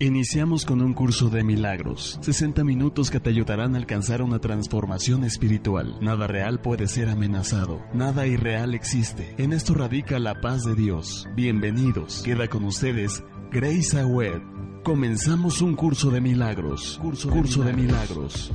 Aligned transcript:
Iniciamos 0.00 0.64
con 0.64 0.80
un 0.80 0.94
curso 0.94 1.28
de 1.28 1.42
milagros, 1.42 2.20
60 2.22 2.62
minutos 2.62 3.10
que 3.10 3.18
te 3.18 3.30
ayudarán 3.30 3.74
a 3.74 3.78
alcanzar 3.78 4.22
una 4.22 4.38
transformación 4.38 5.24
espiritual. 5.24 5.98
Nada 6.00 6.28
real 6.28 6.60
puede 6.60 6.86
ser 6.86 7.08
amenazado, 7.08 7.82
nada 7.92 8.24
irreal 8.24 8.76
existe. 8.76 9.34
En 9.38 9.52
esto 9.52 9.74
radica 9.74 10.20
la 10.20 10.40
paz 10.40 10.62
de 10.62 10.76
Dios. 10.76 11.26
Bienvenidos. 11.34 12.22
Queda 12.22 12.46
con 12.46 12.62
ustedes 12.62 13.24
Grace 13.50 13.98
Awed. 13.98 14.40
Comenzamos 14.84 15.62
un 15.62 15.74
curso 15.74 16.12
de 16.12 16.20
milagros. 16.20 17.00
Curso, 17.02 17.28
curso 17.28 17.64
de 17.64 17.72
milagros. 17.72 18.52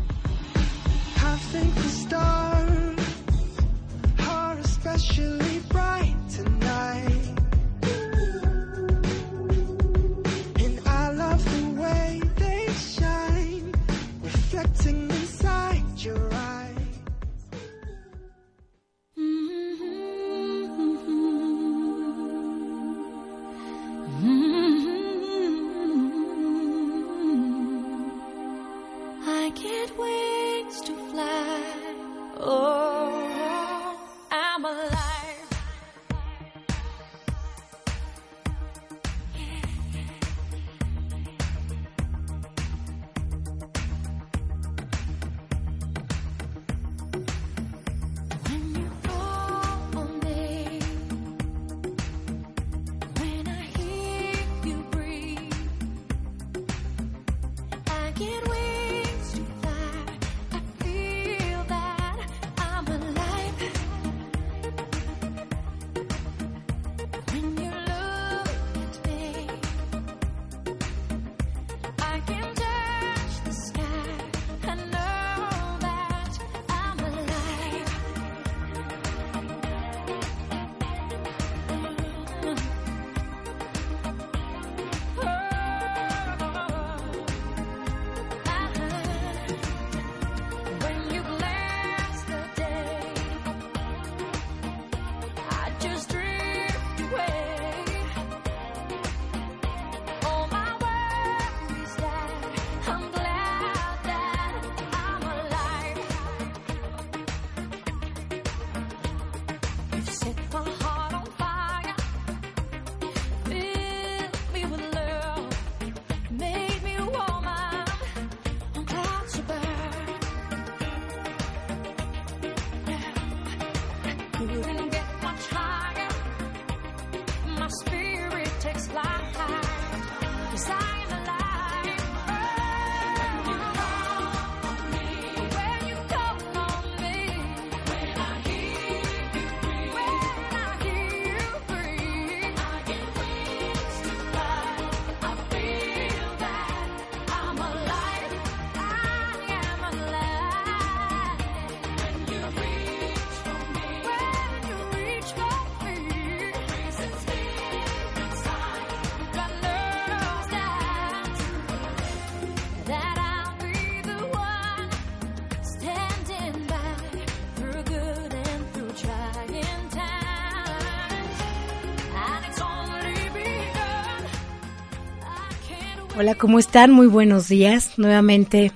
Hola, 176.16 176.36
¿cómo 176.36 176.60
están? 176.60 176.92
Muy 176.92 177.08
buenos 177.08 177.48
días. 177.48 177.98
Nuevamente 177.98 178.72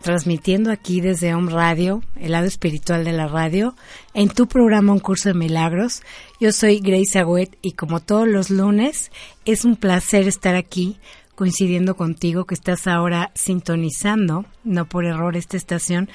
transmitiendo 0.00 0.72
aquí 0.72 1.02
desde 1.02 1.34
Home 1.34 1.52
Radio, 1.52 2.02
el 2.16 2.32
lado 2.32 2.46
espiritual 2.46 3.04
de 3.04 3.12
la 3.12 3.28
radio, 3.28 3.74
en 4.14 4.30
tu 4.30 4.46
programa 4.46 4.94
Un 4.94 4.98
Curso 4.98 5.28
de 5.28 5.34
Milagros. 5.34 6.02
Yo 6.40 6.52
soy 6.52 6.80
Grace 6.80 7.18
Agüet 7.18 7.58
y 7.60 7.72
como 7.72 8.00
todos 8.00 8.26
los 8.26 8.48
lunes, 8.48 9.12
es 9.44 9.66
un 9.66 9.76
placer 9.76 10.26
estar 10.26 10.54
aquí 10.54 10.98
coincidiendo 11.34 11.96
contigo 11.96 12.46
que 12.46 12.54
estás 12.54 12.86
ahora 12.86 13.30
sintonizando, 13.34 14.46
no 14.64 14.86
por 14.86 15.04
error, 15.04 15.36
esta 15.36 15.58
estación, 15.58 16.08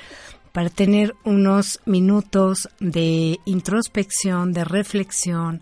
para 0.52 0.72
tener 0.72 1.14
unos 1.26 1.80
minutos 1.86 2.70
de 2.80 3.40
introspección, 3.46 4.52
de 4.52 4.66
reflexión, 4.66 5.62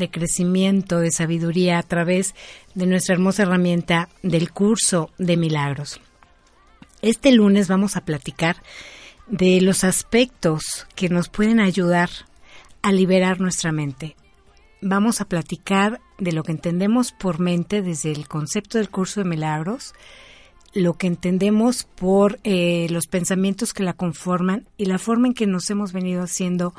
de 0.00 0.10
crecimiento, 0.10 0.98
de 0.98 1.12
sabiduría 1.12 1.78
a 1.78 1.84
través 1.84 2.34
de 2.74 2.86
nuestra 2.86 3.14
hermosa 3.14 3.44
herramienta 3.44 4.08
del 4.24 4.50
curso 4.50 5.10
de 5.18 5.36
milagros. 5.36 6.00
Este 7.02 7.30
lunes 7.30 7.68
vamos 7.68 7.96
a 7.96 8.04
platicar 8.04 8.56
de 9.28 9.60
los 9.60 9.84
aspectos 9.84 10.88
que 10.96 11.08
nos 11.08 11.28
pueden 11.28 11.60
ayudar 11.60 12.10
a 12.82 12.90
liberar 12.90 13.40
nuestra 13.40 13.70
mente. 13.70 14.16
Vamos 14.82 15.20
a 15.20 15.26
platicar 15.26 16.00
de 16.18 16.32
lo 16.32 16.42
que 16.42 16.52
entendemos 16.52 17.12
por 17.12 17.38
mente 17.38 17.82
desde 17.82 18.10
el 18.10 18.26
concepto 18.26 18.78
del 18.78 18.90
curso 18.90 19.20
de 19.20 19.28
milagros, 19.28 19.94
lo 20.72 20.94
que 20.94 21.06
entendemos 21.06 21.84
por 21.84 22.38
eh, 22.44 22.86
los 22.90 23.06
pensamientos 23.06 23.74
que 23.74 23.82
la 23.82 23.92
conforman 23.92 24.66
y 24.76 24.86
la 24.86 24.98
forma 24.98 25.28
en 25.28 25.34
que 25.34 25.46
nos 25.46 25.68
hemos 25.70 25.92
venido 25.92 26.22
haciendo 26.22 26.74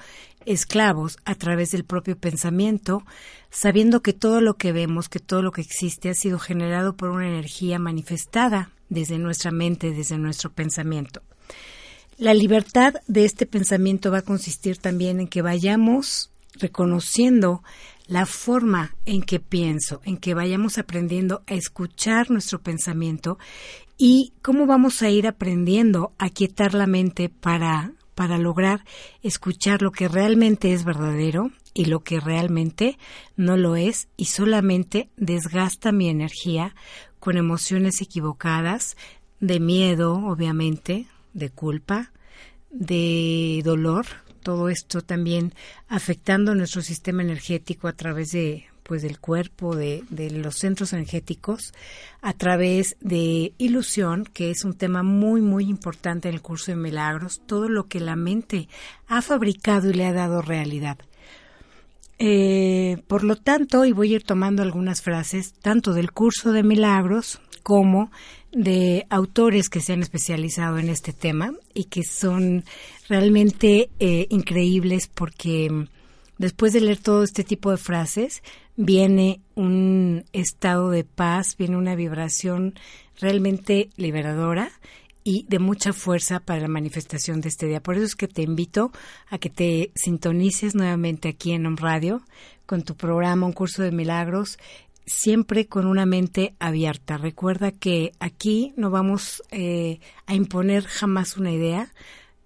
esclavos 0.45 1.17
a 1.25 1.35
través 1.35 1.71
del 1.71 1.83
propio 1.83 2.17
pensamiento, 2.17 3.03
sabiendo 3.49 4.01
que 4.01 4.13
todo 4.13 4.41
lo 4.41 4.55
que 4.55 4.71
vemos, 4.71 5.09
que 5.09 5.19
todo 5.19 5.41
lo 5.41 5.51
que 5.51 5.61
existe 5.61 6.09
ha 6.09 6.13
sido 6.13 6.39
generado 6.39 6.95
por 6.95 7.09
una 7.09 7.27
energía 7.27 7.79
manifestada 7.79 8.71
desde 8.89 9.17
nuestra 9.17 9.51
mente, 9.51 9.91
desde 9.91 10.17
nuestro 10.17 10.51
pensamiento. 10.51 11.21
La 12.17 12.33
libertad 12.33 12.95
de 13.07 13.25
este 13.25 13.45
pensamiento 13.45 14.11
va 14.11 14.19
a 14.19 14.23
consistir 14.23 14.77
también 14.77 15.19
en 15.19 15.27
que 15.27 15.41
vayamos 15.41 16.31
reconociendo 16.59 17.63
la 18.07 18.25
forma 18.25 18.95
en 19.05 19.23
que 19.23 19.39
pienso, 19.39 20.01
en 20.03 20.17
que 20.17 20.33
vayamos 20.33 20.77
aprendiendo 20.77 21.43
a 21.47 21.53
escuchar 21.53 22.29
nuestro 22.29 22.61
pensamiento 22.61 23.39
y 23.97 24.33
cómo 24.41 24.65
vamos 24.65 25.01
a 25.01 25.09
ir 25.09 25.27
aprendiendo 25.27 26.11
a 26.17 26.29
quietar 26.29 26.73
la 26.73 26.87
mente 26.87 27.29
para, 27.29 27.93
para 28.15 28.37
lograr 28.37 28.83
escuchar 29.23 29.81
lo 29.81 29.91
que 29.91 30.07
realmente 30.07 30.73
es 30.73 30.83
verdadero 30.83 31.51
y 31.73 31.85
lo 31.85 32.03
que 32.03 32.19
realmente 32.19 32.97
no 33.35 33.57
lo 33.57 33.75
es 33.75 34.07
y 34.17 34.25
solamente 34.25 35.09
desgasta 35.17 35.91
mi 35.91 36.09
energía 36.09 36.75
con 37.19 37.37
emociones 37.37 38.01
equivocadas, 38.01 38.97
de 39.39 39.59
miedo, 39.59 40.13
obviamente, 40.13 41.07
de 41.33 41.49
culpa, 41.49 42.11
de 42.69 43.61
dolor, 43.63 44.05
todo 44.41 44.69
esto 44.69 45.01
también 45.01 45.53
afectando 45.87 46.55
nuestro 46.55 46.81
sistema 46.81 47.21
energético 47.21 47.87
a 47.87 47.93
través 47.93 48.31
de 48.31 48.65
pues 48.91 49.03
del 49.03 49.21
cuerpo, 49.21 49.73
de, 49.73 50.03
los 50.33 50.55
centros 50.55 50.91
energéticos, 50.91 51.71
a 52.21 52.33
través 52.33 52.97
de 52.99 53.53
ilusión, 53.57 54.25
que 54.25 54.51
es 54.51 54.65
un 54.65 54.73
tema 54.73 55.01
muy, 55.01 55.39
muy 55.39 55.69
importante 55.69 56.27
en 56.27 56.35
el 56.35 56.41
curso 56.41 56.73
de 56.73 56.75
milagros, 56.75 57.39
todo 57.45 57.69
lo 57.69 57.85
que 57.85 58.01
la 58.01 58.17
mente 58.17 58.67
ha 59.07 59.21
fabricado 59.21 59.89
y 59.89 59.93
le 59.93 60.07
ha 60.07 60.11
dado 60.11 60.41
realidad. 60.41 60.97
Eh, 62.19 63.01
por 63.07 63.23
lo 63.23 63.37
tanto, 63.37 63.85
y 63.85 63.93
voy 63.93 64.11
a 64.11 64.15
ir 64.17 64.23
tomando 64.23 64.61
algunas 64.61 65.01
frases, 65.01 65.53
tanto 65.53 65.93
del 65.93 66.11
curso 66.11 66.51
de 66.51 66.63
milagros 66.63 67.39
como 67.63 68.11
de 68.51 69.05
autores 69.09 69.69
que 69.69 69.79
se 69.79 69.93
han 69.93 70.01
especializado 70.01 70.79
en 70.79 70.89
este 70.89 71.13
tema 71.13 71.53
y 71.73 71.85
que 71.85 72.03
son 72.03 72.65
realmente 73.07 73.89
eh, 74.01 74.27
increíbles 74.29 75.07
porque 75.07 75.87
después 76.41 76.73
de 76.73 76.81
leer 76.81 76.97
todo 76.97 77.23
este 77.23 77.43
tipo 77.43 77.69
de 77.69 77.77
frases 77.77 78.41
viene 78.75 79.41
un 79.53 80.25
estado 80.33 80.89
de 80.89 81.03
paz, 81.03 81.55
viene 81.55 81.77
una 81.77 81.95
vibración 81.95 82.73
realmente 83.19 83.89
liberadora 83.95 84.71
y 85.23 85.45
de 85.47 85.59
mucha 85.59 85.93
fuerza 85.93 86.39
para 86.39 86.61
la 86.61 86.67
manifestación 86.67 87.41
de 87.41 87.49
este 87.49 87.67
día. 87.67 87.83
Por 87.83 87.95
eso 87.95 88.05
es 88.05 88.15
que 88.15 88.27
te 88.27 88.41
invito 88.41 88.91
a 89.29 89.37
que 89.37 89.51
te 89.51 89.91
sintonices 89.93 90.73
nuevamente 90.73 91.29
aquí 91.29 91.51
en 91.51 91.67
Om 91.67 91.75
Radio 91.77 92.23
con 92.65 92.81
tu 92.81 92.95
programa 92.95 93.45
Un 93.45 93.53
Curso 93.53 93.83
de 93.83 93.91
Milagros, 93.91 94.57
siempre 95.05 95.67
con 95.67 95.85
una 95.85 96.07
mente 96.07 96.55
abierta. 96.57 97.17
Recuerda 97.17 97.71
que 97.71 98.13
aquí 98.19 98.73
no 98.77 98.89
vamos 98.89 99.43
eh, 99.51 99.99
a 100.25 100.33
imponer 100.33 100.85
jamás 100.85 101.37
una 101.37 101.51
idea. 101.51 101.93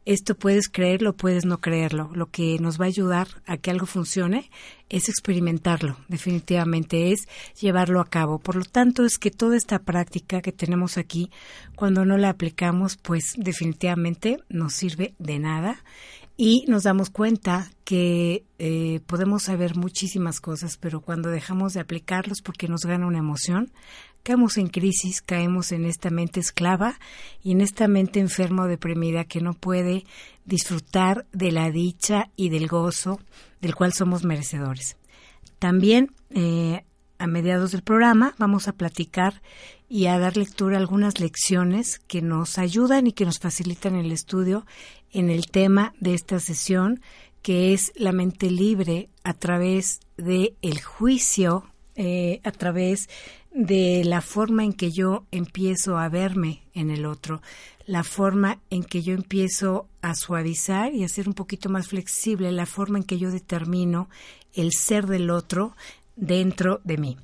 Esto 0.06 0.36
puedes 0.36 0.70
creerlo, 0.70 1.16
puedes 1.16 1.46
no 1.46 1.60
creerlo. 1.60 2.12
Lo 2.14 2.28
que 2.28 2.60
nos 2.60 2.80
va 2.80 2.86
a 2.86 2.90
ayudar 2.90 3.28
a 3.48 3.58
que 3.58 3.72
algo 3.72 3.88
funcione 3.88 4.52
es 4.88 5.10
experimentarlo, 5.10 5.98
definitivamente 6.08 7.12
es 7.12 7.28
llevarlo 7.60 8.00
a 8.00 8.10
cabo. 8.10 8.38
Por 8.38 8.56
lo 8.56 8.66
tanto, 8.66 9.04
es 9.04 9.18
que 9.18 9.32
toda 9.32 9.58
esta 9.58 9.80
práctica 9.80 10.42
que 10.42 10.52
tenemos 10.52 11.00
aquí, 11.00 11.32
cuando 11.76 12.06
no 12.06 12.18
la 12.18 12.30
aplicamos, 12.30 12.98
pues 12.98 13.34
definitivamente 13.36 14.38
no 14.48 14.70
sirve 14.70 15.16
de 15.18 15.40
nada 15.40 15.84
y 16.38 16.66
nos 16.68 16.84
damos 16.84 17.10
cuenta 17.10 17.72
que 17.84 18.44
eh, 18.60 19.00
podemos 19.08 19.44
saber 19.44 19.76
muchísimas 19.76 20.42
cosas, 20.42 20.78
pero 20.78 21.02
cuando 21.02 21.30
dejamos 21.30 21.74
de 21.74 21.80
aplicarlos 21.80 22.42
porque 22.42 22.68
nos 22.68 22.82
gana 22.82 23.08
una 23.08 23.20
emoción, 23.20 23.72
caemos 24.26 24.58
en 24.58 24.70
crisis, 24.70 25.22
caemos 25.22 25.72
en 25.72 25.86
esta 25.86 26.10
mente 26.10 26.40
esclava 26.40 27.00
y 27.44 27.52
en 27.52 27.62
esta 27.62 27.88
mente 27.88 28.20
enferma 28.20 28.64
o 28.64 28.68
deprimida 28.68 29.26
que 29.26 29.40
no 29.40 29.54
puede 29.54 30.04
disfrutar 30.46 31.28
de 31.32 31.52
la 31.52 31.70
dicha 31.70 32.32
y 32.36 32.50
del 32.50 32.68
gozo 32.68 33.20
del 33.62 33.76
cual 33.76 33.94
somos 33.94 34.24
merecedores. 34.24 34.98
También 35.60 36.10
eh, 36.32 36.84
a 37.20 37.28
mediados 37.28 37.72
del 37.72 37.84
programa 37.84 38.34
vamos 38.40 38.68
a 38.68 38.74
platicar 38.74 39.44
y 39.88 40.08
a 40.08 40.18
dar 40.18 40.38
lectura 40.38 40.78
a 40.78 40.80
algunas 40.80 41.20
lecciones 41.20 42.00
que 42.00 42.24
nos 42.24 42.58
ayudan 42.58 43.06
y 43.06 43.12
que 43.12 43.26
nos 43.26 43.38
facilitan 43.38 43.96
el 43.96 44.12
estudio 44.12 44.66
en 45.12 45.30
el 45.30 45.46
tema 45.52 45.94
de 46.00 46.16
esta 46.16 46.40
sesión, 46.40 47.00
que 47.44 47.74
es 47.74 47.94
la 47.96 48.12
mente 48.12 48.50
libre 48.50 49.08
a 49.24 49.36
través 49.36 50.00
de 50.18 50.56
el 50.64 50.82
juicio, 50.82 51.64
eh, 51.96 52.42
a 52.44 52.52
través 52.52 53.08
de 53.56 54.04
la 54.04 54.20
forma 54.20 54.66
en 54.66 54.74
que 54.74 54.92
yo 54.92 55.26
empiezo 55.32 55.98
a 55.98 56.10
verme 56.10 56.62
en 56.74 56.92
el 56.92 57.06
otro, 57.06 57.42
la 57.88 58.04
forma 58.04 58.60
en 58.70 58.84
que 58.84 59.02
yo 59.02 59.14
empiezo 59.14 59.88
a 60.02 60.14
suavizar 60.14 60.94
y 60.94 61.06
a 61.06 61.08
ser 61.08 61.30
un 61.30 61.36
poquito 61.36 61.70
más 61.70 61.88
flexible, 61.88 62.52
la 62.52 62.66
forma 62.66 62.98
en 62.98 63.06
que 63.06 63.18
yo 63.18 63.32
determino 63.32 64.10
el 64.54 64.72
ser 64.74 65.08
del 65.08 65.30
otro 65.30 65.74
dentro 66.18 66.82
de 66.84 66.98
mí. 66.98 67.18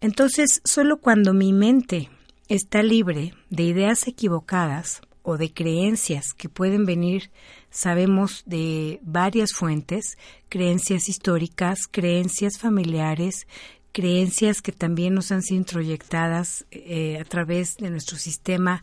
Entonces, 0.00 0.60
solo 0.64 0.98
cuando 0.98 1.34
mi 1.34 1.52
mente 1.52 2.10
está 2.48 2.84
libre 2.84 3.34
de 3.50 3.64
ideas 3.64 4.06
equivocadas 4.06 5.02
o 5.22 5.36
de 5.36 5.52
creencias 5.52 6.32
que 6.32 6.48
pueden 6.48 6.86
venir, 6.86 7.32
sabemos, 7.70 8.44
de 8.46 9.00
varias 9.02 9.52
fuentes, 9.52 10.16
creencias 10.48 11.08
históricas, 11.08 11.88
creencias 11.90 12.58
familiares, 12.58 13.48
creencias 13.94 14.60
que 14.60 14.72
también 14.72 15.14
nos 15.14 15.30
han 15.30 15.42
sido 15.42 15.60
introyectadas 15.60 16.66
eh, 16.72 17.16
a 17.20 17.24
través 17.24 17.76
de 17.76 17.90
nuestro 17.90 18.18
sistema 18.18 18.82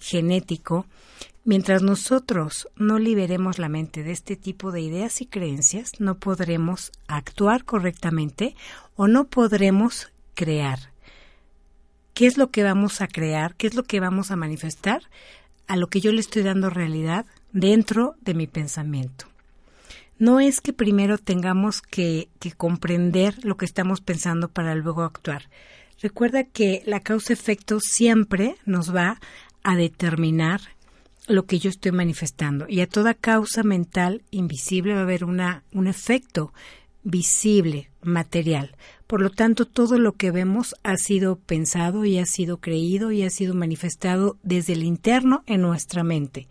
genético, 0.00 0.86
mientras 1.44 1.82
nosotros 1.82 2.66
no 2.74 2.98
liberemos 2.98 3.58
la 3.58 3.68
mente 3.68 4.02
de 4.02 4.12
este 4.12 4.36
tipo 4.36 4.72
de 4.72 4.80
ideas 4.80 5.20
y 5.20 5.26
creencias, 5.26 6.00
no 6.00 6.16
podremos 6.16 6.92
actuar 7.08 7.64
correctamente 7.64 8.56
o 8.96 9.06
no 9.06 9.26
podremos 9.26 10.08
crear. 10.34 10.78
¿Qué 12.14 12.26
es 12.26 12.38
lo 12.38 12.50
que 12.50 12.62
vamos 12.62 13.02
a 13.02 13.06
crear? 13.06 13.54
¿Qué 13.54 13.66
es 13.66 13.74
lo 13.74 13.82
que 13.82 14.00
vamos 14.00 14.30
a 14.30 14.36
manifestar? 14.36 15.02
A 15.66 15.76
lo 15.76 15.88
que 15.88 16.00
yo 16.00 16.10
le 16.10 16.20
estoy 16.20 16.42
dando 16.42 16.70
realidad 16.70 17.26
dentro 17.52 18.14
de 18.22 18.32
mi 18.32 18.46
pensamiento 18.46 19.26
no 20.18 20.40
es 20.40 20.60
que 20.60 20.72
primero 20.72 21.18
tengamos 21.18 21.80
que, 21.80 22.28
comprender 22.56 23.44
lo 23.44 23.56
que 23.56 23.64
estamos 23.64 24.00
pensando 24.00 24.48
para 24.48 24.74
luego 24.74 25.02
actuar. 25.02 25.48
Recuerda 26.00 26.44
que 26.44 26.82
la 26.86 27.00
causa-efecto 27.00 27.80
siempre 27.80 28.56
nos 28.64 28.94
va 28.94 29.20
a 29.62 29.76
determinar 29.76 30.60
lo 31.26 31.44
que 31.44 31.58
yo 31.58 31.68
estoy 31.68 31.92
manifestando 31.92 32.66
y 32.68 32.80
a 32.80 32.88
toda 32.88 33.14
causa 33.14 33.62
mental 33.62 34.22
invisible 34.30 34.94
va 34.94 35.00
a 35.00 35.02
haber 35.02 35.24
una, 35.24 35.62
un 35.72 35.86
efecto 35.86 36.52
visible, 37.04 37.90
material. 38.02 38.76
Por 39.06 39.20
lo 39.20 39.30
tanto, 39.30 39.66
todo 39.66 39.98
lo 39.98 40.12
que 40.12 40.30
vemos 40.30 40.74
ha 40.82 40.96
sido 40.96 41.36
pensado 41.36 42.04
y 42.04 42.18
ha 42.18 42.26
sido 42.26 42.58
creído 42.58 43.12
y 43.12 43.22
ha 43.22 43.30
sido 43.30 43.54
manifestado 43.54 44.36
desde 44.42 44.74
el 44.74 44.82
interno 44.82 45.42
en 45.46 45.62
nuestra 45.62 46.02
mente. 46.02 46.48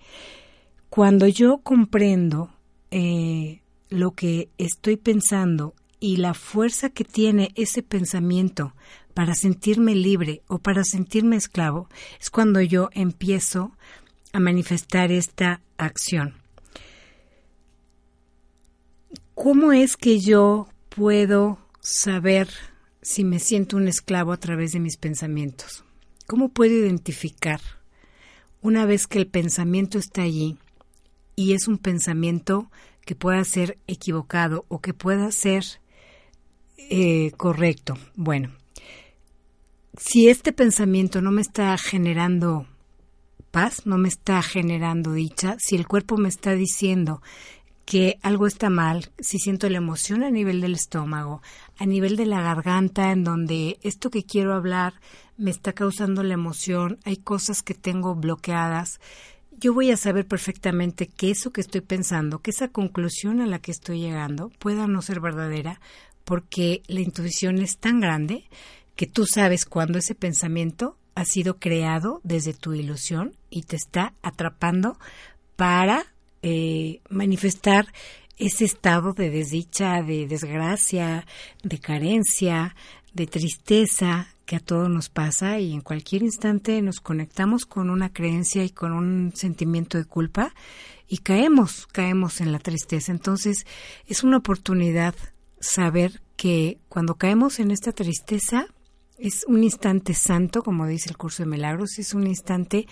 Cuando 0.90 1.28
yo 1.28 1.60
comprendo 1.60 2.50
eh, 2.92 3.62
lo 3.90 4.12
que 4.12 4.50
estoy 4.58 4.98
pensando 4.98 5.74
y 6.00 6.18
la 6.18 6.34
fuerza 6.34 6.90
que 6.90 7.04
tiene 7.04 7.52
ese 7.56 7.84
pensamiento 7.84 8.74
para 9.14 9.34
sentirme 9.34 9.96
libre 9.96 10.44
o 10.48 10.60
para 10.60 10.84
sentirme 10.84 11.38
esclavo, 11.38 11.90
es 12.20 12.30
cuando 12.30 12.62
yo 12.62 12.90
empiezo 12.94 13.72
a 14.32 14.40
manifestar 14.40 15.12
esta 15.12 15.62
acción. 15.78 16.36
¿Cómo 19.34 19.72
es 19.72 19.98
que 19.98 20.20
yo 20.20 20.68
puedo 20.90 21.58
saber 21.80 22.48
si 23.02 23.24
me 23.24 23.40
siento 23.40 23.78
un 23.78 23.88
esclavo 23.88 24.34
a 24.34 24.38
través 24.38 24.74
de 24.74 24.80
mis 24.80 24.98
pensamientos? 24.98 25.84
¿Cómo 26.28 26.50
puedo 26.50 26.74
identificar 26.74 27.62
una 28.62 28.86
vez 28.86 29.08
que 29.08 29.18
el 29.18 29.28
pensamiento 29.28 29.98
está 29.98 30.24
allí 30.24 30.58
y 31.38 31.54
es 31.54 31.68
un 31.70 31.78
pensamiento 31.78 32.70
que 33.06 33.16
pueda 33.16 33.42
ser 33.46 33.78
equivocado 33.88 34.66
o 34.68 34.82
que 34.82 34.94
pueda 34.94 35.32
ser 35.32 35.64
eh, 36.78 37.32
correcto. 37.38 37.98
Bueno, 38.16 38.52
si 39.96 40.28
este 40.30 40.52
pensamiento 40.52 41.22
no 41.22 41.32
me 41.32 41.42
está 41.42 41.78
generando 41.78 42.68
paz, 43.52 43.86
no 43.86 43.98
me 43.98 44.10
está 44.10 44.42
generando 44.42 45.14
dicha, 45.14 45.56
si 45.60 45.76
el 45.76 45.88
cuerpo 45.88 46.18
me 46.18 46.28
está 46.28 46.54
diciendo 46.54 47.22
que 47.86 48.18
algo 48.24 48.48
está 48.48 48.70
mal, 48.70 49.12
si 49.20 49.38
siento 49.38 49.70
la 49.70 49.78
emoción 49.78 50.24
a 50.24 50.32
nivel 50.32 50.60
del 50.60 50.74
estómago, 50.74 51.42
a 51.78 51.86
nivel 51.86 52.18
de 52.18 52.26
la 52.26 52.42
garganta, 52.42 53.12
en 53.12 53.24
donde 53.24 53.80
esto 53.84 54.10
que 54.10 54.24
quiero 54.24 54.54
hablar 54.54 54.96
me 55.38 55.52
está 55.52 55.74
causando 55.74 56.24
la 56.24 56.34
emoción, 56.34 57.00
hay 57.06 57.18
cosas 57.18 57.62
que 57.62 57.76
tengo 57.76 58.16
bloqueadas, 58.16 59.00
yo 59.60 59.74
voy 59.74 59.92
a 59.92 59.98
saber 59.98 60.28
perfectamente 60.28 61.08
que 61.08 61.32
eso 61.32 61.52
que 61.52 61.62
estoy 61.62 61.82
pensando, 61.82 62.40
que 62.40 62.52
esa 62.52 62.68
conclusión 62.68 63.42
a 63.42 63.48
la 63.48 63.60
que 63.60 63.72
estoy 63.72 64.00
llegando 64.00 64.50
pueda 64.60 64.88
no 64.88 65.02
ser 65.02 65.20
verdadera, 65.20 65.82
porque 66.24 66.84
la 66.88 67.02
intuición 67.02 67.60
es 67.60 67.78
tan 67.78 68.00
grande 68.00 68.44
que 68.96 69.08
tú 69.08 69.26
sabes 69.26 69.66
cuando 69.66 69.98
ese 69.98 70.16
pensamiento 70.16 70.98
ha 71.16 71.26
sido 71.26 71.58
creado 71.58 72.22
desde 72.24 72.54
tu 72.54 72.74
ilusión 72.74 73.36
y 73.50 73.64
te 73.64 73.76
está 73.76 74.14
atrapando 74.22 75.00
para 75.56 76.06
eh, 76.44 77.02
manifestar 77.10 77.88
ese 78.38 78.66
estado 78.66 79.14
de 79.14 79.32
desdicha, 79.32 80.04
de 80.04 80.28
desgracia, 80.28 81.26
de 81.64 81.80
carencia, 81.80 82.76
de 83.14 83.26
tristeza 83.26 84.28
que 84.48 84.56
a 84.56 84.60
todos 84.62 84.90
nos 84.90 85.10
pasa 85.10 85.60
y 85.60 85.74
en 85.74 85.82
cualquier 85.82 86.24
instante 86.24 86.82
nos 86.82 87.02
conectamos 87.02 87.66
con 87.66 87.90
una 87.92 88.14
creencia 88.14 88.64
y 88.64 88.70
con 88.70 88.94
un 88.94 89.34
sentimiento 89.36 89.98
de 89.98 90.06
culpa 90.06 90.56
y 91.08 91.18
caemos, 91.20 91.86
caemos 91.88 92.40
en 92.40 92.54
la 92.54 92.60
tristeza. 92.60 93.12
Entonces 93.12 93.68
es 94.08 94.24
una 94.24 94.38
oportunidad 94.38 95.14
saber 95.60 96.22
que 96.38 96.80
cuando 96.88 97.16
caemos 97.16 97.60
en 97.60 97.72
esta 97.72 97.92
tristeza 97.92 98.68
es 99.18 99.44
un 99.48 99.64
instante 99.64 100.14
santo, 100.14 100.64
como 100.64 100.88
dice 100.88 101.10
el 101.10 101.18
curso 101.18 101.44
de 101.44 101.50
milagros, 101.50 102.00
es 102.00 102.14
un 102.14 102.26
instante 102.26 102.88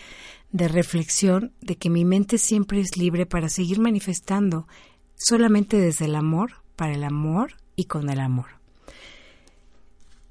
de 0.51 0.67
reflexión 0.67 1.53
de 1.62 1.77
que 1.77 1.89
mi 1.89 2.03
mente 2.03 2.38
siempre 2.38 2.81
es 2.81 2.97
libre 2.97 3.25
para 3.25 3.47
seguir 3.47 3.79
manifestando 3.79 4.67
solamente 5.15 5.79
desde 5.79 6.05
el 6.05 6.15
amor, 6.15 6.63
para 6.75 6.95
el 6.95 7.03
amor 7.05 7.53
y 7.77 7.85
con 7.85 8.09
el 8.09 8.19
amor. 8.19 8.54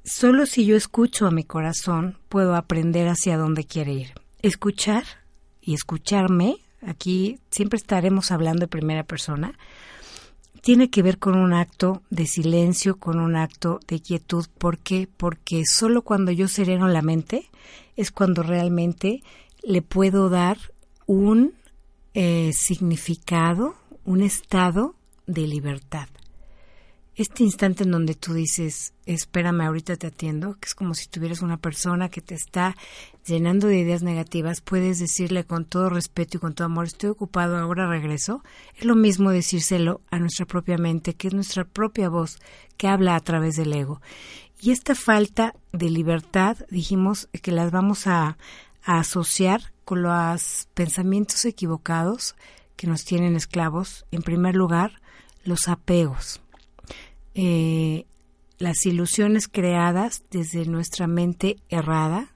Solo 0.05 0.45
si 0.45 0.67
yo 0.67 0.77
escucho 0.77 1.27
a 1.27 1.31
mi 1.31 1.45
corazón 1.45 2.19
puedo 2.29 2.57
aprender 2.57 3.09
hacia 3.09 3.39
dónde 3.39 3.65
quiere 3.65 3.95
ir. 3.95 4.13
Escuchar 4.43 5.05
y 5.63 5.73
escucharme, 5.73 6.59
aquí 6.87 7.39
siempre 7.51 7.79
estaremos 7.79 8.31
hablando 8.31 8.61
de 8.61 8.69
primera 8.69 9.05
persona, 9.05 9.59
tiene 10.61 10.91
que 10.91 11.03
ver 11.03 11.19
con 11.19 11.39
un 11.39 11.55
acto 11.55 12.03
de 12.11 12.27
silencio, 12.27 12.99
con 12.99 13.19
un 13.19 13.35
acto 13.35 13.81
de 13.89 14.01
quietud. 14.01 14.45
¿Por 14.59 14.77
qué? 14.77 15.09
Porque 15.17 15.63
solo 15.67 16.03
cuando 16.03 16.33
yo 16.33 16.49
sereno 16.49 16.87
la 16.87 17.01
mente 17.01 17.49
es 17.97 18.11
cuando 18.11 18.43
realmente 18.43 19.23
le 19.63 19.81
puedo 19.81 20.29
dar 20.29 20.59
un 21.07 21.55
eh, 22.13 22.51
significado, 22.53 23.75
un 24.05 24.21
estado 24.21 24.97
de 25.27 25.47
libertad. 25.47 26.09
Este 27.17 27.45
instante 27.45 27.85
en 27.85 27.93
donde 27.93 28.17
tú 28.17 28.35
dices, 28.35 28.93
espérame, 29.07 29.61
ahorita 29.61 29.95
te 29.95 30.09
atiendo, 30.09 30.55
que 30.55 30.67
es 30.67 30.75
como 30.75 30.95
si 30.95 31.07
tuvieras 31.07 31.43
una 31.43 31.59
persona 31.59 32.09
que 32.09 32.21
te 32.21 32.35
está 32.35 32.77
llenando 33.25 33.69
de 33.69 33.79
ideas 33.79 34.03
negativas, 34.03 34.61
puedes 34.61 34.99
decirle 34.99 35.45
con 35.45 35.65
todo 35.65 35.91
respeto 35.91 36.39
y 36.39 36.41
con 36.41 36.55
todo 36.55 36.67
amor, 36.67 36.87
estoy 36.87 37.11
ocupado, 37.11 37.57
ahora 37.57 37.87
regreso. 37.87 38.43
Es 38.77 38.85
lo 38.85 38.97
mismo 38.97 39.31
decírselo 39.31 40.01
a 40.11 40.19
nuestra 40.19 40.45
propia 40.45 40.77
mente, 40.77 41.15
que 41.15 41.29
es 41.29 41.35
nuestra 41.35 41.65
propia 41.65 42.09
voz 42.09 42.39
que 42.77 42.89
habla 42.89 43.15
a 43.15 43.21
través 43.21 43.55
del 43.55 43.73
ego. 43.73 44.01
Y 44.61 44.73
esta 44.73 44.97
falta 44.97 45.55
de 45.73 45.91
libertad, 45.91 46.57
dijimos 46.69 47.29
que 47.43 47.53
las 47.53 47.71
vamos 47.71 48.09
a, 48.09 48.39
a 48.83 48.99
asociar 48.99 49.73
con 49.85 50.03
los 50.03 50.67
pensamientos 50.75 51.45
equivocados 51.45 52.35
que 52.75 52.89
nos 52.89 53.05
tienen 53.05 53.37
esclavos. 53.37 54.05
En 54.11 54.23
primer 54.23 54.57
lugar, 54.57 55.01
los 55.45 55.69
apegos. 55.69 56.41
Eh, 57.35 58.07
las 58.59 58.87
ilusiones 58.87 59.49
creadas 59.49 60.23
desde 60.31 60.67
nuestra 60.67 61.07
mente 61.07 61.57
errada, 61.69 62.29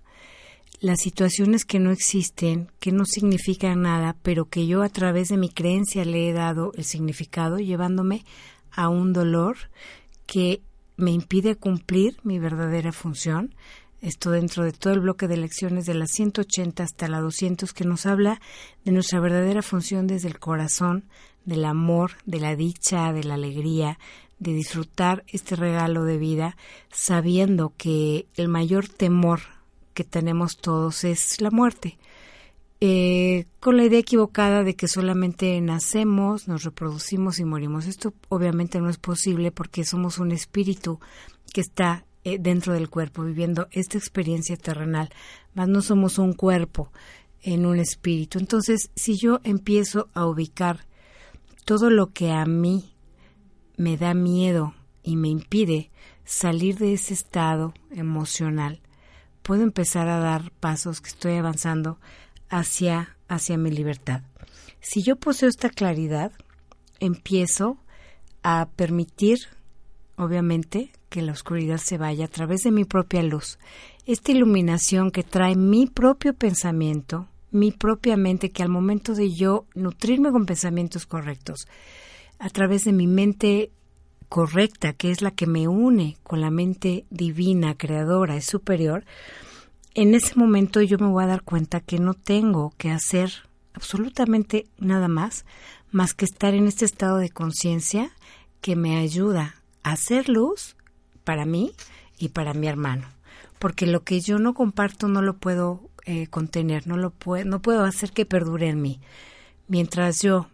las 0.81 1.01
situaciones 1.01 1.65
que 1.65 1.79
no 1.79 1.91
existen, 1.91 2.71
que 2.81 2.93
no 2.93 3.05
significan 3.05 3.83
nada, 3.83 4.17
pero 4.23 4.47
que 4.47 4.67
yo 4.67 4.83
a 4.83 4.89
través 4.89 5.29
de 5.29 5.37
mi 5.37 5.49
creencia 5.49 6.05
le 6.05 6.29
he 6.29 6.33
dado 6.33 6.73
el 6.77 6.85
significado, 6.85 7.59
llevándome 7.59 8.25
a 8.71 8.89
un 8.89 9.13
dolor 9.13 9.57
que 10.27 10.61
me 10.97 11.11
impide 11.11 11.57
cumplir 11.57 12.19
mi 12.23 12.39
verdadera 12.39 12.93
función. 12.93 13.55
Esto 14.01 14.31
dentro 14.31 14.63
de 14.65 14.73
todo 14.73 14.93
el 14.93 15.01
bloque 15.01 15.27
de 15.27 15.37
lecciones 15.37 15.87
de 15.87 15.95
la 15.95 16.07
180 16.07 16.83
hasta 16.83 17.09
la 17.09 17.21
200 17.21 17.73
que 17.73 17.85
nos 17.85 18.07
habla 18.07 18.41
de 18.85 18.93
nuestra 18.93 19.19
verdadera 19.19 19.63
función 19.63 20.07
desde 20.07 20.29
el 20.29 20.39
corazón, 20.39 21.05
del 21.45 21.65
amor, 21.65 22.13
de 22.27 22.41
la 22.41 22.55
dicha, 22.55 23.13
de 23.13 23.25
la 23.25 23.35
alegría, 23.35 23.99
de 24.39 24.53
disfrutar 24.53 25.25
este 25.29 25.57
regalo 25.57 26.05
de 26.05 26.19
vida 26.19 26.57
sabiendo 26.91 27.73
que 27.77 28.27
el 28.35 28.49
mayor 28.49 28.89
temor 28.89 29.41
que 29.95 30.05
tenemos 30.05 30.57
todos 30.59 31.05
es 31.05 31.41
la 31.41 31.51
muerte. 31.51 31.99
Eh, 32.81 33.47
con 33.59 33.77
la 33.77 33.85
idea 33.85 33.99
equivocada 33.99 34.63
de 34.63 34.77
que 34.77 34.87
solamente 34.87 35.61
nacemos, 35.61 36.47
nos 36.47 36.63
reproducimos 36.63 37.41
y 37.41 37.45
morimos. 37.45 37.87
Esto 37.87 38.15
obviamente 38.29 38.81
no 38.81 38.89
es 38.89 38.99
posible 38.99 39.51
porque 39.51 39.85
somos 39.85 40.19
un 40.19 40.31
espíritu 40.31 41.01
que 41.53 41.61
está 41.61 42.05
eh, 42.25 42.39
dentro 42.39 42.75
del 42.75 42.89
cuerpo 42.89 43.25
viviendo 43.25 43.69
esta 43.73 43.99
experiencia 43.99 44.57
terrenal, 44.57 45.11
más 45.55 45.67
no 45.67 45.83
somos 45.83 46.19
un 46.19 46.35
cuerpo 46.35 46.93
en 47.43 47.67
un 47.67 47.79
espíritu. 47.79 48.39
Entonces, 48.39 48.91
si 48.95 49.17
yo 49.17 49.41
empiezo 49.45 50.09
a 50.15 50.27
ubicar 50.27 50.87
todo 51.65 51.91
lo 51.91 52.13
que 52.13 52.31
a 52.31 52.45
mí 52.45 52.93
me 53.79 53.97
da 53.97 54.13
miedo 54.13 54.75
y 55.03 55.17
me 55.17 55.29
impide 55.29 55.91
salir 56.25 56.77
de 56.77 56.93
ese 56.93 57.15
estado 57.15 57.73
emocional, 57.91 58.81
puedo 59.43 59.63
empezar 59.63 60.09
a 60.09 60.19
dar 60.19 60.51
pasos 60.61 61.01
que 61.01 61.09
estoy 61.09 61.37
avanzando 61.37 61.99
hacia, 62.51 63.17
hacia 63.29 63.57
mi 63.57 63.71
libertad. 63.71 64.23
Si 64.81 65.03
yo 65.03 65.17
poseo 65.17 65.49
esta 65.49 65.71
claridad, 65.71 66.33
empiezo 67.01 67.79
a 68.43 68.69
permitir, 68.77 69.39
obviamente, 70.17 70.91
que 71.09 71.23
la 71.23 71.33
oscuridad 71.33 71.79
se 71.79 71.99
vaya 71.99 72.27
a 72.27 72.29
través 72.29 72.63
de 72.65 72.73
mi 72.73 72.85
propia 72.85 73.23
luz. 73.23 73.59
Esta 74.07 74.33
iluminación 74.33 75.11
que 75.11 75.23
trae 75.23 75.57
mi 75.57 75.87
propio 75.87 76.35
pensamiento, 76.35 77.29
mi 77.51 77.73
propia 77.73 78.17
mente, 78.17 78.51
que 78.51 78.63
al 78.63 78.69
momento 78.69 79.15
de 79.15 79.33
yo 79.33 79.67
nutrirme 79.75 80.31
con 80.31 80.47
pensamientos 80.47 81.07
correctos, 81.07 81.67
a 82.39 82.49
través 82.51 82.85
de 82.85 82.93
mi 82.93 83.07
mente 83.07 83.71
correcta, 84.29 84.93
que 84.93 85.11
es 85.11 85.23
la 85.23 85.31
que 85.31 85.47
me 85.47 85.69
une 85.69 86.17
con 86.23 86.41
la 86.41 86.51
mente 86.51 87.07
divina, 87.11 87.77
creadora, 87.77 88.37
es 88.37 88.45
superior, 88.45 89.05
en 89.95 90.15
ese 90.15 90.35
momento 90.37 90.81
yo 90.83 90.99
me 90.99 91.09
voy 91.09 91.25
a 91.25 91.29
dar 91.29 91.43
cuenta 91.43 91.81
que 91.81 91.99
no 91.99 92.15
tengo 92.15 92.73
que 92.77 92.91
hacer 92.91 93.33
absolutamente 93.75 94.67
nada 94.79 95.09
más 95.09 95.45
más 95.91 96.15
que 96.15 96.25
estar 96.25 96.55
en 96.55 96.67
este 96.67 96.85
estado 96.85 97.19
de 97.19 97.31
conciencia 97.31 98.11
que 98.61 98.77
me 98.77 98.99
ayuda 98.99 99.55
a 99.83 99.93
hacer 99.93 100.29
luz 100.29 100.77
para 101.25 101.47
mí 101.47 101.73
y 102.19 102.29
para 102.31 102.55
mi 102.55 102.67
hermano. 102.67 103.09
Porque 103.59 103.87
lo 103.87 104.05
que 104.05 104.21
yo 104.21 104.39
no 104.39 104.55
comparto 104.55 105.09
no 105.09 105.23
lo 105.23 105.39
puedo 105.39 105.89
eh, 106.05 106.27
contener, 106.29 106.87
no 106.87 106.97
lo 106.97 107.13
no 107.45 107.63
puedo 107.63 107.85
hacer 107.85 108.13
que 108.13 108.27
perdure 108.27 108.69
en 108.69 108.83
mí. 108.83 109.01
Mientras 109.67 110.23
yo 110.23 110.49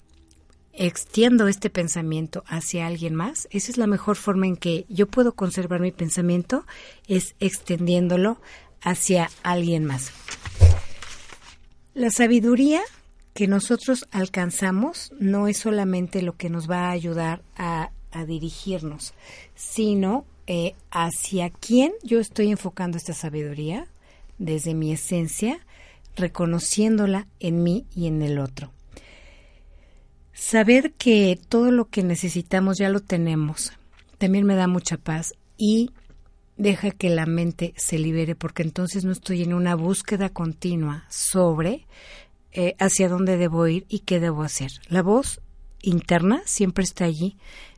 extiendo 0.76 1.48
este 1.48 1.70
pensamiento 1.70 2.44
hacia 2.46 2.86
alguien 2.86 3.14
más, 3.14 3.48
esa 3.50 3.70
es 3.70 3.78
la 3.78 3.86
mejor 3.86 4.16
forma 4.16 4.46
en 4.46 4.56
que 4.56 4.86
yo 4.88 5.06
puedo 5.06 5.34
conservar 5.34 5.80
mi 5.80 5.92
pensamiento, 5.92 6.66
es 7.06 7.34
extendiéndolo 7.40 8.40
hacia 8.82 9.30
alguien 9.42 9.84
más. 9.84 10.12
La 11.94 12.10
sabiduría 12.10 12.82
que 13.34 13.46
nosotros 13.48 14.06
alcanzamos 14.10 15.12
no 15.18 15.48
es 15.48 15.58
solamente 15.58 16.22
lo 16.22 16.36
que 16.36 16.50
nos 16.50 16.70
va 16.70 16.88
a 16.88 16.90
ayudar 16.90 17.42
a, 17.56 17.90
dirigirnos, 18.28 19.12
sino 19.56 20.24
eh, 20.46 20.76
hacia 20.92 21.50
quién 21.50 21.92
yo 22.04 22.20
estoy 22.20 22.52
enfocando 22.52 22.96
esta 22.96 23.12
sabiduría 23.12 23.88
desde 24.38 24.72
mi 24.72 24.92
esencia, 24.92 25.58
reconociéndola 26.14 27.26
en 27.40 27.64
mí 27.64 27.86
y 27.92 28.06
en 28.06 28.22
el 28.22 28.38
otro. 28.38 28.73
Saber 30.34 30.92
que 30.92 31.38
todo 31.48 31.70
lo 31.70 31.86
que 31.86 32.02
necesitamos 32.02 32.76
ya 32.76 32.88
lo 32.88 33.00
tenemos 33.00 33.72
también 34.18 34.44
me 34.44 34.56
da 34.56 34.66
mucha 34.66 34.96
paz 34.96 35.34
y 35.56 35.90
deja 36.56 36.90
que 36.90 37.10
la 37.10 37.26
mente 37.26 37.74
se 37.76 37.98
libere 37.98 38.34
porque 38.34 38.62
entonces 38.62 39.04
no 39.04 39.12
estoy 39.12 39.42
en 39.42 39.54
una 39.54 39.74
búsqueda 39.74 40.28
continua 40.28 41.04
sobre 41.08 41.86
eh, 42.52 42.74
hacia 42.78 43.08
dónde 43.08 43.36
debo 43.36 43.66
ir 43.66 43.86
y 43.88 44.00
qué 44.00 44.20
debo 44.20 44.42
hacer. 44.42 44.70
La 44.88 45.02
voz 45.02 45.40
interna 45.82 46.42
siempre 46.46 46.84
está 46.84 47.04
allí 47.04 47.36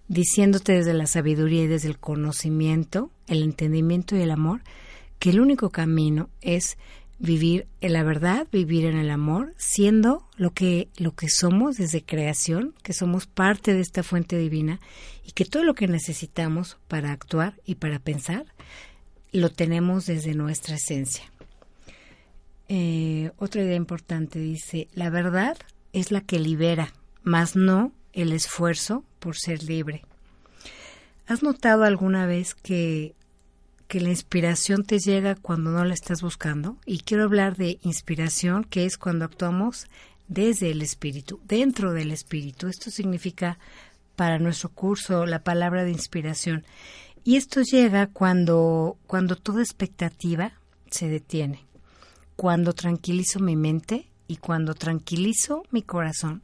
diciéndote 0.09 0.73
desde 0.73 0.95
la 0.95 1.07
sabiduría 1.07 1.65
y 1.65 1.67
desde 1.67 1.89
el 1.89 1.99
conocimiento, 1.99 3.11
el 3.27 3.43
entendimiento 3.43 4.17
y 4.17 4.23
el 4.23 4.31
amor 4.31 4.63
que 5.19 5.31
el 5.31 5.41
único 5.41 5.71
camino 5.71 6.29
es 6.41 6.79
vivir 7.19 7.67
en 7.81 7.93
la 7.93 8.03
verdad, 8.03 8.47
vivir 8.53 8.85
en 8.85 8.97
el 8.97 9.11
amor, 9.11 9.55
siendo 9.57 10.27
lo 10.37 10.53
que 10.53 10.89
lo 10.97 11.15
que 11.15 11.29
somos 11.29 11.77
desde 11.77 12.05
creación, 12.05 12.75
que 12.83 12.93
somos 12.93 13.27
parte 13.27 13.75
de 13.75 13.81
esta 13.81 14.03
fuente 14.03 14.37
divina 14.37 14.81
y 15.25 15.33
que 15.33 15.45
todo 15.45 15.65
lo 15.65 15.75
que 15.75 15.89
necesitamos 15.89 16.79
para 16.89 17.13
actuar 17.13 17.55
y 17.65 17.77
para 17.77 17.99
pensar 17.99 18.45
lo 19.33 19.51
tenemos 19.51 20.07
desde 20.07 20.35
nuestra 20.35 20.77
esencia. 20.77 21.25
Eh, 22.69 23.31
otra 23.37 23.63
idea 23.63 23.77
importante 23.77 24.39
dice, 24.39 24.89
la 24.95 25.11
verdad 25.11 25.57
es 25.93 26.11
la 26.11 26.21
que 26.21 26.39
libera, 26.39 26.93
más 27.23 27.57
no 27.57 27.93
el 28.13 28.33
esfuerzo 28.33 29.05
por 29.19 29.37
ser 29.37 29.63
libre. 29.63 30.03
¿Has 31.27 31.43
notado 31.43 31.85
alguna 31.85 32.27
vez 32.27 32.55
que 32.55 33.15
que 33.89 34.01
la 34.01 34.09
inspiración 34.09 34.85
te 34.85 34.99
llega 34.99 35.37
cuando 35.37 35.71
no 35.71 35.85
la 35.85 35.95
estás 35.95 36.23
buscando. 36.23 36.77
Y 36.87 37.01
quiero 37.01 37.25
hablar 37.25 37.57
de 37.57 37.79
inspiración, 37.83 38.65
que 38.65 38.85
es 38.85 38.99
cuando 38.99 39.25
actuamos 39.25 39.87
desde 40.29 40.71
el 40.71 40.83
espíritu, 40.83 41.41
dentro 41.45 41.93
del 41.93 42.11
espíritu. 42.11 42.67
Esto 42.67 42.91
significa 42.91 43.59
para 44.17 44.39
nuestro 44.39 44.71
curso 44.71 45.27
la 45.27 45.41
palabra 45.41 45.85
de 45.85 45.93
inspiración. 45.93 46.65
Y 47.23 47.37
esto 47.37 47.63
llega 47.63 48.07
cuando, 48.07 48.97
cuando 49.07 49.37
toda 49.37 49.63
expectativa 49.63 50.53
se 50.91 51.09
detiene, 51.09 51.65
cuando 52.37 52.73
tranquilizo 52.73 53.41
mi 53.41 53.57
mente 53.57 54.09
y 54.29 54.37
cuando 54.37 54.75
tranquilizo 54.75 55.65
mi 55.71 55.83
corazón, 55.83 56.43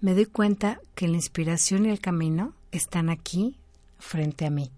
me 0.00 0.14
doy 0.14 0.26
cuenta 0.26 0.80
que 0.94 1.08
la 1.08 1.16
inspiración 1.16 1.86
y 1.86 1.90
el 1.90 2.00
camino 2.00 2.54
están 2.72 3.08
aquí 3.08 3.56
frente 3.98 4.46
a 4.46 4.50
mí. 4.50 4.70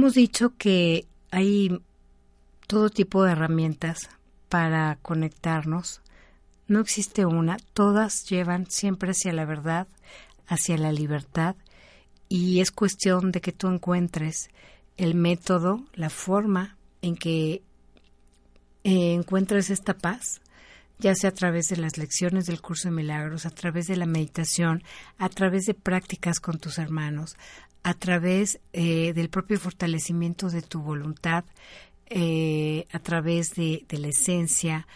Hemos 0.00 0.14
dicho 0.14 0.54
que 0.56 1.04
hay 1.30 1.78
todo 2.66 2.88
tipo 2.88 3.22
de 3.22 3.32
herramientas 3.32 4.08
para 4.48 4.96
conectarnos. 5.02 6.00
No 6.66 6.80
existe 6.80 7.26
una, 7.26 7.58
todas 7.74 8.24
llevan 8.24 8.64
siempre 8.70 9.10
hacia 9.10 9.34
la 9.34 9.44
verdad, 9.44 9.88
hacia 10.46 10.78
la 10.78 10.90
libertad, 10.90 11.54
y 12.30 12.60
es 12.60 12.70
cuestión 12.70 13.30
de 13.30 13.42
que 13.42 13.52
tú 13.52 13.68
encuentres 13.68 14.48
el 14.96 15.14
método, 15.14 15.84
la 15.92 16.08
forma 16.08 16.78
en 17.02 17.14
que 17.14 17.60
eh, 18.84 19.12
encuentres 19.12 19.68
esta 19.68 19.98
paz, 19.98 20.40
ya 21.00 21.14
sea 21.14 21.30
a 21.30 21.34
través 21.34 21.68
de 21.68 21.76
las 21.76 21.98
lecciones 21.98 22.46
del 22.46 22.60
curso 22.60 22.88
de 22.88 22.94
milagros, 22.94 23.46
a 23.46 23.50
través 23.50 23.86
de 23.86 23.96
la 23.96 24.06
meditación, 24.06 24.82
a 25.18 25.28
través 25.28 25.64
de 25.64 25.74
prácticas 25.74 26.40
con 26.40 26.58
tus 26.58 26.78
hermanos, 26.78 27.36
a 27.82 27.94
través 27.94 28.60
eh, 28.72 29.12
del 29.14 29.30
propio 29.30 29.58
fortalecimiento 29.58 30.50
de 30.50 30.62
tu 30.62 30.80
voluntad, 30.82 31.44
eh, 32.06 32.86
a 32.92 32.98
través 32.98 33.50
de, 33.54 33.84
de 33.88 33.98
la 33.98 34.08
esencia, 34.08 34.86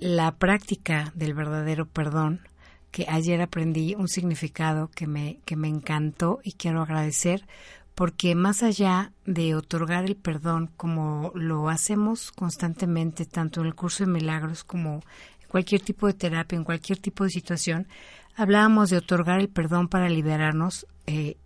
la 0.00 0.36
práctica 0.36 1.12
del 1.14 1.34
verdadero 1.34 1.86
perdón, 1.86 2.40
que 2.90 3.06
ayer 3.08 3.40
aprendí 3.42 3.94
un 3.94 4.08
significado 4.08 4.88
que 4.88 5.06
me, 5.06 5.40
que 5.44 5.56
me 5.56 5.68
encantó 5.68 6.40
y 6.42 6.52
quiero 6.52 6.82
agradecer 6.82 7.46
porque 7.98 8.36
más 8.36 8.62
allá 8.62 9.10
de 9.26 9.56
otorgar 9.56 10.04
el 10.04 10.14
perdón 10.14 10.70
como 10.76 11.32
lo 11.34 11.68
hacemos 11.68 12.30
constantemente, 12.30 13.26
tanto 13.26 13.60
en 13.60 13.66
el 13.66 13.74
curso 13.74 14.04
de 14.04 14.12
milagros 14.12 14.62
como 14.62 15.02
en 15.42 15.48
cualquier 15.48 15.80
tipo 15.80 16.06
de 16.06 16.12
terapia, 16.12 16.54
en 16.54 16.62
cualquier 16.62 17.00
tipo 17.00 17.24
de 17.24 17.30
situación, 17.30 17.88
hablábamos 18.36 18.90
de 18.90 18.98
otorgar 18.98 19.40
el 19.40 19.48
perdón 19.48 19.88
para 19.88 20.08
liberarnos 20.08 20.86
eh, 21.08 21.38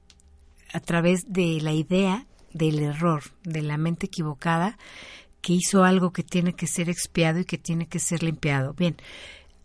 a 0.75 0.81
través 0.81 1.25
de 1.27 1.59
la 1.63 1.73
idea 1.73 2.27
del 2.53 2.81
error, 2.81 3.23
de 3.45 3.63
la 3.63 3.79
mente 3.79 4.05
equivocada 4.05 4.77
que 5.41 5.55
hizo 5.55 5.85
algo 5.85 6.13
que 6.13 6.23
tiene 6.23 6.53
que 6.53 6.67
ser 6.67 6.91
expiado 6.91 7.41
y 7.41 7.47
que 7.47 7.57
tiene 7.57 7.87
que 7.87 7.99
ser 7.99 8.23
limpiado. 8.23 8.75
Bien, 8.75 8.99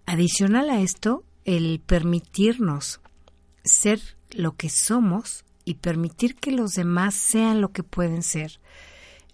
adicional 0.05 0.69
a 0.69 0.79
esto, 0.79 1.25
el 1.43 1.81
permitirnos 1.85 3.01
ser 3.65 3.99
lo 4.31 4.55
que 4.55 4.69
somos 4.69 5.43
y 5.67 5.73
permitir 5.73 6.35
que 6.35 6.53
los 6.53 6.75
demás 6.75 7.13
sean 7.13 7.59
lo 7.59 7.73
que 7.73 7.83
pueden 7.83 8.23
ser, 8.23 8.61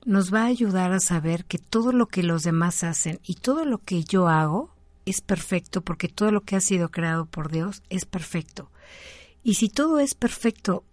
nos 0.03 0.33
va 0.33 0.41
a 0.41 0.47
ayudar 0.47 0.91
a 0.91 0.99
saber 0.99 1.45
que 1.45 1.59
todo 1.59 1.91
lo 1.91 2.07
que 2.07 2.23
los 2.23 2.41
demás 2.41 2.83
hacen 2.83 3.19
y 3.23 3.35
todo 3.35 3.65
lo 3.65 3.77
que 3.77 4.03
yo 4.03 4.27
hago 4.27 4.73
es 5.05 5.21
perfecto 5.21 5.81
porque 5.81 6.07
todo 6.07 6.31
lo 6.31 6.41
que 6.41 6.55
ha 6.55 6.59
sido 6.59 6.89
creado 6.89 7.27
por 7.27 7.51
Dios 7.51 7.83
es 7.91 8.05
perfecto. 8.05 8.71
Y 9.43 9.53
si 9.53 9.69
todo 9.69 9.99
es 9.99 10.15
perfecto 10.15 10.83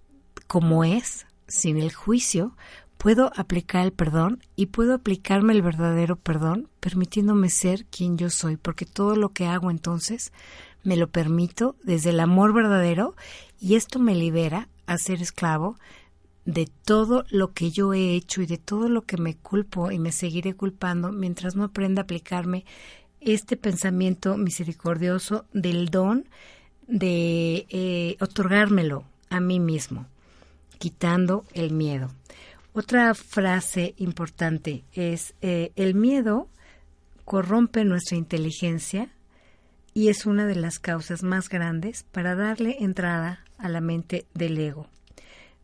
como 0.47 0.85
es, 0.85 1.25
sin 1.49 1.78
el 1.78 1.94
juicio, 1.94 2.54
puedo 2.99 3.32
aplicar 3.35 3.87
el 3.87 3.92
perdón 3.92 4.42
y 4.56 4.66
puedo 4.66 4.92
aplicarme 4.92 5.54
el 5.54 5.62
verdadero 5.62 6.16
perdón, 6.16 6.68
permitiéndome 6.80 7.49
ser 7.49 7.87
quien 7.87 8.18
yo 8.18 8.28
soy, 8.28 8.59
porque 8.59 8.85
todo 8.85 9.16
lo 9.16 9.30
que 9.30 9.47
hago 9.47 9.70
entonces 9.70 10.35
me 10.82 10.99
lo 10.99 11.09
permito 11.09 11.76
desde 11.82 12.11
el 12.11 12.20
amor 12.20 12.52
verdadero 12.52 13.16
y 13.59 13.76
esto 13.76 13.99
me 13.99 14.14
libera 14.14 14.68
a 14.90 14.99
ser 14.99 15.23
esclavo 15.23 15.78
de 16.44 16.68
todo 16.85 17.25
lo 17.30 17.52
que 17.52 17.70
yo 17.70 17.94
he 17.94 18.16
hecho 18.16 18.42
y 18.42 18.47
de 18.47 18.59
todo 18.59 18.88
lo 18.88 19.02
que 19.02 19.16
me 19.16 19.37
culpo 19.37 19.92
y 19.92 20.00
me 20.00 20.11
seguiré 20.11 20.54
culpando 20.54 21.12
mientras 21.12 21.54
no 21.54 21.62
aprenda 21.62 22.02
a 22.02 22.04
aplicarme 22.04 22.64
este 23.20 23.56
pensamiento 23.56 24.37
misericordioso 24.37 25.44
del 25.53 25.90
don 25.90 26.29
de 26.88 27.66
eh, 27.68 28.16
otorgármelo 28.18 29.05
a 29.29 29.38
mí 29.38 29.61
mismo, 29.61 30.07
quitando 30.79 31.44
el 31.55 31.70
miedo. 31.70 32.11
Otra 32.72 33.14
frase 33.14 33.94
importante 33.98 34.83
es, 34.92 35.35
eh, 35.40 35.70
el 35.76 35.94
miedo 35.94 36.48
corrompe 37.24 37.85
nuestra 37.85 38.16
inteligencia 38.16 39.12
y 39.94 40.09
es 40.09 40.26
una 40.26 40.46
de 40.46 40.55
las 40.55 40.79
causas 40.79 41.22
más 41.22 41.48
grandes 41.48 42.05
para 42.05 42.35
darle 42.35 42.76
entrada 42.81 43.44
a 43.59 43.68
la 43.68 43.81
mente 43.81 44.26
del 44.35 44.59
ego. 44.59 44.87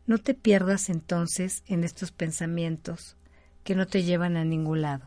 No 0.05 0.17
te 0.17 0.33
pierdas 0.33 0.89
entonces 0.89 1.63
en 1.67 1.83
estos 1.83 2.11
pensamientos 2.11 3.15
que 3.63 3.75
no 3.75 3.87
te 3.87 4.03
llevan 4.03 4.37
a 4.37 4.45
ningún 4.45 4.81
lado. 4.81 5.05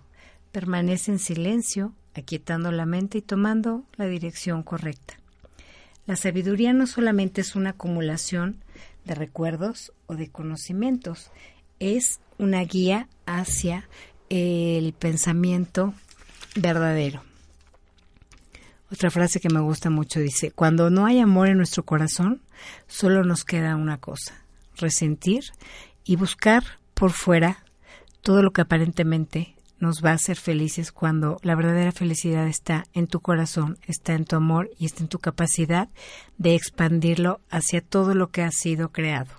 Permanece 0.52 1.12
en 1.12 1.18
silencio, 1.18 1.94
aquietando 2.14 2.72
la 2.72 2.86
mente 2.86 3.18
y 3.18 3.22
tomando 3.22 3.84
la 3.96 4.06
dirección 4.06 4.62
correcta. 4.62 5.14
La 6.06 6.16
sabiduría 6.16 6.72
no 6.72 6.86
solamente 6.86 7.40
es 7.40 7.54
una 7.54 7.70
acumulación 7.70 8.62
de 9.04 9.14
recuerdos 9.14 9.92
o 10.06 10.16
de 10.16 10.28
conocimientos, 10.28 11.30
es 11.78 12.20
una 12.36 12.62
guía 12.64 13.08
hacia 13.26 13.88
el 14.28 14.92
pensamiento 14.92 15.94
verdadero. 16.56 17.29
Otra 18.92 19.10
frase 19.10 19.40
que 19.40 19.48
me 19.48 19.60
gusta 19.60 19.88
mucho 19.88 20.18
dice, 20.18 20.50
cuando 20.50 20.90
no 20.90 21.06
hay 21.06 21.20
amor 21.20 21.48
en 21.48 21.58
nuestro 21.58 21.84
corazón, 21.84 22.42
solo 22.88 23.24
nos 23.24 23.44
queda 23.44 23.76
una 23.76 23.98
cosa, 23.98 24.42
resentir 24.76 25.44
y 26.04 26.16
buscar 26.16 26.64
por 26.94 27.12
fuera 27.12 27.64
todo 28.22 28.42
lo 28.42 28.52
que 28.52 28.62
aparentemente 28.62 29.54
nos 29.78 30.04
va 30.04 30.10
a 30.10 30.14
hacer 30.14 30.36
felices 30.36 30.92
cuando 30.92 31.38
la 31.42 31.54
verdadera 31.54 31.92
felicidad 31.92 32.46
está 32.46 32.84
en 32.92 33.06
tu 33.06 33.20
corazón, 33.20 33.78
está 33.86 34.12
en 34.14 34.26
tu 34.26 34.36
amor 34.36 34.70
y 34.78 34.86
está 34.86 35.02
en 35.02 35.08
tu 35.08 35.18
capacidad 35.18 35.88
de 36.36 36.54
expandirlo 36.54 37.40
hacia 37.48 37.80
todo 37.80 38.14
lo 38.14 38.30
que 38.30 38.42
ha 38.42 38.50
sido 38.50 38.90
creado. 38.90 39.30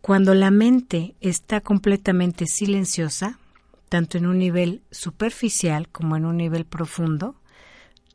Cuando 0.00 0.34
la 0.34 0.50
mente 0.50 1.14
está 1.20 1.60
completamente 1.60 2.46
silenciosa, 2.46 3.38
tanto 3.88 4.18
en 4.18 4.26
un 4.26 4.38
nivel 4.38 4.82
superficial 4.90 5.88
como 5.88 6.16
en 6.16 6.24
un 6.24 6.38
nivel 6.38 6.64
profundo, 6.64 7.36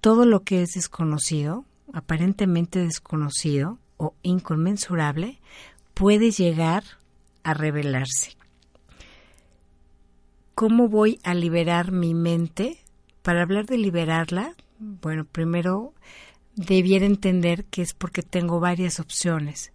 todo 0.01 0.25
lo 0.25 0.43
que 0.43 0.61
es 0.61 0.71
desconocido, 0.71 1.65
aparentemente 1.93 2.79
desconocido 2.79 3.79
o 3.97 4.13
inconmensurable, 4.21 5.39
puede 5.93 6.31
llegar 6.31 6.83
a 7.43 7.53
revelarse. 7.53 8.37
¿Cómo 10.55 10.89
voy 10.89 11.19
a 11.23 11.33
liberar 11.33 11.91
mi 11.91 12.13
mente? 12.13 12.79
Para 13.21 13.41
hablar 13.41 13.65
de 13.65 13.77
liberarla, 13.77 14.55
bueno, 14.79 15.25
primero 15.25 15.93
debiera 16.55 17.05
entender 17.05 17.65
que 17.65 17.81
es 17.81 17.93
porque 17.93 18.23
tengo 18.23 18.59
varias 18.59 18.99
opciones 18.99 19.71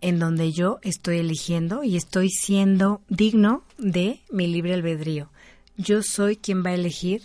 en 0.00 0.18
donde 0.18 0.52
yo 0.52 0.78
estoy 0.82 1.18
eligiendo 1.18 1.82
y 1.82 1.96
estoy 1.96 2.28
siendo 2.28 3.00
digno 3.08 3.64
de 3.78 4.20
mi 4.30 4.46
libre 4.46 4.74
albedrío. 4.74 5.30
Yo 5.76 6.02
soy 6.02 6.36
quien 6.36 6.62
va 6.62 6.70
a 6.70 6.74
elegir 6.74 7.22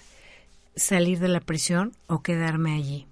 salir 0.75 1.19
de 1.19 1.27
la 1.27 1.39
prisión 1.39 1.93
o 2.08 2.21
quedarme 2.21 2.73
allí. 2.73 3.08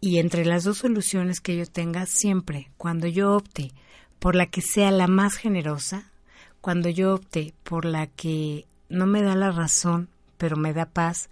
Y 0.00 0.18
entre 0.18 0.44
las 0.44 0.64
dos 0.64 0.78
soluciones 0.78 1.40
que 1.40 1.56
yo 1.56 1.66
tenga, 1.66 2.06
siempre, 2.06 2.70
cuando 2.76 3.06
yo 3.06 3.34
opte 3.34 3.72
por 4.18 4.34
la 4.34 4.46
que 4.46 4.60
sea 4.60 4.90
la 4.90 5.08
más 5.08 5.36
generosa, 5.36 6.10
cuando 6.60 6.88
yo 6.88 7.14
opte 7.14 7.54
por 7.62 7.84
la 7.84 8.06
que 8.06 8.66
no 8.88 9.06
me 9.06 9.22
da 9.22 9.34
la 9.34 9.50
razón, 9.50 10.08
pero 10.36 10.56
me 10.56 10.72
da 10.72 10.86
paz, 10.86 11.30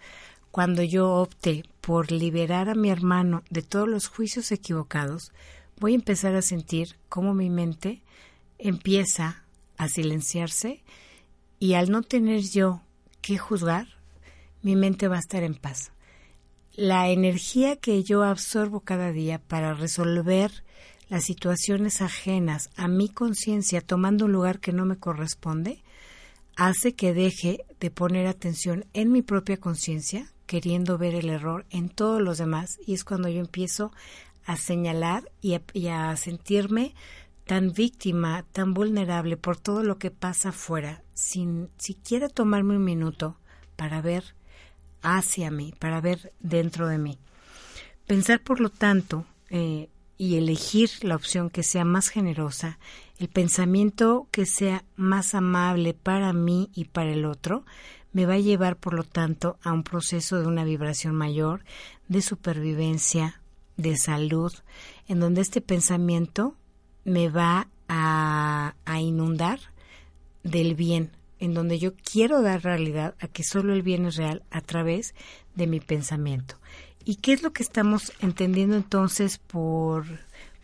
cuando 0.50 0.82
yo 0.82 1.10
opte 1.10 1.64
por 1.80 2.12
liberar 2.12 2.68
a 2.68 2.74
mi 2.74 2.90
hermano 2.90 3.42
de 3.50 3.62
todos 3.62 3.88
los 3.88 4.08
juicios 4.08 4.52
equivocados, 4.52 5.32
voy 5.78 5.92
a 5.92 5.96
empezar 5.96 6.34
a 6.34 6.42
sentir 6.42 6.96
cómo 7.08 7.34
mi 7.34 7.50
mente 7.50 8.02
empieza 8.58 9.44
a 9.76 9.88
silenciarse 9.88 10.82
y 11.58 11.74
al 11.74 11.90
no 11.90 12.02
tener 12.02 12.42
yo 12.42 12.82
que 13.20 13.38
juzgar, 13.38 13.88
mi 14.64 14.76
mente 14.76 15.08
va 15.08 15.16
a 15.16 15.20
estar 15.20 15.42
en 15.42 15.54
paz. 15.54 15.92
La 16.74 17.08
energía 17.10 17.76
que 17.76 18.02
yo 18.02 18.24
absorbo 18.24 18.80
cada 18.80 19.12
día 19.12 19.38
para 19.38 19.74
resolver 19.74 20.64
las 21.08 21.24
situaciones 21.24 22.00
ajenas 22.00 22.70
a 22.74 22.88
mi 22.88 23.10
conciencia 23.10 23.82
tomando 23.82 24.24
un 24.24 24.32
lugar 24.32 24.60
que 24.60 24.72
no 24.72 24.86
me 24.86 24.96
corresponde, 24.96 25.82
hace 26.56 26.94
que 26.94 27.12
deje 27.12 27.64
de 27.78 27.90
poner 27.90 28.26
atención 28.26 28.86
en 28.94 29.12
mi 29.12 29.20
propia 29.20 29.58
conciencia, 29.58 30.32
queriendo 30.46 30.96
ver 30.96 31.14
el 31.14 31.28
error 31.28 31.66
en 31.68 31.90
todos 31.90 32.22
los 32.22 32.38
demás, 32.38 32.78
y 32.86 32.94
es 32.94 33.04
cuando 33.04 33.28
yo 33.28 33.40
empiezo 33.40 33.92
a 34.46 34.56
señalar 34.56 35.30
y 35.42 35.56
a, 35.88 36.16
sentirme 36.16 36.94
tan 37.44 37.72
víctima, 37.72 38.46
tan 38.52 38.72
vulnerable 38.72 39.36
por 39.36 39.58
todo 39.58 39.82
lo 39.82 39.98
que 39.98 40.10
pasa 40.10 40.48
afuera, 40.48 41.02
sin 41.12 41.68
siquiera 41.76 42.30
tomarme 42.30 42.76
un 42.76 42.84
minuto 42.84 43.36
para 43.76 44.00
ver 44.00 44.34
hacia 45.04 45.50
mí, 45.50 45.72
para 45.78 46.00
ver 46.00 46.32
dentro 46.40 46.88
de 46.88 46.98
mí. 46.98 47.18
pensar, 48.06 48.40
por 48.40 48.60
lo 48.60 48.70
tanto, 48.70 49.24
eh, 49.48 49.88
y 50.18 50.36
elegir 50.36 50.90
la 51.02 51.16
opción 51.16 51.50
que 51.50 51.62
sea 51.62 51.84
más 51.84 52.08
generosa, 52.08 52.78
el 53.18 53.28
pensamiento 53.28 54.28
que 54.30 54.46
sea 54.46 54.84
más 54.96 55.34
amable 55.34 55.94
para 55.94 56.32
mí 56.32 56.70
y 56.74 56.86
para 56.86 57.12
el 57.12 57.24
otro, 57.24 57.64
me 58.12 58.26
va 58.26 58.34
a 58.34 58.38
llevar, 58.38 58.76
por 58.76 58.94
lo 58.94 59.02
tanto, 59.02 59.58
a 59.62 59.72
un 59.72 59.82
proceso 59.82 60.40
de 60.40 60.46
una 60.46 60.64
vibración 60.64 61.14
mayor, 61.14 61.64
de 62.08 62.22
supervivencia, 62.22 63.40
de 63.76 63.96
salud, 63.96 64.52
en 65.08 65.20
donde 65.20 65.40
este 65.40 65.60
pensamiento 65.60 66.54
me 67.04 67.28
va 67.28 67.68
a, 67.88 68.74
a 68.84 69.00
inundar 69.00 69.58
del 70.44 70.74
bien, 70.74 71.10
en 71.44 71.54
donde 71.54 71.78
yo 71.78 71.92
quiero 71.94 72.42
dar 72.42 72.62
realidad 72.62 73.14
a 73.20 73.28
que 73.28 73.44
solo 73.44 73.72
el 73.72 73.82
bien 73.82 74.06
es 74.06 74.16
real 74.16 74.42
a 74.50 74.60
través 74.60 75.14
de 75.54 75.66
mi 75.66 75.80
pensamiento. 75.80 76.56
¿Y 77.04 77.16
qué 77.16 77.34
es 77.34 77.42
lo 77.42 77.52
que 77.52 77.62
estamos 77.62 78.12
entendiendo 78.20 78.76
entonces 78.76 79.38
por, 79.38 80.06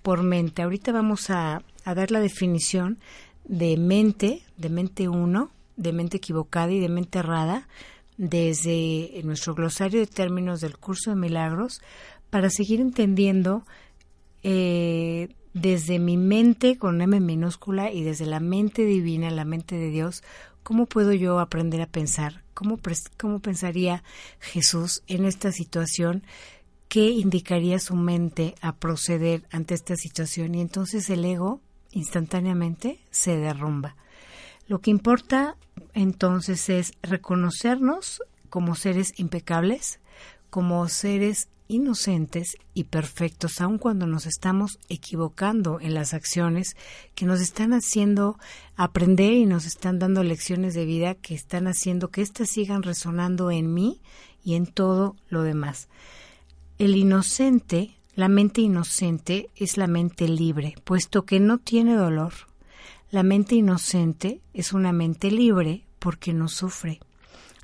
por 0.02 0.22
mente? 0.22 0.62
Ahorita 0.62 0.90
vamos 0.90 1.28
a, 1.30 1.62
a 1.84 1.94
dar 1.94 2.10
la 2.10 2.20
definición 2.20 2.98
de 3.44 3.76
mente, 3.76 4.42
de 4.56 4.70
mente 4.70 5.08
uno, 5.08 5.50
de 5.76 5.92
mente 5.92 6.16
equivocada 6.16 6.72
y 6.72 6.80
de 6.80 6.88
mente 6.88 7.18
errada 7.18 7.68
desde 8.16 9.20
nuestro 9.24 9.54
glosario 9.54 10.00
de 10.00 10.06
términos 10.06 10.60
del 10.60 10.76
curso 10.76 11.10
de 11.10 11.16
milagros 11.16 11.80
para 12.28 12.50
seguir 12.50 12.80
entendiendo 12.80 13.64
eh, 14.42 15.28
desde 15.52 15.98
mi 15.98 16.16
mente 16.16 16.76
con 16.78 17.00
M 17.00 17.18
minúscula 17.20 17.90
y 17.90 18.02
desde 18.02 18.26
la 18.26 18.40
mente 18.40 18.84
divina, 18.84 19.30
la 19.30 19.44
mente 19.44 19.76
de 19.76 19.90
Dios, 19.90 20.22
cómo 20.70 20.86
puedo 20.86 21.12
yo 21.12 21.40
aprender 21.40 21.82
a 21.82 21.88
pensar, 21.88 22.44
cómo, 22.54 22.78
cómo 23.16 23.40
pensaría 23.40 24.04
Jesús 24.38 25.02
en 25.08 25.24
esta 25.24 25.50
situación, 25.50 26.22
qué 26.88 27.08
indicaría 27.08 27.80
su 27.80 27.96
mente 27.96 28.54
a 28.60 28.76
proceder 28.76 29.42
ante 29.50 29.74
esta 29.74 29.96
situación 29.96 30.54
y 30.54 30.60
entonces 30.60 31.10
el 31.10 31.24
ego 31.24 31.60
instantáneamente 31.90 33.00
se 33.10 33.36
derrumba. 33.36 33.96
Lo 34.68 34.78
que 34.78 34.92
importa 34.92 35.56
entonces 35.92 36.68
es 36.68 36.92
reconocernos 37.02 38.22
como 38.48 38.76
seres 38.76 39.12
impecables, 39.18 39.98
como 40.50 40.86
seres 40.86 41.48
inocentes 41.70 42.56
y 42.74 42.84
perfectos, 42.84 43.60
aun 43.60 43.78
cuando 43.78 44.06
nos 44.06 44.26
estamos 44.26 44.80
equivocando 44.88 45.78
en 45.80 45.94
las 45.94 46.14
acciones 46.14 46.76
que 47.14 47.26
nos 47.26 47.40
están 47.40 47.72
haciendo 47.72 48.38
aprender 48.74 49.32
y 49.34 49.46
nos 49.46 49.66
están 49.66 50.00
dando 50.00 50.24
lecciones 50.24 50.74
de 50.74 50.84
vida 50.84 51.14
que 51.14 51.34
están 51.34 51.68
haciendo 51.68 52.08
que 52.08 52.22
éstas 52.22 52.50
sigan 52.50 52.82
resonando 52.82 53.52
en 53.52 53.72
mí 53.72 54.00
y 54.42 54.54
en 54.54 54.66
todo 54.66 55.14
lo 55.28 55.42
demás. 55.42 55.88
El 56.78 56.96
inocente, 56.96 57.96
la 58.16 58.28
mente 58.28 58.62
inocente, 58.62 59.48
es 59.54 59.76
la 59.76 59.86
mente 59.86 60.26
libre, 60.28 60.74
puesto 60.82 61.24
que 61.24 61.38
no 61.38 61.58
tiene 61.58 61.94
dolor. 61.94 62.32
La 63.12 63.22
mente 63.22 63.54
inocente 63.54 64.40
es 64.54 64.72
una 64.72 64.92
mente 64.92 65.30
libre 65.30 65.84
porque 66.00 66.32
no 66.32 66.48
sufre. 66.48 66.98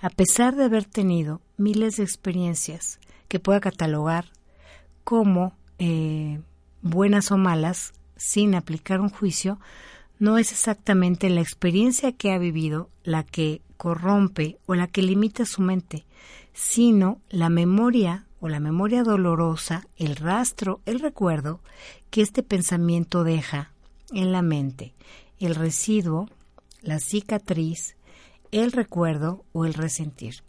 A 0.00 0.10
pesar 0.10 0.54
de 0.54 0.64
haber 0.64 0.84
tenido 0.84 1.40
miles 1.56 1.96
de 1.96 2.04
experiencias 2.04 3.00
que 3.28 3.40
pueda 3.40 3.60
catalogar 3.60 4.26
como 5.04 5.54
eh, 5.78 6.40
buenas 6.82 7.30
o 7.30 7.36
malas, 7.36 7.92
sin 8.16 8.54
aplicar 8.54 9.00
un 9.00 9.10
juicio, 9.10 9.58
no 10.18 10.38
es 10.38 10.52
exactamente 10.52 11.28
la 11.28 11.42
experiencia 11.42 12.12
que 12.12 12.32
ha 12.32 12.38
vivido 12.38 12.88
la 13.04 13.22
que 13.22 13.60
corrompe 13.76 14.58
o 14.66 14.74
la 14.74 14.86
que 14.86 15.02
limita 15.02 15.44
su 15.44 15.60
mente, 15.62 16.06
sino 16.54 17.20
la 17.28 17.50
memoria 17.50 18.26
o 18.40 18.48
la 18.48 18.60
memoria 18.60 19.02
dolorosa, 19.02 19.86
el 19.96 20.16
rastro, 20.16 20.80
el 20.86 21.00
recuerdo 21.00 21.60
que 22.10 22.22
este 22.22 22.42
pensamiento 22.42 23.24
deja 23.24 23.72
en 24.12 24.32
la 24.32 24.42
mente, 24.42 24.94
el 25.38 25.54
residuo, 25.54 26.28
la 26.80 26.98
cicatriz, 26.98 27.96
el 28.52 28.72
recuerdo 28.72 29.44
o 29.52 29.64
el 29.64 29.74
resentir. 29.74 30.42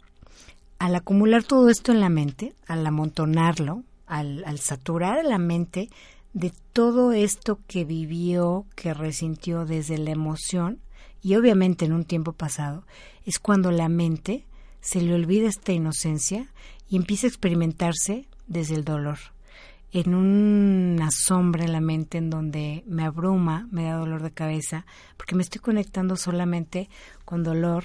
Al 0.78 0.94
acumular 0.94 1.42
todo 1.42 1.68
esto 1.70 1.92
en 1.92 2.00
la 2.00 2.08
mente, 2.08 2.54
al 2.66 2.86
amontonarlo, 2.86 3.82
al, 4.06 4.44
al 4.44 4.58
saturar 4.58 5.24
la 5.24 5.38
mente 5.38 5.88
de 6.32 6.52
todo 6.72 7.12
esto 7.12 7.58
que 7.66 7.84
vivió, 7.84 8.66
que 8.76 8.94
resintió 8.94 9.64
desde 9.64 9.98
la 9.98 10.10
emoción, 10.10 10.80
y 11.20 11.34
obviamente 11.34 11.84
en 11.84 11.92
un 11.92 12.04
tiempo 12.04 12.32
pasado, 12.32 12.84
es 13.24 13.38
cuando 13.38 13.70
la 13.70 13.88
mente 13.88 14.44
se 14.80 15.00
le 15.00 15.14
olvida 15.14 15.48
esta 15.48 15.72
inocencia 15.72 16.46
y 16.88 16.96
empieza 16.96 17.26
a 17.26 17.30
experimentarse 17.30 18.26
desde 18.46 18.74
el 18.74 18.84
dolor, 18.84 19.18
en 19.90 20.14
una 20.14 21.10
sombra 21.10 21.64
en 21.64 21.72
la 21.72 21.80
mente 21.80 22.18
en 22.18 22.30
donde 22.30 22.84
me 22.86 23.04
abruma, 23.04 23.68
me 23.70 23.84
da 23.84 23.96
dolor 23.96 24.22
de 24.22 24.30
cabeza, 24.30 24.86
porque 25.16 25.34
me 25.34 25.42
estoy 25.42 25.60
conectando 25.60 26.16
solamente 26.16 26.88
con 27.24 27.42
dolor, 27.42 27.84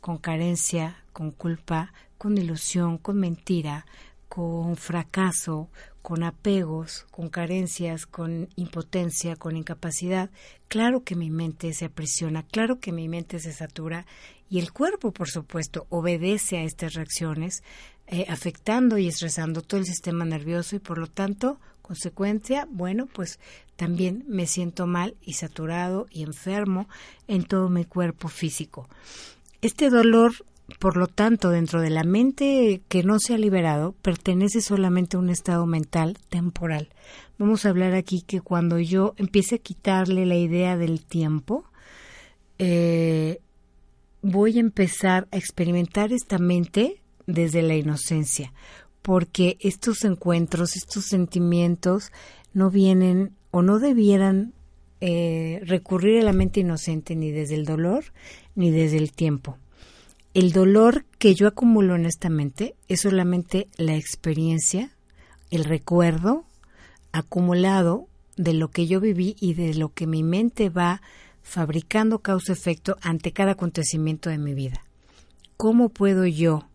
con 0.00 0.18
carencia, 0.18 0.98
con 1.12 1.30
culpa, 1.30 1.92
con 2.24 2.38
ilusión, 2.38 2.96
con 2.96 3.18
mentira, 3.18 3.84
con 4.30 4.76
fracaso, 4.76 5.68
con 6.00 6.22
apegos, 6.22 7.04
con 7.10 7.28
carencias, 7.28 8.06
con 8.06 8.48
impotencia, 8.56 9.36
con 9.36 9.58
incapacidad. 9.58 10.30
Claro 10.68 11.04
que 11.04 11.16
mi 11.16 11.28
mente 11.28 11.74
se 11.74 11.84
aprisiona, 11.84 12.42
claro 12.42 12.80
que 12.80 12.92
mi 12.92 13.10
mente 13.10 13.40
se 13.40 13.52
satura 13.52 14.06
y 14.48 14.58
el 14.58 14.72
cuerpo, 14.72 15.12
por 15.12 15.28
supuesto, 15.28 15.86
obedece 15.90 16.56
a 16.56 16.62
estas 16.62 16.94
reacciones, 16.94 17.62
eh, 18.06 18.24
afectando 18.30 18.96
y 18.96 19.06
estresando 19.06 19.60
todo 19.60 19.80
el 19.80 19.86
sistema 19.86 20.24
nervioso 20.24 20.76
y 20.76 20.78
por 20.78 20.96
lo 20.96 21.08
tanto, 21.08 21.60
consecuencia, 21.82 22.66
bueno, 22.70 23.04
pues 23.04 23.38
también 23.76 24.24
me 24.28 24.46
siento 24.46 24.86
mal 24.86 25.14
y 25.20 25.34
saturado 25.34 26.06
y 26.10 26.22
enfermo 26.22 26.88
en 27.28 27.44
todo 27.44 27.68
mi 27.68 27.84
cuerpo 27.84 28.28
físico. 28.28 28.88
Este 29.60 29.90
dolor 29.90 30.32
por 30.78 30.96
lo 30.96 31.06
tanto, 31.06 31.50
dentro 31.50 31.82
de 31.82 31.90
la 31.90 32.04
mente 32.04 32.82
que 32.88 33.02
no 33.02 33.18
se 33.18 33.34
ha 33.34 33.38
liberado, 33.38 33.92
pertenece 34.00 34.62
solamente 34.62 35.16
a 35.16 35.20
un 35.20 35.28
estado 35.28 35.66
mental 35.66 36.16
temporal. 36.30 36.88
Vamos 37.38 37.66
a 37.66 37.68
hablar 37.68 37.94
aquí 37.94 38.22
que 38.22 38.40
cuando 38.40 38.78
yo 38.78 39.14
empiece 39.18 39.56
a 39.56 39.58
quitarle 39.58 40.24
la 40.24 40.36
idea 40.36 40.76
del 40.78 41.04
tiempo, 41.04 41.64
eh, 42.58 43.40
voy 44.22 44.56
a 44.56 44.60
empezar 44.60 45.28
a 45.32 45.36
experimentar 45.36 46.12
esta 46.12 46.38
mente 46.38 47.02
desde 47.26 47.62
la 47.62 47.76
inocencia, 47.76 48.52
porque 49.02 49.58
estos 49.60 50.04
encuentros, 50.04 50.76
estos 50.76 51.04
sentimientos 51.04 52.10
no 52.54 52.70
vienen 52.70 53.34
o 53.50 53.60
no 53.60 53.78
debieran 53.80 54.54
eh, 55.02 55.60
recurrir 55.64 56.20
a 56.20 56.24
la 56.24 56.32
mente 56.32 56.60
inocente 56.60 57.16
ni 57.16 57.30
desde 57.32 57.56
el 57.56 57.66
dolor 57.66 58.04
ni 58.54 58.70
desde 58.70 58.96
el 58.96 59.12
tiempo 59.12 59.58
el 60.34 60.50
dolor 60.50 61.04
que 61.18 61.36
yo 61.36 61.46
acumulo 61.46 61.94
en 61.94 62.06
esta 62.06 62.28
mente 62.28 62.74
es 62.88 63.02
solamente 63.02 63.68
la 63.76 63.94
experiencia, 63.94 64.90
el 65.50 65.64
recuerdo 65.64 66.44
acumulado 67.12 68.08
de 68.36 68.52
lo 68.52 68.68
que 68.68 68.88
yo 68.88 69.00
viví 69.00 69.36
y 69.38 69.54
de 69.54 69.74
lo 69.74 69.94
que 69.94 70.08
mi 70.08 70.24
mente 70.24 70.70
va 70.70 71.02
fabricando 71.44 72.18
causa-efecto 72.18 72.96
ante 73.00 73.32
cada 73.32 73.52
acontecimiento 73.52 74.28
de 74.28 74.38
mi 74.38 74.54
vida. 74.54 74.84
¿Cómo 75.56 75.88
puedo 75.88 76.26
yo, 76.26 76.66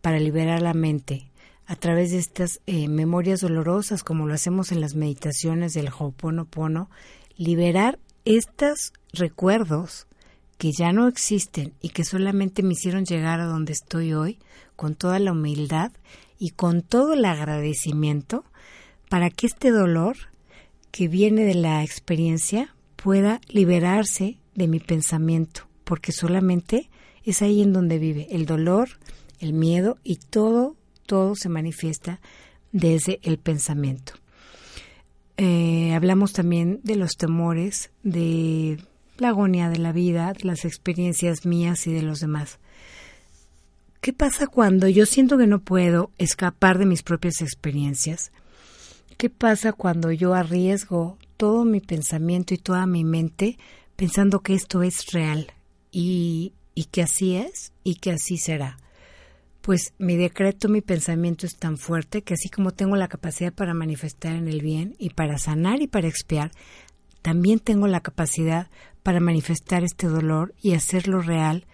para 0.00 0.18
liberar 0.18 0.60
la 0.60 0.74
mente, 0.74 1.30
a 1.66 1.76
través 1.76 2.10
de 2.10 2.18
estas 2.18 2.60
eh, 2.66 2.88
memorias 2.88 3.40
dolorosas, 3.40 4.02
como 4.02 4.26
lo 4.26 4.34
hacemos 4.34 4.72
en 4.72 4.80
las 4.80 4.96
meditaciones 4.96 5.74
del 5.74 5.90
Ho'oponopono, 5.96 6.90
liberar 7.36 8.00
estos 8.24 8.92
recuerdos 9.12 10.08
que 10.60 10.72
ya 10.72 10.92
no 10.92 11.08
existen 11.08 11.72
y 11.80 11.88
que 11.88 12.04
solamente 12.04 12.62
me 12.62 12.74
hicieron 12.74 13.06
llegar 13.06 13.40
a 13.40 13.46
donde 13.46 13.72
estoy 13.72 14.12
hoy 14.12 14.38
con 14.76 14.94
toda 14.94 15.18
la 15.18 15.32
humildad 15.32 15.90
y 16.38 16.50
con 16.50 16.82
todo 16.82 17.14
el 17.14 17.24
agradecimiento 17.24 18.44
para 19.08 19.30
que 19.30 19.46
este 19.46 19.70
dolor 19.70 20.18
que 20.90 21.08
viene 21.08 21.44
de 21.44 21.54
la 21.54 21.82
experiencia 21.82 22.74
pueda 22.96 23.40
liberarse 23.48 24.36
de 24.54 24.68
mi 24.68 24.80
pensamiento, 24.80 25.62
porque 25.84 26.12
solamente 26.12 26.90
es 27.24 27.40
ahí 27.40 27.62
en 27.62 27.72
donde 27.72 27.98
vive 27.98 28.26
el 28.30 28.44
dolor, 28.44 28.90
el 29.38 29.54
miedo 29.54 29.96
y 30.04 30.16
todo, 30.16 30.76
todo 31.06 31.36
se 31.36 31.48
manifiesta 31.48 32.20
desde 32.70 33.18
el 33.22 33.38
pensamiento. 33.38 34.12
Eh, 35.38 35.94
hablamos 35.94 36.34
también 36.34 36.80
de 36.82 36.96
los 36.96 37.12
temores, 37.12 37.92
de 38.02 38.78
la 39.20 39.28
agonía 39.28 39.68
de 39.68 39.78
la 39.78 39.92
vida, 39.92 40.32
de 40.32 40.44
las 40.44 40.64
experiencias 40.64 41.46
mías 41.46 41.86
y 41.86 41.92
de 41.92 42.02
los 42.02 42.20
demás. 42.20 42.58
¿Qué 44.00 44.12
pasa 44.12 44.46
cuando 44.46 44.88
yo 44.88 45.06
siento 45.06 45.36
que 45.36 45.46
no 45.46 45.60
puedo 45.60 46.10
escapar 46.18 46.78
de 46.78 46.86
mis 46.86 47.02
propias 47.02 47.42
experiencias? 47.42 48.32
¿Qué 49.16 49.28
pasa 49.28 49.72
cuando 49.72 50.10
yo 50.10 50.34
arriesgo 50.34 51.18
todo 51.36 51.64
mi 51.64 51.80
pensamiento 51.80 52.54
y 52.54 52.58
toda 52.58 52.86
mi 52.86 53.04
mente 53.04 53.58
pensando 53.96 54.40
que 54.40 54.54
esto 54.54 54.82
es 54.82 55.12
real 55.12 55.52
y, 55.92 56.54
y 56.74 56.84
que 56.84 57.02
así 57.02 57.36
es 57.36 57.72
y 57.84 57.96
que 57.96 58.12
así 58.12 58.38
será? 58.38 58.78
pues 59.60 59.92
mi 59.98 60.16
decreto, 60.16 60.68
mi 60.68 60.80
pensamiento 60.80 61.46
es 61.46 61.56
tan 61.56 61.76
fuerte 61.76 62.22
que 62.22 62.34
así 62.34 62.48
como 62.48 62.72
tengo 62.72 62.96
la 62.96 63.08
capacidad 63.08 63.52
para 63.52 63.74
manifestar 63.74 64.34
en 64.34 64.48
el 64.48 64.62
bien 64.62 64.96
y 64.98 65.10
para 65.10 65.38
sanar 65.38 65.82
y 65.82 65.86
para 65.86 66.08
expiar, 66.08 66.50
también 67.22 67.58
tengo 67.58 67.86
la 67.86 68.00
capacidad 68.00 68.70
para 69.02 69.20
manifestar 69.20 69.84
este 69.84 70.06
dolor 70.06 70.54
y 70.60 70.74
hacerlo 70.74 71.20
real 71.20 71.66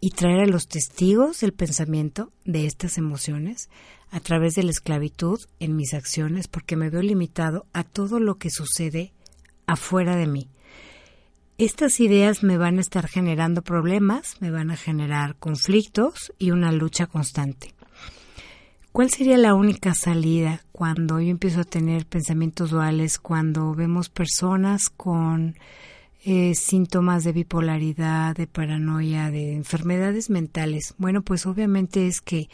y 0.00 0.10
traer 0.10 0.40
a 0.40 0.46
los 0.46 0.68
testigos 0.68 1.40
del 1.40 1.52
pensamiento 1.52 2.30
de 2.44 2.66
estas 2.66 2.98
emociones 2.98 3.70
a 4.10 4.20
través 4.20 4.54
de 4.54 4.62
la 4.62 4.70
esclavitud 4.70 5.40
en 5.60 5.76
mis 5.76 5.94
acciones 5.94 6.46
porque 6.46 6.76
me 6.76 6.90
veo 6.90 7.02
limitado 7.02 7.66
a 7.72 7.84
todo 7.84 8.20
lo 8.20 8.36
que 8.36 8.50
sucede 8.50 9.12
afuera 9.66 10.16
de 10.16 10.26
mí. 10.26 10.48
Estas 11.56 12.00
ideas 12.00 12.42
me 12.42 12.58
van 12.58 12.78
a 12.78 12.80
estar 12.80 13.08
generando 13.08 13.62
problemas, 13.62 14.40
me 14.40 14.50
van 14.50 14.70
a 14.70 14.76
generar 14.76 15.36
conflictos 15.36 16.32
y 16.38 16.50
una 16.50 16.72
lucha 16.72 17.06
constante. 17.06 17.74
¿Cuál 18.92 19.10
sería 19.10 19.38
la 19.38 19.54
única 19.54 19.94
salida 19.94 20.64
cuando 20.70 21.20
yo 21.20 21.30
empiezo 21.30 21.62
a 21.62 21.64
tener 21.64 22.06
pensamientos 22.06 22.70
duales, 22.70 23.18
cuando 23.18 23.74
vemos 23.74 24.08
personas 24.08 24.88
con 24.88 25.56
eh, 26.24 26.54
síntomas 26.54 27.24
de 27.24 27.32
bipolaridad, 27.32 28.34
de 28.34 28.46
paranoia, 28.46 29.30
de 29.30 29.52
enfermedades 29.52 30.30
mentales? 30.30 30.94
Bueno, 30.98 31.22
pues 31.22 31.46
obviamente 31.46 32.06
es 32.06 32.20
que 32.20 32.48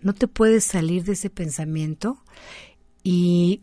no 0.00 0.12
te 0.12 0.28
puedes 0.28 0.64
salir 0.64 1.04
de 1.04 1.12
ese 1.14 1.30
pensamiento 1.30 2.18
y 3.02 3.60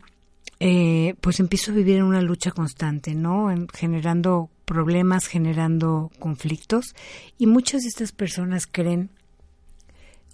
eh, 0.60 1.14
pues 1.20 1.40
empiezo 1.40 1.72
a 1.72 1.74
vivir 1.74 1.96
en 1.96 2.04
una 2.04 2.22
lucha 2.22 2.50
constante, 2.50 3.14
¿no? 3.14 3.50
En- 3.50 3.68
generando 3.68 4.50
problemas, 4.64 5.26
generando 5.26 6.10
conflictos 6.18 6.94
y 7.38 7.46
muchas 7.46 7.82
de 7.82 7.88
estas 7.88 8.12
personas 8.12 8.66
creen 8.66 9.10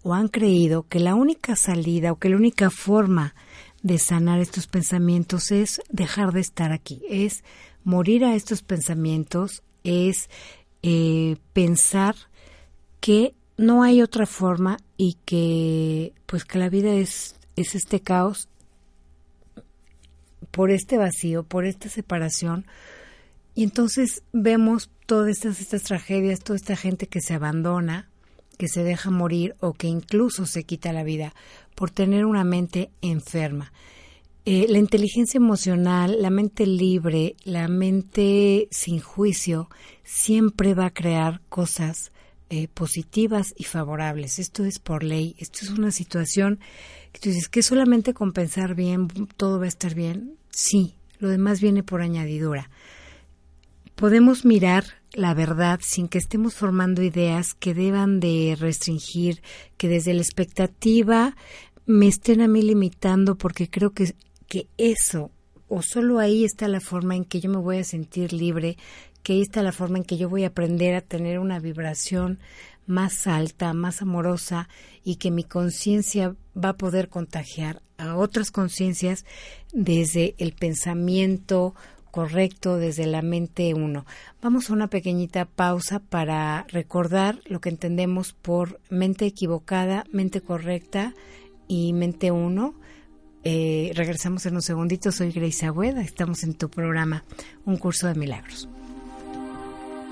o 0.03 0.15
han 0.15 0.29
creído 0.29 0.85
que 0.89 1.01
la 1.01 1.15
única 1.15 1.57
salida 1.57 2.13
o 2.13 2.17
que 2.19 2.29
la 2.29 2.37
única 2.37 2.71
forma 2.71 3.35
de 3.83 3.99
sanar 3.99 4.41
estos 4.41 4.67
pensamientos 4.67 5.51
es 5.51 5.81
dejar 5.91 6.33
de 6.33 6.41
estar 6.41 6.73
aquí, 6.73 7.01
es 7.09 7.43
morir 7.89 8.23
a 8.27 8.35
estos 8.35 8.61
pensamientos, 8.61 9.63
es 9.83 10.29
eh, 10.83 11.39
pensar 11.55 12.15
que 13.01 13.35
no 13.57 13.83
hay 13.83 14.03
otra 14.03 14.27
forma 14.27 14.77
y 14.99 15.17
que 15.25 16.13
pues 16.27 16.45
que 16.45 16.59
la 16.59 16.69
vida 16.69 16.93
es, 16.93 17.37
es 17.57 17.75
este 17.75 18.01
caos 18.01 18.49
por 20.51 20.71
este 20.71 20.99
vacío, 20.99 21.45
por 21.45 21.65
esta 21.65 21.89
separación. 21.89 22.67
Y 23.55 23.65
entonces 23.65 24.23
vemos 24.35 24.91
todas 25.07 25.31
estas, 25.31 25.59
estas 25.59 25.83
tragedias, 25.83 26.41
toda 26.41 26.59
esta 26.59 26.77
gente 26.77 27.07
que 27.07 27.23
se 27.23 27.33
abandona, 27.33 28.11
que 28.59 28.69
se 28.69 28.85
deja 28.85 29.11
morir 29.11 29.57
o 29.61 29.73
que 29.73 29.87
incluso 29.87 30.45
se 30.45 30.65
quita 30.65 30.93
la 30.93 31.05
vida 31.05 31.35
por 31.75 31.91
tener 31.91 32.27
una 32.27 32.45
mente 32.45 32.91
enferma. 33.01 33.73
Eh, 34.51 34.65
la 34.67 34.79
inteligencia 34.79 35.37
emocional, 35.37 36.23
la 36.23 36.31
mente 36.31 36.65
libre, 36.65 37.37
la 37.45 37.69
mente 37.69 38.67
sin 38.71 38.99
juicio, 38.99 39.69
siempre 40.05 40.73
va 40.73 40.87
a 40.87 40.95
crear 40.95 41.43
cosas 41.51 42.13
eh, 42.49 42.67
positivas 42.69 43.53
y 43.59 43.65
favorables. 43.65 44.39
Esto 44.39 44.65
es 44.65 44.79
por 44.79 45.05
ley. 45.05 45.37
Esto 45.39 45.59
es 45.61 45.69
una 45.73 45.91
situación 45.91 46.61
que 47.13 47.21
tú 47.21 47.29
dices 47.29 47.51
que 47.51 47.63
solamente 47.63 48.15
con 48.15 48.33
pensar 48.33 48.75
bien 48.75 49.09
todo 49.37 49.59
va 49.59 49.67
a 49.67 49.69
estar 49.69 49.95
bien. 49.95 50.39
Sí, 50.49 50.95
lo 51.19 51.29
demás 51.29 51.61
viene 51.61 51.83
por 51.83 52.01
añadidura. 52.01 52.71
Podemos 53.97 54.47
mirar 54.47 54.85
la 55.13 55.35
verdad 55.35 55.81
sin 55.83 56.09
que 56.09 56.17
estemos 56.17 56.55
formando 56.55 57.03
ideas 57.03 57.53
que 57.53 57.75
deban 57.75 58.19
de 58.19 58.57
restringir, 58.59 59.43
que 59.77 59.89
desde 59.89 60.15
la 60.15 60.23
expectativa 60.23 61.37
me 61.85 62.07
estén 62.07 62.41
a 62.41 62.49
mí 62.49 62.63
limitando 62.63 63.37
porque 63.37 63.69
creo 63.69 63.93
que, 63.93 64.15
que 64.49 64.67
eso 64.77 65.31
o 65.69 65.83
solo 65.83 66.19
ahí 66.19 66.45
está 66.45 66.67
la 66.67 66.81
forma 66.81 67.15
en 67.15 67.25
que 67.25 67.41
yo 67.41 67.51
me 67.51 67.59
voy 67.59 67.79
a 67.79 67.85
sentir 67.85 68.33
libre, 68.33 68.77
que 69.23 69.35
ahí 69.35 69.43
está 69.43 69.63
la 69.63 69.73
forma 69.73 69.99
en 69.99 70.05
que 70.05 70.17
yo 70.17 70.29
voy 70.29 70.45
a 70.45 70.49
aprender 70.49 70.95
a 70.95 71.03
tener 71.03 71.39
una 71.39 71.61
vibración 71.61 72.39
más 72.87 73.27
alta, 73.27 73.75
más 73.75 74.01
amorosa 74.01 74.69
y 75.05 75.17
que 75.17 75.31
mi 75.31 75.45
conciencia 75.45 76.35
va 76.57 76.71
a 76.71 76.77
poder 76.77 77.11
contagiar 77.11 77.83
a 77.99 78.17
otras 78.17 78.51
conciencias 78.51 79.27
desde 79.73 80.35
el 80.39 80.53
pensamiento 80.53 81.75
correcto, 82.11 82.79
desde 82.79 83.07
la 83.07 83.21
mente 83.21 83.75
uno. 83.75 84.07
Vamos 84.41 84.71
a 84.71 84.73
una 84.73 84.89
pequeñita 84.89 85.45
pausa 85.45 86.01
para 86.01 86.65
recordar 86.69 87.41
lo 87.45 87.61
que 87.61 87.69
entendemos 87.69 88.33
por 88.33 88.81
mente 88.89 89.27
equivocada, 89.27 90.05
mente 90.11 90.41
correcta 90.41 91.15
y 91.67 91.93
mente 91.93 92.31
uno. 92.31 92.75
Eh, 93.51 93.93
regresamos 93.95 94.45
en 94.45 94.57
un 94.57 94.61
segundito. 94.61 95.11
Soy 95.11 95.33
Grace 95.33 95.65
Agüeda. 95.65 96.03
Estamos 96.03 96.43
en 96.43 96.53
tu 96.53 96.69
programa 96.69 97.25
Un 97.65 97.79
Curso 97.79 98.07
de 98.07 98.15
Milagros. 98.15 98.69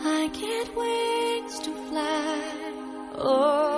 I 0.03 0.31
get 0.33 0.75
wings 0.75 1.61
to 1.61 1.71
fly. 1.91 3.19
Oh. 3.19 3.77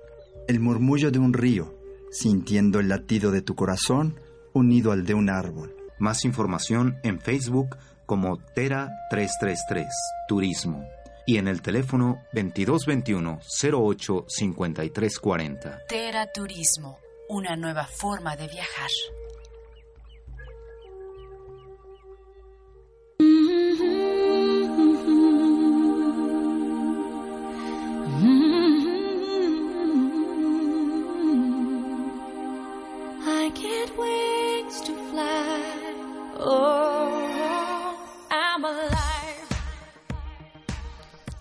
el 0.51 0.59
murmullo 0.59 1.11
de 1.11 1.19
un 1.19 1.33
río, 1.33 1.73
sintiendo 2.11 2.81
el 2.81 2.89
latido 2.89 3.31
de 3.31 3.41
tu 3.41 3.55
corazón 3.55 4.19
unido 4.53 4.91
al 4.91 5.05
de 5.05 5.13
un 5.13 5.29
árbol. 5.29 5.73
Más 5.97 6.25
información 6.25 6.97
en 7.03 7.21
Facebook 7.21 7.77
como 8.05 8.37
Tera 8.53 8.89
333 9.09 9.87
Turismo 10.27 10.85
y 11.25 11.37
en 11.37 11.47
el 11.47 11.61
teléfono 11.61 12.21
2221 12.33 13.39
08 13.63 14.25
5340. 14.27 15.79
Tera 15.87 16.27
Turismo, 16.33 16.99
una 17.29 17.55
nueva 17.55 17.85
forma 17.85 18.35
de 18.35 18.47
viajar. 18.47 18.89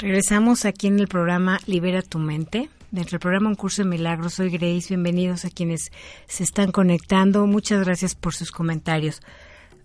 Regresamos 0.00 0.64
aquí 0.64 0.86
en 0.86 0.98
el 0.98 1.08
programa 1.08 1.60
Libera 1.66 2.00
tu 2.00 2.18
mente. 2.18 2.70
Dentro 2.90 3.12
del 3.12 3.20
programa 3.20 3.50
Un 3.50 3.54
Curso 3.54 3.82
de 3.82 3.88
Milagros, 3.88 4.34
soy 4.34 4.48
Grace. 4.48 4.88
Bienvenidos 4.88 5.44
a 5.44 5.50
quienes 5.50 5.92
se 6.26 6.42
están 6.42 6.72
conectando. 6.72 7.46
Muchas 7.46 7.84
gracias 7.84 8.14
por 8.14 8.34
sus 8.34 8.50
comentarios. 8.50 9.20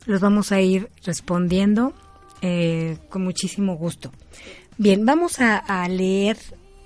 Los 0.06 0.22
vamos 0.22 0.54
a 0.54 0.62
ir 0.62 0.90
respondiendo 1.04 1.94
eh, 2.42 2.98
con 3.10 3.24
muchísimo 3.24 3.76
gusto. 3.76 4.12
Bien, 4.78 5.06
vamos 5.06 5.42
a, 5.42 5.58
a 5.58 5.88
leer 5.90 6.38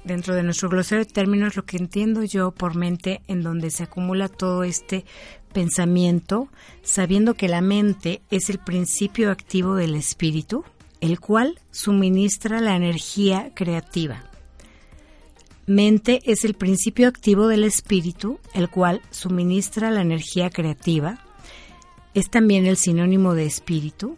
dentro 0.04 0.34
de 0.34 0.44
nuestro 0.44 0.70
glosario 0.70 1.06
de 1.06 1.12
términos 1.12 1.56
lo 1.56 1.66
que 1.66 1.78
entiendo 1.78 2.24
yo 2.24 2.52
por 2.52 2.76
mente 2.76 3.22
en 3.28 3.44
donde 3.44 3.70
se 3.70 3.84
acumula 3.84 4.28
todo 4.28 4.64
este 4.64 5.06
pensamiento, 5.54 6.48
sabiendo 6.84 7.34
que 7.34 7.48
la 7.48 7.62
mente 7.62 8.22
es 8.32 8.50
el 8.50 8.60
principio 8.60 9.32
activo 9.32 9.76
del 9.76 9.96
espíritu, 9.96 10.64
el 11.02 11.20
cual 11.20 11.60
suministra 11.72 12.62
la 12.62 12.76
energía 12.76 13.52
creativa. 13.54 14.24
Mente 15.66 16.22
es 16.26 16.46
el 16.46 16.56
principio 16.56 17.08
activo 17.08 17.48
del 17.48 17.64
espíritu, 17.64 18.40
el 18.54 18.70
cual 18.70 19.02
suministra 19.12 19.92
la 19.92 20.02
energía 20.02 20.50
creativa. 20.50 21.20
Es 22.16 22.32
también 22.32 22.66
el 22.66 22.76
sinónimo 22.76 23.36
de 23.36 23.46
espíritu. 23.46 24.18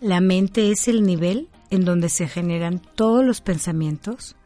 La 0.00 0.20
mente 0.20 0.70
es 0.70 0.86
el 0.88 1.04
nivel 1.04 1.48
en 1.70 1.86
donde 1.86 2.10
se 2.10 2.28
generan 2.28 2.82
todos 2.94 3.24
los 3.24 3.40
pensamientos. 3.40 4.36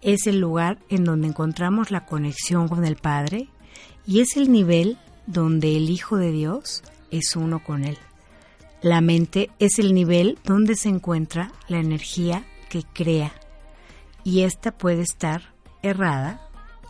Es 0.00 0.26
el 0.26 0.40
lugar 0.40 0.78
en 0.88 1.04
donde 1.04 1.28
encontramos 1.28 1.90
la 1.90 2.06
conexión 2.06 2.68
con 2.68 2.86
el 2.86 2.96
Padre 2.96 3.48
y 4.06 4.20
es 4.20 4.38
el 4.38 4.50
nivel 4.50 4.96
donde 5.26 5.76
el 5.76 5.90
Hijo 5.90 6.16
de 6.16 6.32
Dios 6.32 6.82
es 7.10 7.36
uno 7.36 7.62
con 7.62 7.84
Él. 7.84 7.98
La 8.82 9.00
mente 9.00 9.50
es 9.58 9.78
el 9.78 9.94
nivel 9.94 10.38
donde 10.44 10.76
se 10.76 10.88
encuentra 10.88 11.52
la 11.68 11.78
energía 11.78 12.44
que 12.68 12.82
crea 12.92 13.32
y 14.24 14.40
esta 14.40 14.72
puede 14.72 15.02
estar 15.02 15.54
errada 15.82 16.48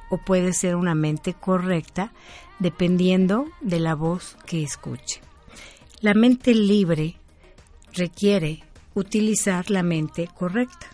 o 0.08 0.18
puede 0.18 0.52
ser 0.52 0.76
una 0.76 0.94
mente 0.94 1.34
correcta 1.34 2.12
dependiendo 2.58 3.46
de 3.60 3.80
la 3.80 3.94
voz 3.94 4.36
que 4.46 4.62
escuche. 4.62 5.20
La 6.00 6.14
mente 6.14 6.54
libre 6.54 7.16
requiere 7.92 8.62
utilizar 8.94 9.70
la 9.70 9.82
mente 9.82 10.28
correcta, 10.32 10.86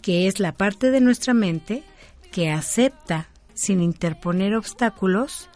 que 0.00 0.28
es 0.28 0.38
la 0.38 0.52
parte 0.52 0.90
de 0.90 1.00
nuestra 1.00 1.34
mente 1.34 1.82
que 2.30 2.50
acepta 2.50 3.28
sin 3.54 3.82
interponer 3.82 4.54
obstáculos 4.54 5.49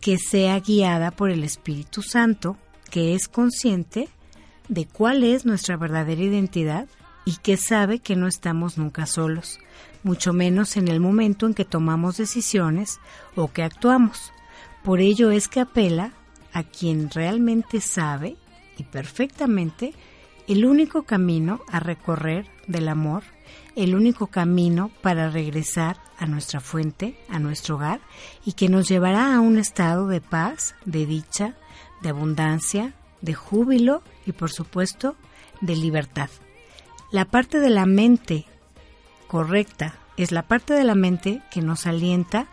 que 0.00 0.18
sea 0.18 0.58
guiada 0.60 1.10
por 1.10 1.30
el 1.30 1.44
Espíritu 1.44 2.02
Santo, 2.02 2.56
que 2.90 3.14
es 3.14 3.28
consciente 3.28 4.08
de 4.68 4.86
cuál 4.86 5.24
es 5.24 5.44
nuestra 5.44 5.76
verdadera 5.76 6.22
identidad 6.22 6.88
y 7.24 7.36
que 7.36 7.56
sabe 7.56 7.98
que 7.98 8.16
no 8.16 8.26
estamos 8.26 8.78
nunca 8.78 9.06
solos, 9.06 9.58
mucho 10.02 10.32
menos 10.32 10.76
en 10.76 10.88
el 10.88 11.00
momento 11.00 11.46
en 11.46 11.54
que 11.54 11.64
tomamos 11.64 12.16
decisiones 12.16 12.98
o 13.36 13.52
que 13.52 13.62
actuamos. 13.62 14.32
Por 14.82 15.00
ello 15.00 15.30
es 15.30 15.48
que 15.48 15.60
apela 15.60 16.12
a 16.52 16.62
quien 16.62 17.10
realmente 17.10 17.80
sabe 17.80 18.36
y 18.78 18.84
perfectamente 18.84 19.92
el 20.48 20.64
único 20.64 21.02
camino 21.02 21.60
a 21.68 21.80
recorrer 21.80 22.46
del 22.66 22.88
amor, 22.88 23.22
el 23.76 23.94
único 23.94 24.26
camino 24.26 24.90
para 25.02 25.30
regresar 25.30 25.98
a 26.18 26.26
nuestra 26.26 26.60
fuente, 26.60 27.18
a 27.28 27.38
nuestro 27.38 27.76
hogar, 27.76 28.00
y 28.44 28.52
que 28.52 28.68
nos 28.68 28.88
llevará 28.88 29.34
a 29.34 29.40
un 29.40 29.58
estado 29.58 30.06
de 30.06 30.20
paz, 30.20 30.74
de 30.84 31.06
dicha, 31.06 31.54
de 32.02 32.10
abundancia, 32.10 32.94
de 33.20 33.34
júbilo 33.34 34.02
y 34.26 34.32
por 34.32 34.50
supuesto 34.50 35.16
de 35.60 35.76
libertad. 35.76 36.30
La 37.10 37.24
parte 37.24 37.60
de 37.60 37.70
la 37.70 37.86
mente 37.86 38.46
correcta 39.26 39.94
es 40.16 40.32
la 40.32 40.42
parte 40.42 40.74
de 40.74 40.84
la 40.84 40.94
mente 40.94 41.42
que 41.50 41.62
nos 41.62 41.86
alienta 41.86 42.48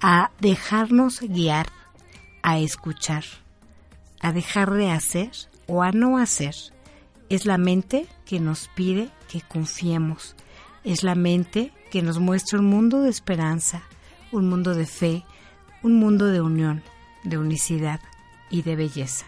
a 0.00 0.30
dejarnos 0.40 1.20
guiar, 1.20 1.68
a 2.42 2.58
escuchar, 2.58 3.24
a 4.20 4.32
dejar 4.32 4.72
de 4.72 4.90
hacer 4.90 5.30
o 5.66 5.82
a 5.82 5.92
no 5.92 6.18
hacer. 6.18 6.54
Es 7.28 7.46
la 7.46 7.58
mente 7.58 8.06
que 8.24 8.40
nos 8.40 8.68
pide 8.74 9.10
que 9.28 9.40
confiemos. 9.40 10.34
Es 10.84 11.02
la 11.02 11.14
mente 11.14 11.72
que 11.90 12.02
nos 12.02 12.18
muestra 12.18 12.58
un 12.58 12.66
mundo 12.66 13.02
de 13.02 13.10
esperanza, 13.10 13.82
un 14.32 14.48
mundo 14.48 14.74
de 14.74 14.86
fe, 14.86 15.24
un 15.82 15.94
mundo 15.94 16.26
de 16.26 16.40
unión, 16.40 16.82
de 17.24 17.38
unicidad 17.38 18.00
y 18.50 18.62
de 18.62 18.76
belleza. 18.76 19.26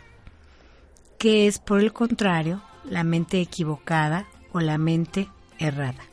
Que 1.19 1.47
es, 1.47 1.59
por 1.59 1.81
el 1.81 1.93
contrario, 1.93 2.63
la 2.85 3.05
mente 3.05 3.41
equivocada 3.41 4.27
o 4.53 4.61
la 4.61 4.79
mente 4.79 5.29
errada. 5.59 6.05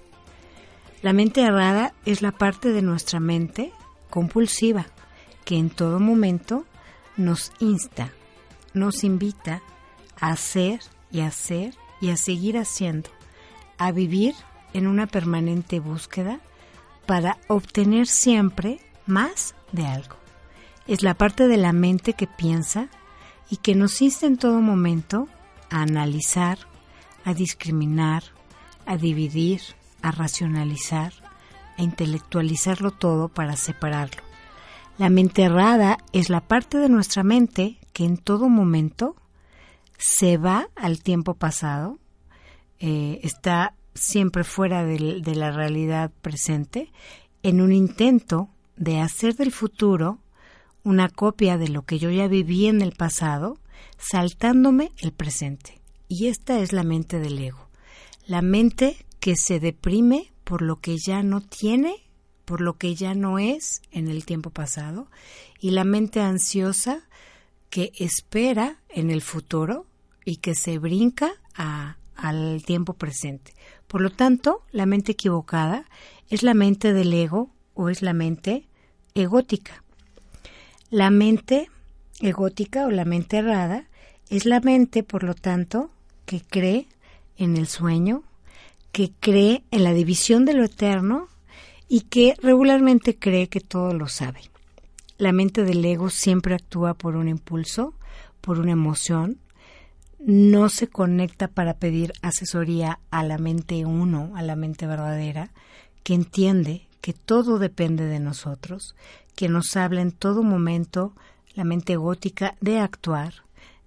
La 1.02 1.14
mente 1.14 1.42
errada 1.42 1.94
es 2.06 2.22
la 2.22 2.32
parte 2.32 2.70
de 2.70 2.82
nuestra 2.82 3.20
mente 3.20 3.74
compulsiva 4.10 4.86
que 5.46 5.58
en 5.58 5.70
todo 5.70 6.00
momento 6.00 6.66
nos 7.18 7.52
insta, 7.60 8.12
nos 8.74 9.04
invita 9.04 9.62
a 10.20 10.32
hacer 10.32 10.80
y 11.12 11.22
hacer 11.22 11.74
y 12.00 12.10
a 12.10 12.18
seguir 12.18 12.58
haciendo, 12.58 13.10
a 13.78 13.92
vivir 13.92 14.36
en 14.74 14.88
una 14.88 15.08
permanente 15.08 15.80
búsqueda 15.80 16.40
para 17.06 17.38
obtener 17.48 18.08
siempre 18.08 18.80
más 19.06 19.56
de 19.72 19.86
algo. 19.86 20.16
Es 20.88 21.04
la 21.04 21.14
parte 21.14 21.48
de 21.48 21.58
la 21.58 21.74
mente 21.74 22.14
que 22.14 22.28
piensa 22.28 22.90
y 23.50 23.58
que 23.58 23.76
nos 23.76 24.02
insta 24.02 24.28
en 24.28 24.38
todo 24.38 24.62
momento 24.62 25.28
a 25.70 25.82
analizar, 25.82 26.58
a 27.26 27.34
discriminar, 27.34 28.24
a 28.86 28.98
dividir, 28.98 29.62
a 30.02 30.12
racionalizar, 30.12 31.14
a 31.78 31.84
intelectualizarlo 31.84 32.92
todo 32.92 33.30
para 33.30 33.56
separarlo. 33.56 34.24
La 34.98 35.10
mente 35.10 35.44
errada 35.44 35.98
es 36.14 36.30
la 36.30 36.42
parte 36.42 36.78
de 36.78 36.90
nuestra 36.90 37.24
mente 37.24 37.78
que 37.94 38.06
en 38.06 38.18
todo 38.18 38.50
momento 38.50 39.16
se 39.98 40.38
va 40.38 40.68
al 40.76 41.02
tiempo 41.02 41.36
pasado, 41.36 42.00
eh, 42.80 43.20
está 43.24 43.76
siempre 43.94 44.44
fuera 44.44 44.86
de, 44.86 45.22
la 45.36 45.52
realidad 45.52 46.12
presente, 46.22 46.92
en 47.44 47.62
un 47.62 47.72
intento 47.72 48.50
de 48.76 49.00
hacer 49.00 49.36
del 49.36 49.52
futuro 49.52 50.20
una 50.84 51.10
copia 51.10 51.58
de 51.58 51.68
lo 51.68 51.84
que 51.84 52.00
yo 52.00 52.10
ya 52.10 52.28
viví 52.28 52.68
en 52.68 52.82
el 52.82 52.94
pasado, 52.94 53.60
saltándome 53.98 54.92
el 54.98 55.12
presente. 55.12 55.80
Y 56.08 56.28
esta 56.28 56.60
es 56.60 56.74
la 56.74 56.84
mente 56.84 57.20
del 57.20 57.38
ego. 57.38 57.68
La 58.26 58.42
mente 58.42 59.06
que 59.20 59.36
se 59.36 59.60
deprime 59.60 60.32
por 60.44 60.62
lo 60.62 60.78
que 60.80 60.98
ya 60.98 61.22
no 61.24 61.42
tiene, 61.42 61.96
por 62.46 62.62
lo 62.62 62.78
que 62.78 62.96
ya 62.96 63.14
no 63.14 63.40
es 63.40 63.82
en 63.92 64.08
el 64.08 64.26
tiempo 64.26 64.50
pasado, 64.50 65.08
y 65.60 65.72
la 65.72 65.84
mente 65.84 66.20
ansiosa 66.22 67.08
que 67.70 67.92
espera 67.98 68.82
en 68.90 69.12
el 69.12 69.22
futuro 69.22 69.86
y 70.26 70.38
que 70.38 70.56
se 70.56 70.78
brinca 70.80 71.32
a- 71.56 71.98
al 72.22 72.64
tiempo 72.64 72.94
presente. 72.94 73.54
Por 73.88 74.02
lo 74.02 74.12
tanto, 74.12 74.62
la 74.72 74.86
mente 74.86 75.14
equivocada 75.14 75.86
es 76.30 76.44
la 76.44 76.54
mente 76.54 76.94
del 76.94 77.14
ego 77.14 77.50
o 77.74 77.90
es 77.90 78.02
la 78.02 78.14
mente 78.14 78.68
egótica. 79.16 79.84
La 80.90 81.10
mente 81.10 81.70
egótica 82.20 82.86
o 82.86 82.92
la 82.92 83.06
mente 83.06 83.38
errada 83.38 83.88
es 84.30 84.46
la 84.46 84.60
mente, 84.62 85.04
por 85.04 85.24
lo 85.24 85.34
tanto, 85.34 85.92
que 86.26 86.42
cree 86.42 86.88
en 87.38 87.58
el 87.58 87.68
sueño, 87.68 88.24
que 88.92 89.12
cree 89.20 89.64
en 89.72 89.84
la 89.84 89.94
división 89.94 90.46
de 90.46 90.54
lo 90.54 90.64
eterno 90.64 91.28
y 91.90 92.02
que 92.02 92.36
regularmente 92.42 93.18
cree 93.18 93.50
que 93.50 93.60
todo 93.60 93.94
lo 93.94 94.08
sabe. 94.08 94.42
La 95.18 95.34
mente 95.34 95.64
del 95.64 95.84
ego 95.84 96.10
siempre 96.10 96.56
actúa 96.56 96.94
por 96.94 97.16
un 97.16 97.28
impulso, 97.28 97.94
por 98.40 98.60
una 98.60 98.72
emoción, 98.72 99.40
no 100.26 100.70
se 100.70 100.88
conecta 100.88 101.48
para 101.48 101.76
pedir 101.76 102.14
asesoría 102.22 103.00
a 103.10 103.24
la 103.24 103.38
mente 103.38 103.86
uno, 103.86 104.32
a 104.36 104.42
la 104.42 104.56
mente 104.56 104.86
verdadera, 104.86 105.52
que 106.04 106.14
entiende 106.14 106.88
que 107.02 107.14
todo 107.14 107.58
depende 107.58 108.06
de 108.06 108.20
nosotros, 108.20 108.96
que 109.36 109.50
nos 109.50 109.76
habla 109.76 110.02
en 110.02 110.12
todo 110.12 110.44
momento 110.44 111.14
la 111.56 111.64
mente 111.64 111.96
gótica 111.96 112.56
de 112.62 112.80
actuar, 112.80 113.34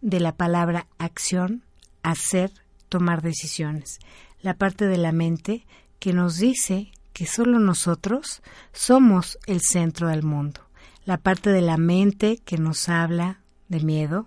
de 0.01 0.20
la 0.20 0.32
palabra 0.32 0.87
acción, 0.99 1.62
hacer, 2.03 2.51
tomar 2.89 3.22
decisiones. 3.22 3.99
La 4.43 4.55
parte 4.55 4.87
de 4.87 4.99
la 4.99 5.12
mente 5.12 5.64
que 5.99 6.12
nos 6.12 6.37
dice 6.37 6.91
que 7.12 7.26
solo 7.26 7.61
nosotros 7.61 8.43
somos 8.72 9.39
el 9.47 9.61
centro 9.62 10.09
del 10.09 10.24
mundo. 10.24 10.61
La 11.07 11.18
parte 11.18 11.51
de 11.51 11.62
la 11.62 11.76
mente 11.76 12.39
que 12.45 12.59
nos 12.59 12.89
habla 12.89 13.41
de 13.68 13.80
miedo, 13.80 14.26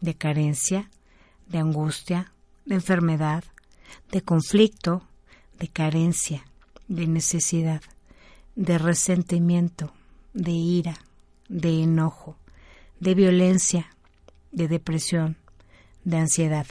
de 0.00 0.14
carencia, 0.14 0.90
de 1.48 1.58
angustia, 1.58 2.32
de 2.64 2.74
enfermedad, 2.74 3.44
de 4.10 4.22
conflicto, 4.22 5.02
de 5.58 5.68
carencia, 5.68 6.44
de 6.88 7.06
necesidad, 7.06 7.82
de 8.54 8.78
resentimiento, 8.78 9.92
de 10.34 10.52
ira, 10.52 10.98
de 11.48 11.82
enojo, 11.82 12.36
de 13.00 13.14
violencia, 13.14 13.90
de 14.52 14.68
depresión, 14.68 15.36
de 16.04 16.18
ansiedad. 16.18 16.66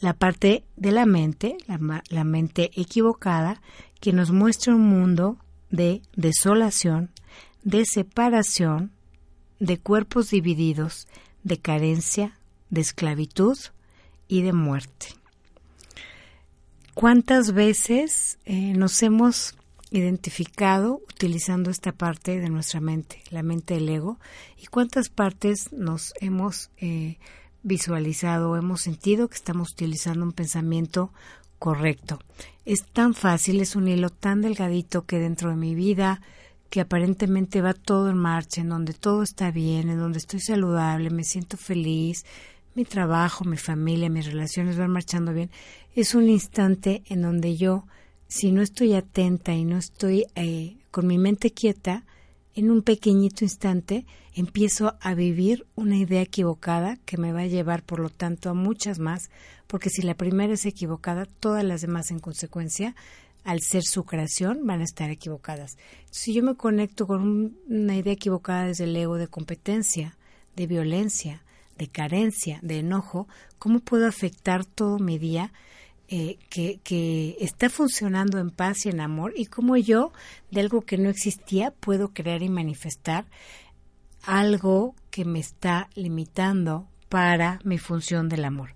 La 0.00 0.14
parte 0.14 0.64
de 0.76 0.92
la 0.92 1.06
mente, 1.06 1.56
la, 1.66 2.02
la 2.08 2.24
mente 2.24 2.70
equivocada, 2.74 3.60
que 4.00 4.12
nos 4.12 4.30
muestra 4.30 4.74
un 4.74 4.88
mundo 4.88 5.38
de 5.70 6.02
desolación, 6.16 7.10
de 7.62 7.84
separación, 7.84 8.92
de 9.58 9.78
cuerpos 9.78 10.30
divididos, 10.30 11.06
de 11.44 11.58
carencia, 11.58 12.38
de 12.70 12.80
esclavitud 12.80 13.58
y 14.30 14.42
de 14.42 14.52
muerte. 14.52 15.08
¿Cuántas 16.94 17.52
veces 17.52 18.38
eh, 18.44 18.74
nos 18.74 19.02
hemos 19.02 19.56
identificado 19.90 21.00
utilizando 21.12 21.68
esta 21.70 21.90
parte 21.90 22.38
de 22.38 22.48
nuestra 22.48 22.80
mente, 22.80 23.22
la 23.30 23.42
mente 23.42 23.74
del 23.74 23.88
ego, 23.88 24.20
y 24.56 24.66
cuántas 24.66 25.08
partes 25.08 25.72
nos 25.72 26.14
hemos 26.20 26.70
eh, 26.76 27.18
visualizado 27.64 28.56
hemos 28.56 28.82
sentido 28.82 29.28
que 29.28 29.34
estamos 29.34 29.72
utilizando 29.72 30.24
un 30.24 30.32
pensamiento 30.32 31.12
correcto? 31.58 32.20
Es 32.64 32.84
tan 32.84 33.14
fácil, 33.14 33.60
es 33.60 33.74
un 33.74 33.88
hilo 33.88 34.10
tan 34.10 34.42
delgadito 34.42 35.06
que 35.06 35.18
dentro 35.18 35.50
de 35.50 35.56
mi 35.56 35.74
vida, 35.74 36.20
que 36.68 36.80
aparentemente 36.80 37.62
va 37.62 37.74
todo 37.74 38.10
en 38.10 38.16
marcha, 38.16 38.60
en 38.60 38.68
donde 38.68 38.94
todo 38.94 39.24
está 39.24 39.50
bien, 39.50 39.88
en 39.88 39.98
donde 39.98 40.18
estoy 40.18 40.38
saludable, 40.38 41.10
me 41.10 41.24
siento 41.24 41.56
feliz, 41.56 42.24
mi 42.74 42.84
trabajo, 42.84 43.44
mi 43.44 43.56
familia, 43.56 44.08
mis 44.08 44.26
relaciones 44.26 44.76
van 44.76 44.90
marchando 44.90 45.32
bien, 45.32 45.50
es 45.94 46.14
un 46.14 46.28
instante 46.28 47.02
en 47.06 47.22
donde 47.22 47.56
yo, 47.56 47.84
si 48.28 48.52
no 48.52 48.62
estoy 48.62 48.94
atenta 48.94 49.52
y 49.54 49.64
no 49.64 49.76
estoy 49.76 50.24
eh, 50.36 50.76
con 50.90 51.06
mi 51.06 51.18
mente 51.18 51.50
quieta, 51.52 52.04
en 52.54 52.70
un 52.70 52.82
pequeñito 52.82 53.44
instante 53.44 54.06
empiezo 54.34 54.96
a 55.00 55.14
vivir 55.14 55.66
una 55.76 55.96
idea 55.96 56.20
equivocada 56.22 56.96
que 57.04 57.16
me 57.16 57.32
va 57.32 57.40
a 57.40 57.46
llevar, 57.46 57.82
por 57.82 58.00
lo 58.00 58.10
tanto, 58.10 58.50
a 58.50 58.54
muchas 58.54 58.98
más, 58.98 59.30
porque 59.66 59.88
si 59.90 60.02
la 60.02 60.14
primera 60.14 60.52
es 60.54 60.66
equivocada, 60.66 61.26
todas 61.26 61.64
las 61.64 61.80
demás 61.80 62.10
en 62.10 62.18
consecuencia, 62.18 62.94
al 63.44 63.60
ser 63.60 63.82
su 63.84 64.04
creación, 64.04 64.66
van 64.66 64.80
a 64.80 64.84
estar 64.84 65.10
equivocadas. 65.10 65.76
Si 66.10 66.34
yo 66.34 66.42
me 66.42 66.56
conecto 66.56 67.06
con 67.06 67.20
un- 67.22 67.58
una 67.68 67.96
idea 67.96 68.12
equivocada 68.12 68.66
desde 68.66 68.84
el 68.84 68.96
ego 68.96 69.16
de 69.16 69.28
competencia, 69.28 70.18
de 70.56 70.66
violencia, 70.66 71.42
de 71.80 71.88
carencia, 71.88 72.58
de 72.60 72.80
enojo, 72.80 73.26
¿cómo 73.58 73.80
puedo 73.80 74.06
afectar 74.06 74.66
todo 74.66 74.98
mi 74.98 75.18
día 75.18 75.50
eh, 76.08 76.36
que, 76.50 76.78
que 76.84 77.38
está 77.40 77.70
funcionando 77.70 78.38
en 78.38 78.50
paz 78.50 78.84
y 78.84 78.90
en 78.90 79.00
amor? 79.00 79.32
Y 79.34 79.46
cómo 79.46 79.78
yo, 79.78 80.12
de 80.50 80.60
algo 80.60 80.82
que 80.82 80.98
no 80.98 81.08
existía, 81.08 81.70
puedo 81.70 82.12
crear 82.12 82.42
y 82.42 82.50
manifestar 82.50 83.24
algo 84.24 84.94
que 85.10 85.24
me 85.24 85.40
está 85.40 85.88
limitando 85.94 86.86
para 87.08 87.60
mi 87.64 87.78
función 87.78 88.28
del 88.28 88.44
amor, 88.44 88.74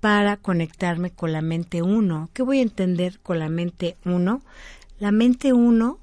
para 0.00 0.36
conectarme 0.36 1.12
con 1.12 1.30
la 1.30 1.40
mente 1.40 1.82
uno. 1.82 2.30
¿Qué 2.32 2.42
voy 2.42 2.58
a 2.58 2.62
entender 2.62 3.20
con 3.20 3.38
la 3.38 3.48
mente 3.48 3.96
uno? 4.04 4.42
La 4.98 5.12
mente 5.12 5.52
uno, 5.52 6.00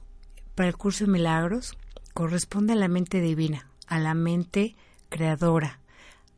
para 0.55 0.69
el 0.69 0.77
curso 0.77 1.05
de 1.05 1.11
milagros, 1.11 1.75
corresponde 2.13 2.71
a 2.71 2.77
la 2.77 2.87
mente 2.87 3.19
divina, 3.19 3.67
a 3.87 3.99
la 3.99 4.13
mente 4.13 4.75
creadora, 5.09 5.80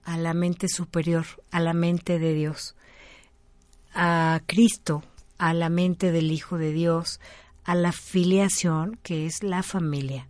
a 0.05 0.17
la 0.17 0.33
mente 0.33 0.67
superior, 0.67 1.25
a 1.51 1.59
la 1.59 1.73
mente 1.73 2.19
de 2.19 2.33
Dios, 2.33 2.75
a 3.93 4.41
Cristo, 4.45 5.03
a 5.37 5.53
la 5.53 5.69
mente 5.69 6.11
del 6.11 6.31
Hijo 6.31 6.57
de 6.57 6.71
Dios, 6.71 7.19
a 7.63 7.75
la 7.75 7.91
filiación, 7.91 8.99
que 9.03 9.25
es 9.25 9.43
la 9.43 9.63
familia. 9.63 10.27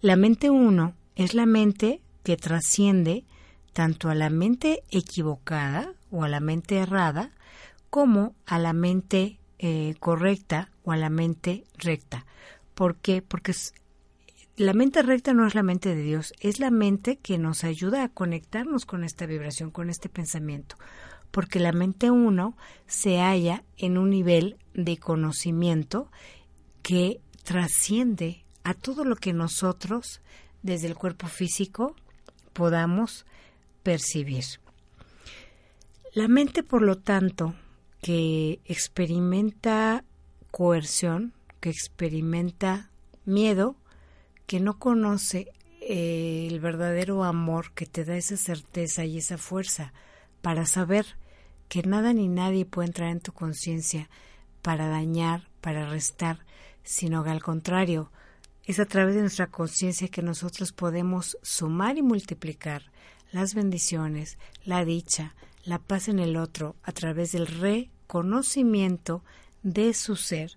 La 0.00 0.16
mente 0.16 0.50
uno 0.50 0.94
es 1.16 1.34
la 1.34 1.46
mente 1.46 2.00
que 2.22 2.36
trasciende 2.36 3.24
tanto 3.72 4.08
a 4.08 4.14
la 4.14 4.30
mente 4.30 4.82
equivocada 4.90 5.92
o 6.10 6.24
a 6.24 6.28
la 6.28 6.40
mente 6.40 6.78
errada, 6.78 7.30
como 7.88 8.34
a 8.46 8.58
la 8.58 8.72
mente 8.72 9.38
eh, 9.58 9.94
correcta 10.00 10.70
o 10.84 10.92
a 10.92 10.96
la 10.96 11.10
mente 11.10 11.64
recta. 11.76 12.24
¿Por 12.74 12.96
qué? 12.96 13.22
Porque 13.22 13.52
la 14.60 14.74
mente 14.74 15.00
recta 15.00 15.32
no 15.32 15.46
es 15.46 15.54
la 15.54 15.62
mente 15.62 15.94
de 15.94 16.02
Dios, 16.02 16.34
es 16.38 16.60
la 16.60 16.70
mente 16.70 17.16
que 17.16 17.38
nos 17.38 17.64
ayuda 17.64 18.04
a 18.04 18.10
conectarnos 18.10 18.84
con 18.84 19.04
esta 19.04 19.24
vibración, 19.24 19.70
con 19.70 19.88
este 19.88 20.10
pensamiento. 20.10 20.76
Porque 21.30 21.60
la 21.60 21.72
mente 21.72 22.10
uno 22.10 22.58
se 22.86 23.20
halla 23.20 23.64
en 23.78 23.96
un 23.96 24.10
nivel 24.10 24.58
de 24.74 24.98
conocimiento 24.98 26.10
que 26.82 27.22
trasciende 27.42 28.44
a 28.62 28.74
todo 28.74 29.06
lo 29.06 29.16
que 29.16 29.32
nosotros, 29.32 30.20
desde 30.62 30.88
el 30.88 30.94
cuerpo 30.94 31.26
físico, 31.26 31.96
podamos 32.52 33.24
percibir. 33.82 34.44
La 36.12 36.28
mente, 36.28 36.62
por 36.62 36.82
lo 36.82 36.98
tanto, 36.98 37.54
que 38.02 38.60
experimenta 38.66 40.04
coerción, 40.50 41.32
que 41.60 41.70
experimenta 41.70 42.90
miedo, 43.24 43.76
que 44.50 44.58
no 44.58 44.80
conoce 44.80 45.52
eh, 45.80 46.48
el 46.50 46.58
verdadero 46.58 47.22
amor 47.22 47.70
que 47.70 47.86
te 47.86 48.04
da 48.04 48.16
esa 48.16 48.36
certeza 48.36 49.04
y 49.04 49.18
esa 49.18 49.38
fuerza 49.38 49.92
para 50.42 50.66
saber 50.66 51.06
que 51.68 51.84
nada 51.84 52.12
ni 52.12 52.26
nadie 52.26 52.64
puede 52.64 52.88
entrar 52.88 53.10
en 53.10 53.20
tu 53.20 53.30
conciencia 53.30 54.10
para 54.60 54.88
dañar, 54.88 55.46
para 55.60 55.88
restar, 55.88 56.40
sino 56.82 57.22
que 57.22 57.30
al 57.30 57.44
contrario, 57.44 58.10
es 58.64 58.80
a 58.80 58.86
través 58.86 59.14
de 59.14 59.20
nuestra 59.20 59.46
conciencia 59.46 60.08
que 60.08 60.20
nosotros 60.20 60.72
podemos 60.72 61.38
sumar 61.42 61.96
y 61.96 62.02
multiplicar 62.02 62.90
las 63.30 63.54
bendiciones, 63.54 64.36
la 64.64 64.84
dicha, 64.84 65.36
la 65.62 65.78
paz 65.78 66.08
en 66.08 66.18
el 66.18 66.36
otro 66.36 66.74
a 66.82 66.90
través 66.90 67.30
del 67.30 67.46
reconocimiento 67.46 69.22
de 69.62 69.94
su 69.94 70.16
ser. 70.16 70.56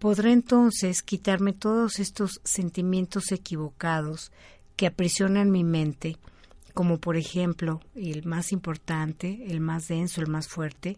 Podré 0.00 0.32
entonces 0.32 1.02
quitarme 1.02 1.52
todos 1.52 1.98
estos 1.98 2.40
sentimientos 2.42 3.32
equivocados 3.32 4.32
que 4.74 4.86
aprisionan 4.86 5.50
mi 5.50 5.62
mente, 5.62 6.16
como 6.72 6.96
por 6.96 7.18
ejemplo, 7.18 7.82
el 7.94 8.24
más 8.24 8.50
importante, 8.50 9.44
el 9.48 9.60
más 9.60 9.88
denso, 9.88 10.22
el 10.22 10.28
más 10.28 10.48
fuerte, 10.48 10.96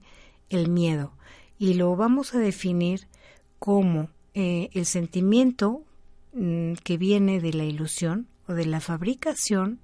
el 0.51 0.69
miedo. 0.69 1.15
Y 1.59 1.75
lo 1.75 1.97
vamos 1.97 2.33
a 2.37 2.39
definir 2.39 3.09
como 3.59 4.09
eh, 4.35 4.71
el 4.73 4.87
sentimiento 4.87 5.83
mm, 6.33 6.75
que 6.85 6.97
viene 6.97 7.41
de 7.41 7.55
la 7.55 7.65
ilusión 7.65 8.29
o 8.47 8.53
de 8.53 8.67
la 8.67 8.79
fabricación 8.79 9.81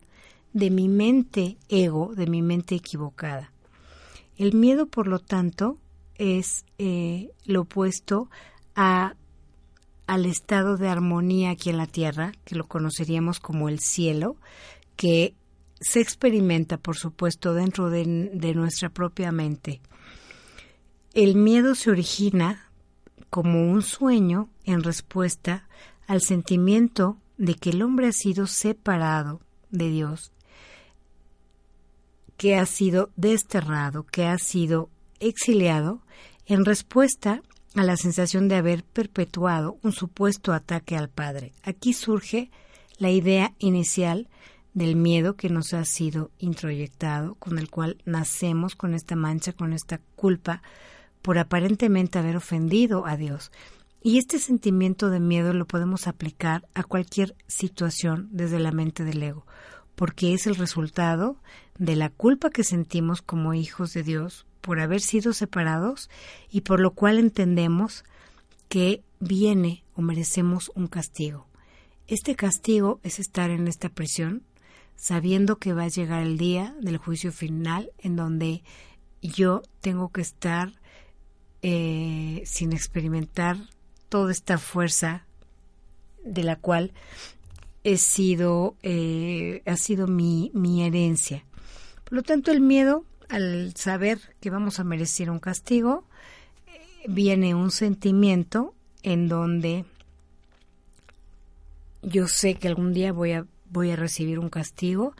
de 0.52 0.70
mi 0.70 0.88
mente 0.88 1.56
ego, 1.68 2.14
de 2.14 2.28
mi 2.28 2.40
mente 2.40 2.76
equivocada. 2.76 3.50
El 4.36 4.54
miedo, 4.54 4.86
por 4.86 5.08
lo 5.08 5.18
tanto, 5.18 5.76
es 6.18 6.64
eh, 6.78 7.30
lo 7.46 7.62
opuesto 7.62 8.30
al 8.78 10.26
estado 10.26 10.76
de 10.76 10.88
armonía 10.88 11.50
aquí 11.50 11.70
en 11.70 11.78
la 11.78 11.86
Tierra, 11.86 12.32
que 12.44 12.54
lo 12.54 12.68
conoceríamos 12.68 13.40
como 13.40 13.68
el 13.68 13.80
cielo, 13.80 14.36
que 14.94 15.34
se 15.80 16.00
experimenta, 16.00 16.78
por 16.78 16.96
supuesto, 16.96 17.54
dentro 17.54 17.90
de, 17.90 18.30
de 18.32 18.54
nuestra 18.54 18.88
propia 18.88 19.32
mente. 19.32 19.80
El 21.12 21.34
miedo 21.34 21.74
se 21.74 21.90
origina 21.90 22.68
como 23.30 23.68
un 23.70 23.82
sueño 23.82 24.48
en 24.64 24.82
respuesta 24.82 25.66
al 26.06 26.22
sentimiento 26.22 27.18
de 27.36 27.54
que 27.54 27.70
el 27.70 27.82
hombre 27.82 28.06
ha 28.06 28.12
sido 28.12 28.46
separado 28.46 29.40
de 29.70 29.90
Dios, 29.90 30.32
que 32.36 32.56
ha 32.56 32.66
sido 32.66 33.10
desterrado, 33.16 34.04
que 34.04 34.26
ha 34.26 34.38
sido 34.38 34.88
exiliado, 35.18 36.00
en 36.46 36.64
respuesta 36.64 37.42
a 37.74 37.84
la 37.84 37.96
sensación 37.96 38.48
de 38.48 38.56
haber 38.56 38.84
perpetuado 38.84 39.78
un 39.82 39.92
supuesto 39.92 40.52
ataque 40.52 40.96
al 40.96 41.08
Padre. 41.08 41.52
Aquí 41.62 41.92
surge 41.92 42.50
la 42.98 43.10
idea 43.10 43.54
inicial 43.58 44.28
del 44.74 44.96
miedo 44.96 45.36
que 45.36 45.48
nos 45.48 45.74
ha 45.74 45.84
sido 45.84 46.30
introyectado, 46.38 47.34
con 47.34 47.58
el 47.58 47.70
cual 47.70 47.98
nacemos 48.04 48.74
con 48.74 48.94
esta 48.94 49.16
mancha, 49.16 49.52
con 49.52 49.72
esta 49.72 50.00
culpa 50.16 50.62
por 51.22 51.38
aparentemente 51.38 52.18
haber 52.18 52.36
ofendido 52.36 53.06
a 53.06 53.16
Dios. 53.16 53.50
Y 54.02 54.18
este 54.18 54.38
sentimiento 54.38 55.10
de 55.10 55.20
miedo 55.20 55.52
lo 55.52 55.66
podemos 55.66 56.06
aplicar 56.06 56.68
a 56.74 56.84
cualquier 56.84 57.34
situación 57.48 58.28
desde 58.30 58.60
la 58.60 58.70
mente 58.70 59.04
del 59.04 59.22
ego, 59.22 59.44
porque 59.98 60.32
es 60.32 60.46
el 60.46 60.54
resultado 60.54 61.34
de 61.76 61.96
la 61.96 62.08
culpa 62.08 62.50
que 62.50 62.62
sentimos 62.62 63.20
como 63.20 63.52
hijos 63.52 63.92
de 63.94 64.04
Dios 64.04 64.46
por 64.60 64.78
haber 64.78 65.00
sido 65.00 65.32
separados 65.32 66.08
y 66.52 66.60
por 66.60 66.78
lo 66.78 66.92
cual 66.92 67.18
entendemos 67.18 68.04
que 68.68 69.02
viene 69.18 69.82
o 69.96 70.00
merecemos 70.00 70.70
un 70.76 70.86
castigo. 70.86 71.48
Este 72.06 72.36
castigo 72.36 73.00
es 73.02 73.18
estar 73.18 73.50
en 73.50 73.66
esta 73.66 73.88
prisión 73.88 74.44
sabiendo 74.94 75.56
que 75.56 75.72
va 75.72 75.82
a 75.82 75.88
llegar 75.88 76.22
el 76.22 76.38
día 76.38 76.76
del 76.80 76.98
juicio 76.98 77.32
final 77.32 77.90
en 77.98 78.14
donde 78.14 78.62
yo 79.20 79.62
tengo 79.80 80.10
que 80.10 80.20
estar 80.20 80.74
eh, 81.62 82.44
sin 82.46 82.72
experimentar 82.72 83.56
toda 84.08 84.30
esta 84.30 84.58
fuerza 84.58 85.26
de 86.24 86.44
la 86.44 86.54
cual 86.54 86.92
he 87.88 87.96
sido, 87.96 88.76
eh, 88.82 89.62
ha 89.66 89.76
sido 89.76 90.06
mi, 90.06 90.50
mi 90.54 90.82
herencia. 90.82 91.44
Por 92.04 92.14
lo 92.14 92.22
tanto, 92.22 92.50
el 92.50 92.60
miedo, 92.60 93.04
al 93.28 93.74
saber 93.76 94.20
que 94.40 94.50
vamos 94.50 94.78
a 94.78 94.84
merecer 94.84 95.30
un 95.30 95.38
castigo, 95.38 96.04
eh, 96.66 97.06
viene 97.08 97.54
un 97.54 97.70
sentimiento 97.70 98.74
en 99.02 99.28
donde 99.28 99.84
yo 102.02 102.28
sé 102.28 102.56
que 102.56 102.68
algún 102.68 102.92
día 102.92 103.12
voy 103.12 103.32
a 103.32 103.46
voy 103.70 103.90
a 103.90 103.96
recibir 103.96 104.38
un 104.38 104.48
castigo 104.48 105.14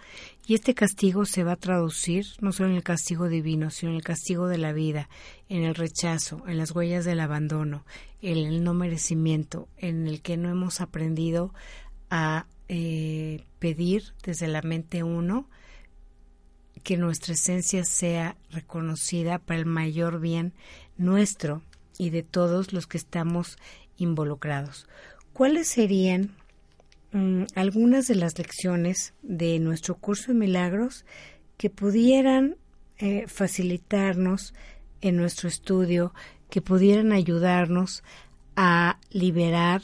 y 0.47 0.55
este 0.55 0.75
castigo 0.75 1.27
se 1.27 1.45
va 1.45 1.53
a 1.53 1.57
traducir 1.57 2.25
no 2.41 2.53
solo 2.53 2.71
en 2.71 2.77
el 2.77 2.83
castigo 2.83 3.29
divino, 3.29 3.71
sino 3.71 3.91
en 3.91 3.97
el 3.97 4.03
castigo 4.03 4.49
de 4.49 4.59
la 4.59 4.73
vida, 4.73 5.09
en 5.49 5.63
el 5.65 5.75
rechazo, 5.75 6.43
en 6.47 6.57
las 6.57 6.71
huellas 6.71 7.05
del 7.05 7.21
abandono, 7.21 7.85
en 8.23 8.39
el 8.39 8.65
no 8.65 8.73
merecimiento, 8.73 9.69
en 9.77 10.07
el 10.07 10.23
que 10.23 10.37
no 10.37 10.49
hemos 10.49 10.81
aprendido 10.81 11.53
a 12.11 12.47
eh, 12.69 13.45
pedir 13.59 14.13
desde 14.23 14.49
la 14.49 14.63
mente 14.63 15.03
uno 15.03 15.49
que 16.83 16.97
nuestra 16.97 17.35
esencia 17.35 17.85
sea 17.85 18.37
reconocida 18.51 19.39
para 19.39 19.61
el 19.61 19.67
mayor 19.67 20.21
bien 20.21 20.53
nuestro 20.97 21.63
y 21.99 22.11
de 22.11 22.23
todos 22.23 22.73
los 22.73 22.87
que 22.87 22.99
estamos 22.99 23.59
involucrados. 23.97 24.87
¿Cuáles 25.33 25.69
serían 25.69 26.35
mm, 27.13 27.45
algunas 27.55 28.07
de 28.07 28.15
las 28.15 28.39
lecciones 28.39 29.15
de 29.23 29.59
nuestro 29.59 29.97
curso 29.97 30.33
de 30.33 30.39
milagros 30.39 31.05
que 31.57 31.71
pudieran 31.71 32.57
eh, 32.99 33.27
facilitarnos 33.29 34.55
en 35.01 35.17
nuestro 35.17 35.49
estudio, 35.49 36.13
que 36.51 36.61
pudieran 36.61 37.13
ayudarnos 37.13 38.03
a 38.57 38.99
liberar 39.11 39.83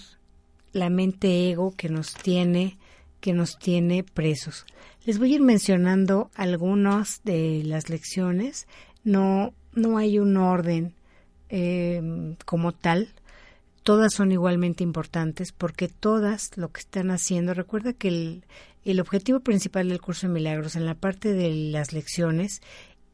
la 0.75 0.91
mente 0.91 1.51
ego 1.51 1.75
que 1.75 1.89
nos 1.89 2.12
tiene 2.12 2.77
que 3.20 3.33
nos 3.33 3.59
tiene 3.59 4.05
presos. 4.05 4.66
Les 5.07 5.18
voy 5.18 5.33
a 5.33 5.37
ir 5.37 5.41
mencionando 5.41 6.31
algunas 6.35 7.22
de 7.25 7.62
las 7.64 7.89
lecciones. 7.89 8.66
No, 9.03 9.55
no 9.72 9.97
hay 9.97 10.18
un 10.18 10.37
orden 10.37 10.93
eh, 11.49 12.37
como 12.45 12.72
tal. 12.72 13.09
Todas 13.83 14.12
son 14.12 14.31
igualmente 14.31 14.85
importantes 14.85 15.53
porque 15.53 15.89
todas 15.89 16.51
lo 16.59 16.70
que 16.70 16.81
están 16.81 17.11
haciendo, 17.11 17.55
recuerda 17.55 17.95
que 17.95 18.09
el, 18.09 18.45
el 18.85 19.01
objetivo 19.01 19.41
principal 19.41 19.89
del 19.89 20.03
curso 20.03 20.27
de 20.27 20.35
milagros 20.35 20.77
en 20.77 20.85
la 20.85 20.95
parte 20.95 21.33
de 21.33 21.51
las 21.55 21.95
lecciones 21.95 22.61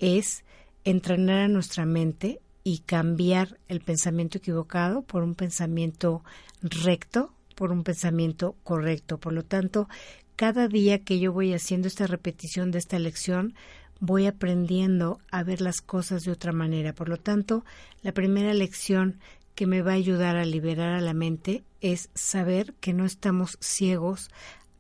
es 0.01 0.43
entrenar 0.83 1.43
a 1.43 1.49
nuestra 1.49 1.87
mente 1.87 2.41
y 2.65 2.81
cambiar 2.81 3.59
el 3.69 3.81
pensamiento 3.81 4.39
equivocado 4.39 5.03
por 5.03 5.23
un 5.23 5.37
pensamiento 5.37 6.25
recto, 6.63 7.33
por 7.61 7.73
un 7.73 7.85
pensamiento 7.85 8.57
correcto. 8.65 9.19
Por 9.19 9.35
lo 9.35 9.43
tanto, 9.43 9.87
cada 10.35 10.67
día 10.67 11.05
que 11.05 11.19
yo 11.19 11.31
voy 11.31 11.53
haciendo 11.53 11.89
esta 11.89 12.07
repetición 12.07 12.71
de 12.71 12.79
esta 12.79 12.99
lección, 12.99 13.53
voy 14.01 14.27
aprendiendo 14.27 15.19
a 15.31 15.43
ver 15.43 15.61
las 15.61 15.83
cosas 15.83 16.25
de 16.25 16.33
otra 16.33 16.53
manera. 16.53 16.95
Por 16.95 17.11
lo 17.11 17.19
tanto, 17.19 17.67
la 18.01 18.13
primera 18.13 18.55
lección 18.55 19.19
que 19.55 19.67
me 19.67 19.83
va 19.83 19.91
a 19.91 19.97
ayudar 19.97 20.37
a 20.37 20.47
liberar 20.47 20.95
a 20.95 21.03
la 21.03 21.13
mente 21.13 21.65
es 21.83 22.09
saber 22.15 22.73
que 22.81 22.95
no 22.95 23.05
estamos 23.05 23.59
ciegos 23.61 24.31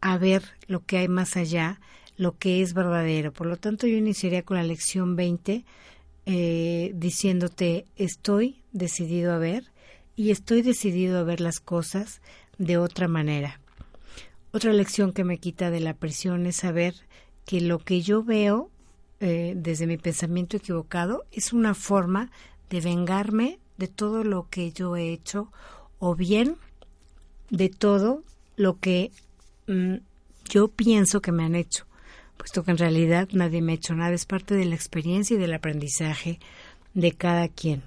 a 0.00 0.16
ver 0.16 0.42
lo 0.66 0.80
que 0.80 0.96
hay 0.96 1.08
más 1.08 1.36
allá, 1.36 1.82
lo 2.16 2.38
que 2.38 2.62
es 2.62 2.72
verdadero. 2.72 3.30
Por 3.30 3.46
lo 3.46 3.58
tanto, 3.58 3.86
yo 3.86 3.98
iniciaría 3.98 4.42
con 4.42 4.56
la 4.56 4.62
lección 4.62 5.16
20 5.16 5.66
eh, 6.24 6.92
diciéndote 6.94 7.84
estoy 7.96 8.62
decidido 8.72 9.34
a 9.34 9.38
ver 9.38 9.64
y 10.16 10.30
estoy 10.30 10.60
decidido 10.60 11.18
a 11.18 11.22
ver 11.22 11.40
las 11.40 11.60
cosas 11.60 12.20
de 12.60 12.76
otra 12.76 13.08
manera. 13.08 13.58
Otra 14.52 14.72
lección 14.72 15.12
que 15.12 15.24
me 15.24 15.38
quita 15.38 15.70
de 15.70 15.80
la 15.80 15.94
presión 15.94 16.46
es 16.46 16.56
saber 16.56 16.94
que 17.46 17.60
lo 17.60 17.78
que 17.78 18.02
yo 18.02 18.22
veo 18.22 18.70
eh, 19.18 19.54
desde 19.56 19.86
mi 19.86 19.96
pensamiento 19.96 20.58
equivocado 20.58 21.24
es 21.32 21.54
una 21.54 21.74
forma 21.74 22.30
de 22.68 22.82
vengarme 22.82 23.58
de 23.78 23.88
todo 23.88 24.24
lo 24.24 24.48
que 24.50 24.72
yo 24.72 24.94
he 24.94 25.10
hecho 25.10 25.50
o 25.98 26.14
bien 26.14 26.56
de 27.48 27.70
todo 27.70 28.24
lo 28.56 28.78
que 28.78 29.10
mm, 29.66 29.96
yo 30.50 30.68
pienso 30.68 31.22
que 31.22 31.32
me 31.32 31.44
han 31.44 31.54
hecho, 31.54 31.86
puesto 32.36 32.62
que 32.62 32.72
en 32.72 32.78
realidad 32.78 33.28
nadie 33.32 33.62
me 33.62 33.72
ha 33.72 33.76
hecho 33.76 33.94
nada, 33.94 34.12
es 34.12 34.26
parte 34.26 34.54
de 34.54 34.66
la 34.66 34.74
experiencia 34.74 35.34
y 35.34 35.40
del 35.40 35.54
aprendizaje 35.54 36.38
de 36.92 37.12
cada 37.12 37.48
quien. 37.48 37.82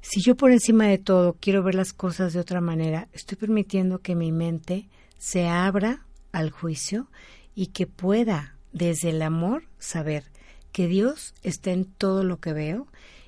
Si 0.00 0.20
yo 0.22 0.36
por 0.36 0.52
encima 0.52 0.86
de 0.86 0.98
todo 0.98 1.36
quiero 1.40 1.62
ver 1.62 1.74
las 1.74 1.92
cosas 1.92 2.32
de 2.32 2.40
otra 2.40 2.60
manera, 2.60 3.08
estoy 3.12 3.36
permitiendo 3.36 3.98
que 3.98 4.14
mi 4.14 4.32
mente 4.32 4.88
se 5.18 5.48
abra 5.48 6.06
al 6.32 6.50
juicio 6.50 7.08
y 7.54 7.68
que 7.68 7.86
pueda 7.86 8.54
desde 8.72 9.10
el 9.10 9.22
amor 9.22 9.64
saber 9.78 10.24
que 10.72 10.86
Dios 10.86 11.34
está 11.42 11.72
en 11.72 11.84
todo 11.84 12.22
lo 12.22 12.38
que 12.38 12.52
veo 12.52 12.86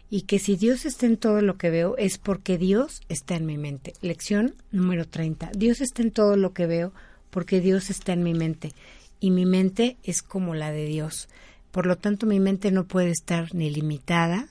y 0.09 0.23
que 0.23 0.39
si 0.39 0.57
Dios 0.57 0.87
está 0.87 1.07
en 1.07 1.17
todo 1.17 1.41
lo 1.43 1.57
que 1.57 1.71
veo 1.71 1.97
es 1.97 2.19
porque 2.19 2.59
Dios 2.59 3.01
está 3.09 3.37
en 3.37 3.47
mi 3.47 3.59
mente. 3.59 3.95
Lección 4.01 4.55
número 4.71 5.07
30. 5.07 5.51
Dios 5.55 5.81
está 5.81 6.03
en 6.03 6.11
todo 6.11 6.37
lo 6.37 6.53
que 6.53 6.67
veo 6.67 6.93
porque 7.31 7.61
Dios 7.61 7.91
está 7.91 8.13
en 8.13 8.23
mi 8.23 8.35
mente 8.35 8.73
y 9.21 9.31
mi 9.31 9.47
mente 9.47 9.97
es 10.03 10.23
como 10.23 10.55
la 10.55 10.73
de 10.73 10.87
Dios. 10.87 11.29
Por 11.71 11.87
lo 11.87 11.97
tanto, 11.97 12.27
mi 12.27 12.41
mente 12.41 12.73
no 12.73 12.85
puede 12.85 13.11
estar 13.11 13.55
ni 13.55 13.71
limitada 13.71 14.49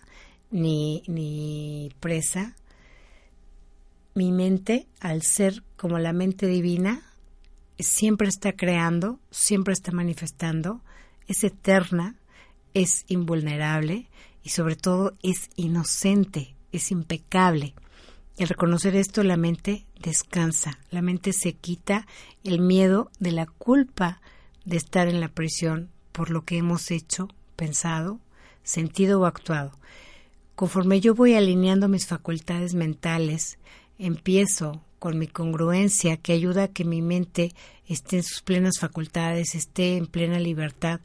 ni, 0.51 1.03
ni 1.07 1.91
presa. 1.99 2.55
Mi 4.13 4.31
mente, 4.31 4.87
al 4.99 5.21
ser 5.21 5.63
como 5.77 5.99
la 5.99 6.13
mente 6.13 6.47
divina, 6.47 7.03
siempre 7.77 8.27
está 8.27 8.53
creando, 8.53 9.19
siempre 9.31 9.73
está 9.73 9.91
manifestando, 9.91 10.81
es 11.27 11.43
eterna, 11.43 12.15
es 12.73 13.05
invulnerable 13.07 14.07
y 14.43 14.49
sobre 14.49 14.75
todo 14.75 15.15
es 15.23 15.49
inocente, 15.55 16.55
es 16.71 16.91
impecable. 16.91 17.73
Y 18.37 18.43
al 18.43 18.49
reconocer 18.49 18.95
esto, 18.95 19.23
la 19.23 19.37
mente 19.37 19.85
descansa, 20.01 20.79
la 20.91 21.01
mente 21.01 21.33
se 21.33 21.53
quita 21.53 22.07
el 22.43 22.59
miedo 22.59 23.11
de 23.19 23.31
la 23.31 23.45
culpa 23.45 24.21
de 24.65 24.77
estar 24.77 25.07
en 25.07 25.19
la 25.19 25.29
prisión 25.29 25.89
por 26.11 26.29
lo 26.29 26.43
que 26.45 26.57
hemos 26.57 26.91
hecho, 26.91 27.27
pensado, 27.55 28.19
sentido 28.63 29.21
o 29.21 29.25
actuado. 29.25 29.71
Conforme 30.59 30.99
yo 30.99 31.15
voy 31.15 31.35
alineando 31.35 31.87
mis 31.87 32.05
facultades 32.05 32.73
mentales, 32.73 33.57
empiezo 33.97 34.83
con 34.99 35.17
mi 35.17 35.25
congruencia 35.25 36.17
que 36.17 36.33
ayuda 36.33 36.63
a 36.63 36.67
que 36.67 36.83
mi 36.83 37.01
mente 37.01 37.53
esté 37.87 38.17
en 38.17 38.23
sus 38.23 38.41
plenas 38.41 38.73
facultades, 38.77 39.55
esté 39.55 39.95
en 39.95 40.05
plena 40.05 40.37
libertad, 40.37 40.99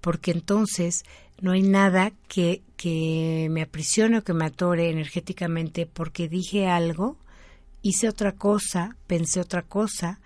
porque 0.00 0.30
entonces 0.30 1.02
no 1.40 1.50
hay 1.50 1.62
nada 1.62 2.12
que, 2.28 2.62
que 2.76 3.48
me 3.50 3.62
aprisione 3.62 4.18
o 4.18 4.22
que 4.22 4.32
me 4.32 4.44
atore 4.44 4.90
energéticamente 4.90 5.86
porque 5.86 6.28
dije 6.28 6.68
algo, 6.68 7.16
hice 7.82 8.08
otra 8.08 8.36
cosa, 8.36 8.96
pensé 9.08 9.40
otra 9.40 9.62
cosa, 9.62 10.20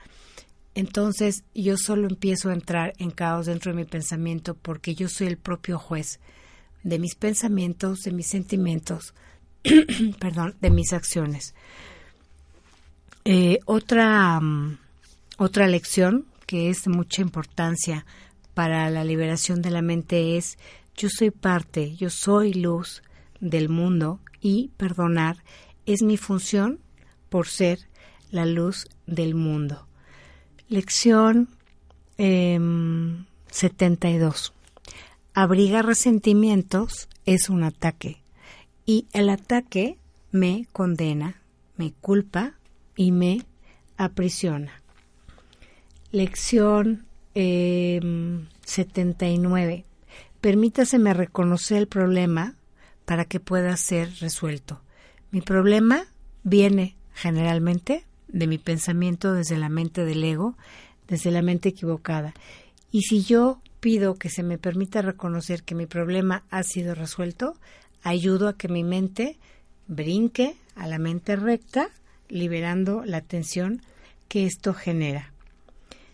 entonces 0.75 1.45
yo 1.55 1.79
solo 1.79 2.07
empiezo 2.07 2.51
a 2.51 2.53
entrar 2.53 2.93
en 2.99 3.13
caos 3.13 3.47
dentro 3.47 3.73
de 3.73 3.79
mi 3.79 3.87
pensamiento 3.87 4.55
porque 4.55 4.95
yo 4.95 5.09
soy 5.09 5.29
el 5.29 5.39
propio 5.39 5.79
juez 5.79 6.21
de 6.85 6.99
mis 6.99 7.17
pensamientos, 7.17 8.03
de 8.03 8.13
mis 8.13 8.29
sentimientos, 8.29 9.15
perdón, 10.21 10.55
de 10.61 10.71
mis 10.71 10.93
acciones. 10.93 11.55
Eh, 13.25 13.59
otra, 13.65 14.39
mm, 14.39 14.79
otra 15.39 15.67
lección 15.67 16.27
que 16.47 16.69
es 16.69 16.85
de 16.85 16.91
mucha 16.91 17.23
importancia 17.23 18.05
para 18.53 18.89
la 18.91 19.03
liberación 19.03 19.63
de 19.63 19.71
la 19.71 19.83
mente 19.83 20.37
es 20.37 20.59
yo 20.97 21.09
soy 21.11 21.31
parte, 21.31 21.97
yo 21.97 22.11
soy 22.11 22.53
luz 22.53 23.03
del 23.41 23.69
mundo 23.69 24.21
y 24.41 24.71
perdonar 24.77 25.43
es 25.87 26.03
mi 26.03 26.17
función 26.17 26.79
por 27.31 27.49
ser 27.49 27.89
la 28.31 28.47
luz 28.47 28.87
del 29.07 29.35
mundo. 29.35 29.89
Lección 30.69 31.49
eh, 32.19 32.59
72. 33.51 34.54
Abrigar 35.37 35.85
resentimientos 35.85 37.09
es 37.27 37.49
un 37.49 37.65
ataque 37.65 38.23
y 38.87 39.09
el 39.13 39.29
ataque 39.29 39.99
me 40.31 40.69
condena, 40.73 41.43
me 41.77 41.93
culpa 41.93 42.55
y 42.95 43.11
me 43.11 43.43
aprisiona. 43.97 44.81
Lección 46.13 47.07
eh, 47.35 48.01
79. 48.65 49.85
Permítaseme 50.41 51.13
reconocer 51.15 51.79
el 51.79 51.89
problema 51.89 52.55
para 53.05 53.25
que 53.25 53.41
pueda 53.41 53.77
ser 53.77 54.15
resuelto. 54.21 54.83
Mi 55.33 55.41
problema 55.41 56.05
viene 56.45 56.95
generalmente 57.13 58.05
de 58.29 58.47
mi 58.47 58.59
pensamiento 58.59 59.33
desde 59.33 59.59
la 59.59 59.69
mente 59.69 60.05
del 60.05 60.23
ego, 60.23 60.57
desde 61.09 61.33
la 61.33 61.43
mente 61.43 61.71
equivocada. 61.71 62.35
Y 62.95 63.03
si 63.03 63.25
yo 63.25 63.61
pido 63.81 64.15
que 64.15 64.31
se 64.31 64.45
me 64.45 64.57
permita 64.57 65.03
reconocer 65.03 65.65
que 65.65 65.75
mi 65.75 65.87
problema 65.87 66.45
ha 66.49 66.63
sido 66.63 66.95
resuelto, 66.95 67.59
ayudo 68.05 68.47
a 68.47 68.57
que 68.57 68.69
mi 68.69 68.85
mente 68.85 69.37
brinque 69.89 70.55
a 70.77 70.87
la 70.87 71.01
mente 71.01 71.35
recta, 71.35 71.89
liberando 72.29 73.03
la 73.05 73.21
tensión 73.21 73.83
que 74.29 74.47
esto 74.47 74.75
genera. 74.75 75.33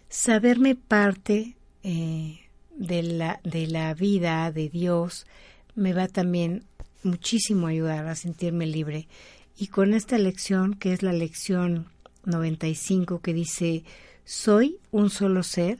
Saberme 0.09 0.74
parte 0.74 1.55
eh, 1.83 2.41
de, 2.78 3.03
la, 3.03 3.41
de 3.45 3.66
la 3.66 3.93
vida 3.93 4.51
de 4.51 4.70
Dios 4.70 5.26
me 5.74 5.93
va 5.93 6.09
también 6.09 6.64
muchísimo 7.03 7.66
a 7.66 7.70
ayudar 7.72 8.07
a 8.07 8.14
sentirme 8.14 8.66
libre. 8.66 9.07
Y 9.55 9.66
con 9.66 9.93
esta 9.93 10.16
lección, 10.16 10.72
que 10.72 10.95
es 10.95 11.03
la 11.03 11.12
lección 11.12 11.89
95, 12.24 13.20
que 13.20 13.35
dice, 13.35 13.85
soy 14.24 14.78
un 14.93 15.11
solo 15.11 15.43
ser 15.43 15.78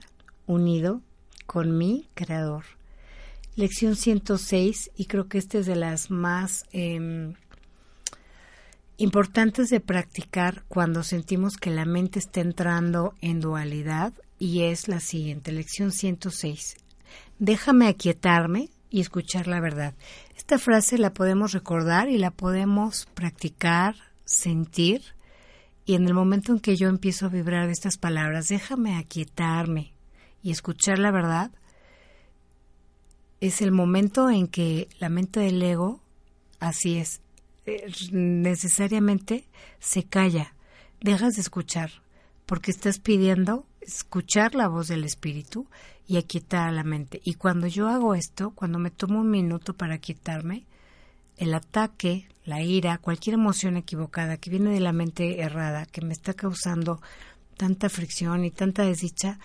unido 0.51 1.01
con 1.45 1.77
mi 1.77 2.09
creador. 2.13 2.65
Lección 3.55 3.95
106, 3.95 4.91
y 4.95 5.05
creo 5.05 5.27
que 5.27 5.37
esta 5.37 5.57
es 5.57 5.65
de 5.65 5.75
las 5.75 6.09
más 6.11 6.65
eh, 6.71 7.33
importantes 8.97 9.69
de 9.69 9.79
practicar 9.79 10.63
cuando 10.67 11.03
sentimos 11.03 11.57
que 11.57 11.69
la 11.69 11.85
mente 11.85 12.19
está 12.19 12.41
entrando 12.41 13.15
en 13.21 13.39
dualidad, 13.39 14.13
y 14.39 14.63
es 14.63 14.87
la 14.87 14.99
siguiente, 14.99 15.51
lección 15.51 15.91
106. 15.91 16.75
Déjame 17.39 17.87
aquietarme 17.87 18.69
y 18.89 19.01
escuchar 19.01 19.47
la 19.47 19.59
verdad. 19.59 19.93
Esta 20.35 20.57
frase 20.57 20.97
la 20.97 21.13
podemos 21.13 21.51
recordar 21.51 22.09
y 22.09 22.17
la 22.17 22.31
podemos 22.31 23.07
practicar, 23.13 23.95
sentir, 24.25 25.01
y 25.85 25.95
en 25.95 26.05
el 26.07 26.13
momento 26.13 26.53
en 26.53 26.59
que 26.59 26.77
yo 26.77 26.87
empiezo 26.87 27.25
a 27.25 27.29
vibrar 27.29 27.69
estas 27.69 27.97
palabras, 27.97 28.47
déjame 28.47 28.97
aquietarme 28.97 29.93
y 30.43 30.51
escuchar 30.51 30.99
la 30.99 31.11
verdad, 31.11 31.51
es 33.39 33.61
el 33.61 33.71
momento 33.71 34.29
en 34.29 34.47
que 34.47 34.87
la 34.99 35.09
mente 35.09 35.39
del 35.39 35.61
ego, 35.61 35.99
así 36.59 36.97
es, 36.97 37.21
eh, 37.65 37.91
necesariamente 38.11 39.45
se 39.79 40.03
calla, 40.03 40.53
dejas 40.99 41.33
de 41.35 41.41
escuchar, 41.41 41.91
porque 42.45 42.71
estás 42.71 42.99
pidiendo 42.99 43.65
escuchar 43.81 44.53
la 44.55 44.67
voz 44.67 44.87
del 44.87 45.03
espíritu 45.03 45.67
y 46.07 46.17
aquietar 46.17 46.67
a 46.67 46.71
la 46.71 46.83
mente. 46.83 47.21
Y 47.23 47.35
cuando 47.35 47.67
yo 47.67 47.87
hago 47.87 48.15
esto, 48.15 48.51
cuando 48.51 48.77
me 48.79 48.91
tomo 48.91 49.19
un 49.19 49.29
minuto 49.29 49.73
para 49.73 49.97
quietarme, 49.97 50.65
el 51.37 51.53
ataque, 51.53 52.27
la 52.45 52.61
ira, 52.61 52.99
cualquier 52.99 53.35
emoción 53.35 53.77
equivocada 53.77 54.37
que 54.37 54.49
viene 54.51 54.71
de 54.71 54.79
la 54.79 54.93
mente 54.93 55.41
errada, 55.41 55.85
que 55.85 56.01
me 56.01 56.13
está 56.13 56.33
causando 56.33 57.01
tanta 57.57 57.89
fricción 57.89 58.45
y 58.45 58.51
tanta 58.51 58.83
desdicha, 58.83 59.39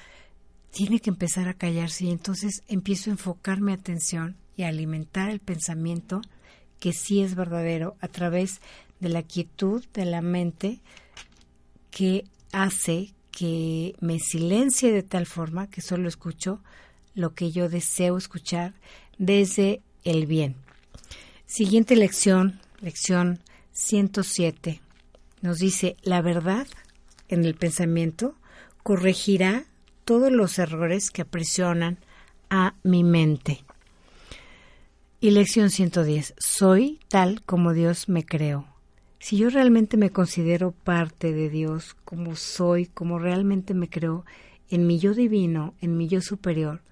tiene 0.71 1.01
que 1.01 1.11
empezar 1.11 1.49
a 1.49 1.55
callarse 1.55 2.05
y 2.05 2.11
entonces 2.11 2.63
empiezo 2.69 3.11
a 3.11 3.15
enfocar 3.15 3.61
mi 3.61 3.73
atención 3.73 4.37
y 4.57 4.63
a 4.63 4.69
alimentar 4.69 5.31
el 5.31 5.41
pensamiento 5.41 6.21
que 6.81 6.93
sí 6.93 7.23
es 7.23 7.35
verdadero 7.35 7.97
a 8.01 8.09
través 8.09 8.61
de 9.01 9.09
la 9.09 9.23
quietud 9.23 9.85
de 9.95 10.05
la 10.05 10.23
mente 10.23 10.81
que 11.91 12.25
hace 12.53 13.15
que 13.31 13.95
me 14.01 14.19
silencie 14.19 14.93
de 14.93 15.03
tal 15.03 15.27
forma 15.27 15.69
que 15.69 15.81
solo 15.81 16.09
escucho 16.09 16.61
lo 17.15 17.35
que 17.35 17.51
yo 17.51 17.69
deseo 17.69 18.17
escuchar 18.17 18.75
desde 19.19 19.83
el 20.05 20.27
bien. 20.27 20.57
Siguiente 21.47 21.97
lección, 21.97 22.61
lección 22.81 23.41
107, 23.73 24.81
nos 25.43 25.59
dice, 25.59 25.97
la 26.03 26.23
verdad 26.23 26.67
en 27.29 27.45
el 27.45 27.55
pensamiento 27.55 28.35
corregirá 28.83 29.67
todos 30.07 30.31
los 30.33 30.59
errores 30.61 31.11
que 31.11 31.23
aprisionan 31.23 31.99
a 32.49 32.77
mi 32.85 33.03
mente. 33.03 33.65
Y 35.21 35.33
lección 35.33 35.71
110, 35.71 36.35
soy 36.39 37.01
tal 37.09 37.43
como 37.43 37.73
Dios 37.73 38.09
me 38.09 38.25
creó. 38.25 38.67
Si 39.19 39.37
yo 39.37 39.51
realmente 39.51 39.97
me 39.97 40.11
considero 40.11 40.71
parte 40.71 41.33
de 41.33 41.51
Dios, 41.51 41.97
como 42.05 42.37
soy, 42.37 42.87
como 42.87 43.19
realmente 43.19 43.75
me 43.75 43.89
creo, 43.89 44.25
en 44.71 44.87
mi 44.87 45.01
yo 45.01 45.13
divino, 45.13 45.75
en 45.81 45.97
mi 45.97 46.07
yo 46.07 46.21
superior, 46.21 46.83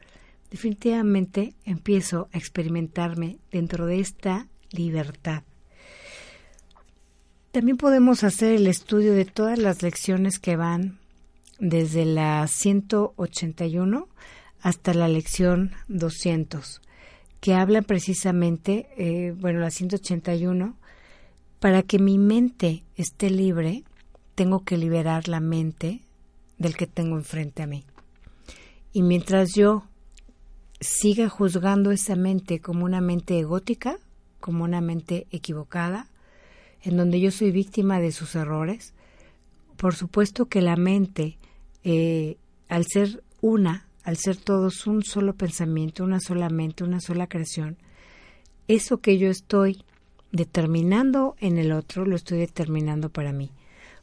definitivamente 0.51 1.55
empiezo 1.65 2.29
a 2.33 2.39
experimentarme 2.39 3.39
dentro 3.53 3.87
de 3.87 4.01
esta 4.01 4.49
libertad. 4.73 5.45
También 7.53 7.77
podemos 7.77 8.25
hacer 8.25 8.55
el 8.55 8.67
estudio 8.67 9.15
de 9.15 9.25
todas 9.25 9.61
las 9.61 9.83
lecciones 9.83 10.41
que 10.41 10.57
van 10.57 10.99
desde 11.59 12.05
la 12.05 12.47
181 12.47 14.09
hasta 14.61 14.95
la 14.95 15.09
lección 15.09 15.73
200, 15.89 16.81
que 17.41 17.55
hablan 17.55 17.85
precisamente, 17.85 18.89
eh, 18.97 19.33
bueno, 19.39 19.61
la 19.61 19.71
181, 19.71 20.77
para 21.61 21.83
que 21.83 21.99
mi 21.99 22.19
mente 22.19 22.85
esté 22.97 23.31
libre, 23.31 23.85
tengo 24.35 24.65
que 24.65 24.77
liberar 24.77 25.29
la 25.29 25.41
mente 25.41 26.01
del 26.59 26.77
que 26.77 26.87
tengo 26.87 27.17
enfrente 27.17 27.63
a 27.63 27.67
mí. 27.67 27.85
Y 28.93 29.03
mientras 29.03 29.55
yo 29.55 29.85
siga 30.81 31.29
juzgando 31.29 31.91
esa 31.91 32.17
mente 32.17 32.61
como 32.61 32.85
una 32.85 33.01
mente 33.01 33.39
egótica, 33.39 33.99
como 34.41 34.65
una 34.65 34.81
mente 34.81 35.27
equivocada, 35.31 36.09
en 36.83 36.97
donde 36.97 37.21
yo 37.21 37.31
soy 37.31 37.51
víctima 37.51 38.01
de 38.01 38.13
sus 38.13 38.35
errores, 38.35 38.93
por 39.77 39.95
supuesto 39.95 40.47
que 40.47 40.61
la 40.61 40.77
mente, 40.77 41.39
eh, 41.85 42.39
al 42.69 42.85
ser 42.87 43.23
una, 43.41 43.87
al 44.03 44.17
ser 44.17 44.37
todos 44.37 44.87
un 44.87 45.03
solo 45.03 45.35
pensamiento, 45.35 46.05
una 46.05 46.21
sola 46.21 46.49
mente, 46.49 46.85
una 46.85 47.01
sola 47.01 47.27
creación, 47.27 47.77
eso 48.69 48.99
que 48.99 49.19
yo 49.19 49.29
estoy 49.29 49.85
determinando 50.33 51.37
en 51.39 51.59
el 51.59 51.73
otro, 51.73 52.05
lo 52.05 52.17
estoy 52.17 52.39
determinando 52.39 53.11
para 53.11 53.33
mí. 53.33 53.53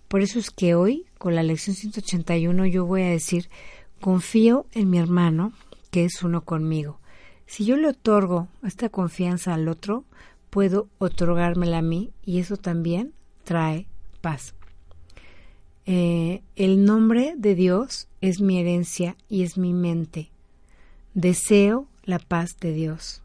Por 0.07 0.21
eso 0.21 0.39
es 0.39 0.51
que 0.51 0.75
hoy, 0.75 1.05
con 1.17 1.35
la 1.35 1.43
lección 1.43 1.75
181, 1.75 2.65
yo 2.67 2.85
voy 2.85 3.01
a 3.01 3.09
decir, 3.09 3.49
confío 3.99 4.65
en 4.73 4.89
mi 4.89 4.97
hermano, 4.97 5.53
que 5.89 6.05
es 6.05 6.23
uno 6.23 6.41
conmigo. 6.41 6.99
Si 7.45 7.65
yo 7.65 7.75
le 7.75 7.89
otorgo 7.89 8.47
esta 8.63 8.89
confianza 8.89 9.53
al 9.53 9.67
otro, 9.67 10.05
puedo 10.49 10.87
otorgármela 10.99 11.79
a 11.79 11.81
mí 11.81 12.11
y 12.23 12.39
eso 12.39 12.57
también 12.57 13.13
trae 13.43 13.87
paz. 14.21 14.53
Eh, 15.85 16.41
el 16.55 16.85
nombre 16.85 17.33
de 17.37 17.55
Dios 17.55 18.07
es 18.21 18.39
mi 18.39 18.59
herencia 18.59 19.15
y 19.29 19.43
es 19.43 19.57
mi 19.57 19.73
mente. 19.73 20.29
Deseo 21.13 21.87
la 22.03 22.19
paz 22.19 22.57
de 22.59 22.73
Dios. 22.73 23.21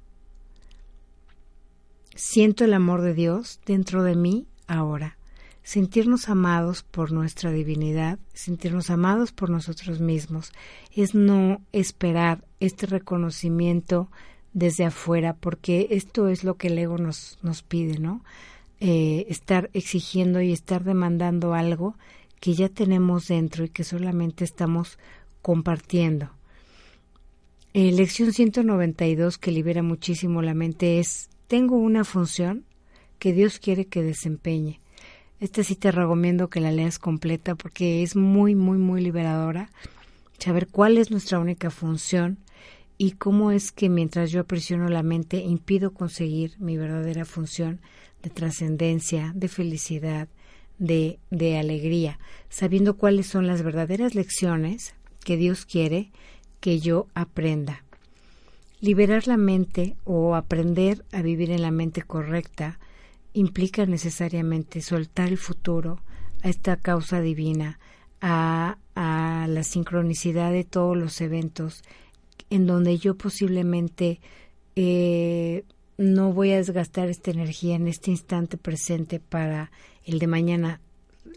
Siento 2.15 2.65
el 2.65 2.73
amor 2.73 3.03
de 3.03 3.15
Dios 3.15 3.61
dentro 3.67 4.03
de 4.03 4.17
mí 4.17 4.47
ahora. 4.67 5.19
Sentirnos 5.63 6.29
amados 6.29 6.83
por 6.83 7.13
nuestra 7.13 7.51
divinidad, 7.51 8.19
sentirnos 8.33 8.89
amados 8.89 9.33
por 9.33 9.51
nosotros 9.51 10.01
mismos, 10.01 10.53
es 10.95 11.15
no 11.15 11.61
esperar 11.73 12.45
este 12.61 12.87
reconocimiento 12.87 14.09
desde 14.53 14.85
afuera, 14.85 15.35
porque 15.35 15.89
esto 15.91 16.29
es 16.29 16.45
lo 16.45 16.55
que 16.55 16.69
el 16.69 16.79
ego 16.79 16.97
nos, 16.99 17.39
nos 17.43 17.63
pide, 17.63 17.99
¿no? 17.99 18.23
Eh, 18.79 19.27
estar 19.29 19.69
exigiendo 19.73 20.41
y 20.41 20.53
estar 20.53 20.85
demandando 20.85 21.53
algo 21.53 21.97
que 22.41 22.55
ya 22.55 22.69
tenemos 22.69 23.29
dentro 23.29 23.65
y 23.65 23.69
que 23.69 23.85
solamente 23.85 24.45
estamos 24.45 24.99
compartiendo. 25.43 26.31
Eh, 27.73 27.93
lección 27.93 28.33
192 28.33 29.39
que 29.39 29.53
libera 29.53 29.83
muchísimo 29.83 30.41
la 30.43 30.55
mente 30.55 30.99
es 30.99 31.29
tengo 31.47 31.77
una 31.77 32.05
función 32.05 32.65
que 33.19 33.33
Dios 33.33 33.59
quiere 33.59 33.87
que 33.87 34.03
desempeñe. 34.03 34.81
Este 35.39 35.65
sí 35.65 35.77
te 35.77 35.93
recomiendo 35.93 36.49
que 36.49 36.61
la 36.61 36.73
leas 36.73 36.99
completa 36.99 37.55
porque 37.55 38.03
es 38.03 38.17
muy, 38.17 38.55
muy, 38.55 38.79
muy 38.79 39.03
liberadora. 39.03 39.71
Saber 40.39 40.69
cuál 40.69 40.97
es 40.97 41.11
nuestra 41.11 41.39
única 41.39 41.71
función 41.71 42.39
y 42.99 43.13
cómo 43.13 43.51
es 43.51 43.73
que 43.73 43.89
mientras 43.89 44.31
yo 44.31 44.41
aprisiono 44.41 44.89
la 44.89 45.03
mente 45.03 45.39
impido 45.39 45.93
conseguir 45.93 46.55
mi 46.59 46.77
verdadera 46.77 47.25
función 47.25 47.81
de 48.23 48.31
trascendencia, 48.31 49.33
de 49.35 49.49
felicidad, 49.49 50.29
de, 50.79 51.19
de 51.31 51.59
alegría, 51.59 52.19
sabiendo 52.49 52.97
cuáles 52.97 53.27
son 53.27 53.47
las 53.47 53.63
verdaderas 53.63 54.15
lecciones 54.15 54.95
que 55.25 55.37
Dios 55.37 55.67
quiere 55.67 56.11
que 56.61 56.79
yo 56.81 57.07
aprenda. 57.15 57.85
Liberar 58.81 59.27
la 59.27 59.37
mente 59.37 59.97
o 60.05 60.35
aprender 60.35 61.05
a 61.13 61.23
vivir 61.23 61.51
en 61.51 61.63
la 61.63 61.71
mente 61.71 62.03
correcta 62.03 62.79
implica 63.33 63.87
necesariamente 63.87 64.81
soltar 64.81 65.29
el 65.29 65.39
futuro, 65.39 66.01
a 66.43 66.49
esta 66.49 66.77
causa 66.77 67.21
divina, 67.21 67.79
a, 68.21 68.79
a 68.95 69.47
la 69.49 69.63
sincronicidad 69.63 70.53
de 70.53 70.65
todos 70.65 70.97
los 70.97 71.21
eventos, 71.21 71.83
en 72.51 72.67
donde 72.67 72.99
yo 72.99 73.17
posiblemente 73.17 74.21
eh, 74.75 75.65
no 75.99 76.33
voy 76.33 76.53
a 76.53 76.57
desgastar 76.57 77.09
esta 77.09 77.31
energía 77.31 77.75
en 77.75 77.89
este 77.89 78.11
instante 78.11 78.57
presente 78.57 79.21
para 79.21 79.71
el 80.05 80.19
de 80.19 80.27
mañana. 80.27 80.81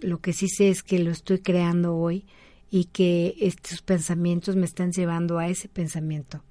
Lo 0.01 0.19
que 0.19 0.33
sí 0.33 0.47
sé 0.49 0.69
es 0.69 0.83
que 0.83 0.99
lo 0.99 1.11
estoy 1.11 1.39
creando 1.39 1.95
hoy 1.95 2.25
y 2.69 2.85
que 2.85 3.35
estos 3.39 3.81
pensamientos 3.81 4.55
me 4.55 4.65
están 4.65 4.91
llevando 4.91 5.39
a 5.39 5.47
ese 5.47 5.69
pensamiento. 5.69 6.43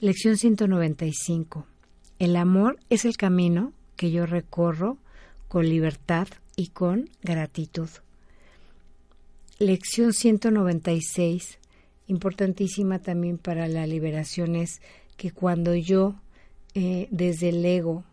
Lección 0.00 0.36
195. 0.36 1.66
El 2.18 2.36
amor 2.36 2.78
es 2.90 3.04
el 3.04 3.16
camino 3.16 3.72
que 3.96 4.10
yo 4.10 4.26
recorro 4.26 4.98
con 5.48 5.68
libertad 5.68 6.28
y 6.56 6.68
con 6.68 7.10
gratitud. 7.22 7.88
Lección 9.58 10.12
196, 10.12 11.58
importantísima 12.06 12.98
también 12.98 13.38
para 13.38 13.68
la 13.68 13.86
liberación, 13.86 14.56
es 14.56 14.80
que 15.16 15.30
cuando 15.30 15.74
yo 15.74 16.16
eh, 16.74 17.08
desde 17.10 17.50
el 17.50 17.64
ego 17.64 18.04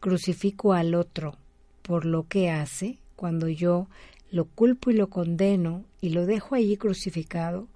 crucifico 0.00 0.72
al 0.72 0.94
otro 0.94 1.36
por 1.82 2.04
lo 2.04 2.28
que 2.28 2.50
hace, 2.50 2.98
cuando 3.16 3.48
yo 3.48 3.86
lo 4.30 4.44
culpo 4.44 4.90
y 4.90 4.94
lo 4.94 5.08
condeno 5.08 5.84
y 6.00 6.10
lo 6.10 6.26
dejo 6.26 6.54
allí 6.54 6.76
crucificado, 6.76 7.66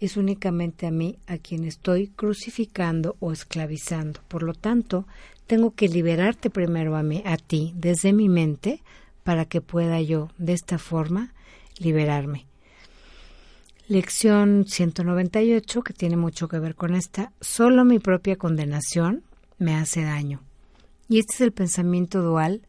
es 0.00 0.18
únicamente 0.18 0.86
a 0.86 0.90
mí 0.90 1.16
a 1.26 1.38
quien 1.38 1.64
estoy 1.64 2.08
crucificando 2.08 3.16
o 3.20 3.32
esclavizando. 3.32 4.20
Por 4.28 4.42
lo 4.42 4.52
tanto, 4.52 5.06
tengo 5.46 5.70
que 5.70 5.88
liberarte 5.88 6.50
primero 6.50 6.94
a 6.94 7.02
mí, 7.02 7.22
a 7.24 7.38
ti, 7.38 7.72
desde 7.76 8.12
mi 8.12 8.28
mente, 8.28 8.82
para 9.22 9.46
que 9.46 9.62
pueda 9.62 10.00
yo, 10.02 10.30
de 10.36 10.52
esta 10.52 10.78
forma, 10.78 11.32
liberarme. 11.78 12.44
Lección 13.88 14.66
198, 14.66 15.82
que 15.82 15.92
tiene 15.94 16.16
mucho 16.16 16.48
que 16.48 16.58
ver 16.58 16.74
con 16.74 16.94
esta, 16.94 17.32
solo 17.40 17.84
mi 17.84 17.98
propia 17.98 18.36
condenación 18.36 19.22
me 19.58 19.74
hace 19.74 20.02
daño. 20.02 20.42
Y 21.08 21.18
este 21.18 21.34
es 21.34 21.40
el 21.42 21.52
pensamiento 21.52 22.22
dual 22.22 22.62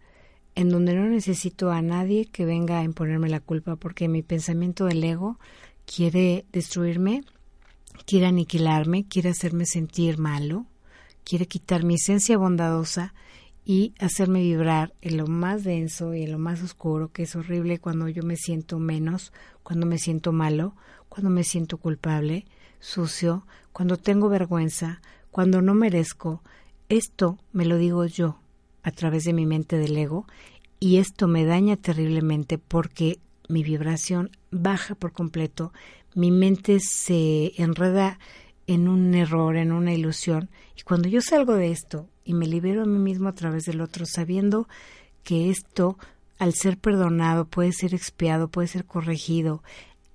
en 0.55 0.69
donde 0.69 0.95
no 0.95 1.05
necesito 1.07 1.71
a 1.71 1.81
nadie 1.81 2.25
que 2.25 2.45
venga 2.45 2.79
a 2.79 2.83
imponerme 2.83 3.29
la 3.29 3.41
culpa, 3.41 3.75
porque 3.75 4.07
mi 4.07 4.23
pensamiento 4.23 4.85
del 4.85 5.03
ego 5.03 5.37
quiere 5.85 6.45
destruirme, 6.51 7.23
quiere 8.05 8.27
aniquilarme, 8.27 9.05
quiere 9.07 9.29
hacerme 9.29 9.65
sentir 9.65 10.17
malo, 10.17 10.65
quiere 11.23 11.47
quitar 11.47 11.83
mi 11.83 11.95
esencia 11.95 12.37
bondadosa 12.37 13.13
y 13.65 13.93
hacerme 13.99 14.41
vibrar 14.41 14.93
en 15.01 15.17
lo 15.17 15.27
más 15.27 15.63
denso 15.63 16.13
y 16.13 16.23
en 16.23 16.31
lo 16.31 16.39
más 16.39 16.61
oscuro, 16.61 17.11
que 17.11 17.23
es 17.23 17.35
horrible 17.35 17.79
cuando 17.79 18.07
yo 18.07 18.23
me 18.23 18.37
siento 18.37 18.79
menos, 18.79 19.33
cuando 19.63 19.85
me 19.85 19.97
siento 19.97 20.31
malo, 20.31 20.75
cuando 21.09 21.29
me 21.29 21.43
siento 21.43 21.77
culpable, 21.77 22.45
sucio, 22.79 23.45
cuando 23.73 23.97
tengo 23.97 24.29
vergüenza, 24.29 25.01
cuando 25.31 25.61
no 25.61 25.73
merezco. 25.73 26.43
Esto 26.89 27.39
me 27.51 27.65
lo 27.65 27.77
digo 27.77 28.05
yo 28.05 28.37
a 28.83 28.91
través 28.91 29.23
de 29.23 29.33
mi 29.33 29.47
mente 29.47 29.77
del 29.77 29.97
ego 29.97 30.27
y 30.79 30.97
esto 30.97 31.27
me 31.27 31.43
daña 31.43 31.77
terriblemente 31.77 32.59
porque 32.59 33.17
mi 33.47 33.63
vibración 33.63 34.29
baja 34.51 34.93
por 34.93 35.11
completo, 35.11 35.73
mi 36.13 36.29
mente 36.29 36.79
se 36.79 37.53
enreda 37.57 38.19
en 38.67 38.87
un 38.87 39.15
error, 39.15 39.57
en 39.57 39.71
una 39.71 39.93
ilusión. 39.93 40.49
Y 40.77 40.83
cuando 40.83 41.09
yo 41.09 41.21
salgo 41.21 41.55
de 41.55 41.71
esto 41.71 42.07
y 42.23 42.35
me 42.35 42.45
libero 42.45 42.83
a 42.83 42.85
mí 42.85 42.99
mismo 42.99 43.29
a 43.29 43.35
través 43.35 43.63
del 43.65 43.81
otro, 43.81 44.05
sabiendo 44.05 44.67
que 45.23 45.49
esto, 45.49 45.97
al 46.37 46.53
ser 46.53 46.77
perdonado, 46.77 47.45
puede 47.45 47.71
ser 47.71 47.95
expiado, 47.95 48.47
puede 48.47 48.67
ser 48.67 48.85
corregido 48.85 49.63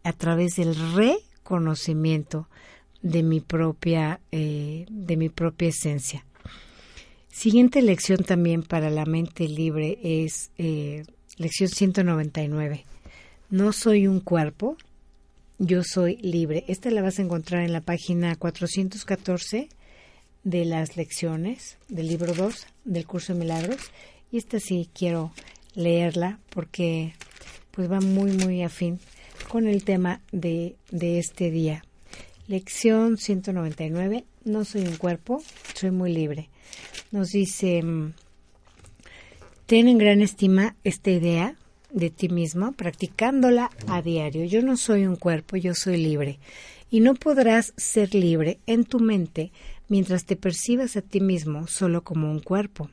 a 0.05 0.13
través 0.13 0.55
del 0.55 0.77
reconocimiento 0.95 2.49
de 3.03 3.25
mi 3.25 3.41
propia, 3.41 4.21
eh, 4.31 4.87
de 4.89 5.17
mi 5.17 5.31
propia 5.31 5.69
esencia. 5.69 6.25
Siguiente 7.31 7.81
lección 7.81 8.25
también 8.25 8.63
para 8.63 8.91
la 8.91 9.07
mente 9.07 9.49
libre 9.49 9.99
es 10.03 10.51
eh, 10.59 11.05
lección 11.39 11.69
199. 11.71 12.85
No 13.51 13.73
soy 13.73 14.09
un 14.09 14.21
cuerpo, 14.21 14.77
yo 15.59 15.83
soy 15.85 16.17
libre. 16.17 16.65
Esta 16.67 16.91
la 16.91 17.03
vas 17.03 17.19
a 17.19 17.23
encontrar 17.23 17.63
en 17.63 17.73
la 17.73 17.81
página 17.81 18.35
414 18.35 19.69
de 20.43 20.65
las 20.65 20.97
lecciones 20.97 21.79
del 21.89 22.09
libro 22.09 22.35
2 22.35 22.67
del 22.85 23.07
curso 23.07 23.33
de 23.33 23.39
milagros. 23.39 23.79
Y 24.33 24.39
esta 24.39 24.59
sí 24.59 24.91
quiero 24.93 25.33
leerla 25.75 26.41
porque 26.51 27.15
pues 27.71 27.91
va 27.91 28.01
muy 28.01 28.33
muy 28.33 28.63
afín 28.65 28.99
con 29.49 29.69
el 29.69 29.85
tema 29.85 30.21
de, 30.33 30.75
de 30.91 31.21
este 31.21 31.51
día. 31.53 31.85
Lección 32.49 33.19
199. 33.19 34.25
No 34.45 34.65
soy 34.65 34.83
un 34.83 34.97
cuerpo, 34.97 35.43
soy 35.75 35.93
muy 35.93 36.13
libre. 36.13 36.51
Nos 37.13 37.31
dice, 37.31 37.83
mm, 37.83 38.13
ten 39.67 39.89
en 39.89 39.99
gran 39.99 40.23
estima 40.23 40.77
esta 40.85 41.11
idea 41.11 41.57
de 41.91 42.11
ti 42.11 42.29
mismo, 42.29 42.73
practicándola 42.73 43.71
a 43.89 44.01
diario. 44.01 44.45
Yo 44.45 44.63
no 44.63 44.77
soy 44.77 45.07
un 45.07 45.17
cuerpo, 45.17 45.57
yo 45.57 45.75
soy 45.75 45.97
libre. 45.97 46.39
Y 46.89 47.01
no 47.01 47.15
podrás 47.15 47.73
ser 47.77 48.15
libre 48.15 48.61
en 48.67 48.85
tu 48.85 49.01
mente 49.01 49.51
mientras 49.89 50.25
te 50.25 50.37
percibas 50.37 50.97
a 50.97 51.03
ti 51.03 51.21
mismo 51.21 51.67
solo 51.67 52.05
como 52.05 52.31
un 52.31 52.41
cuerpo. 52.41 52.91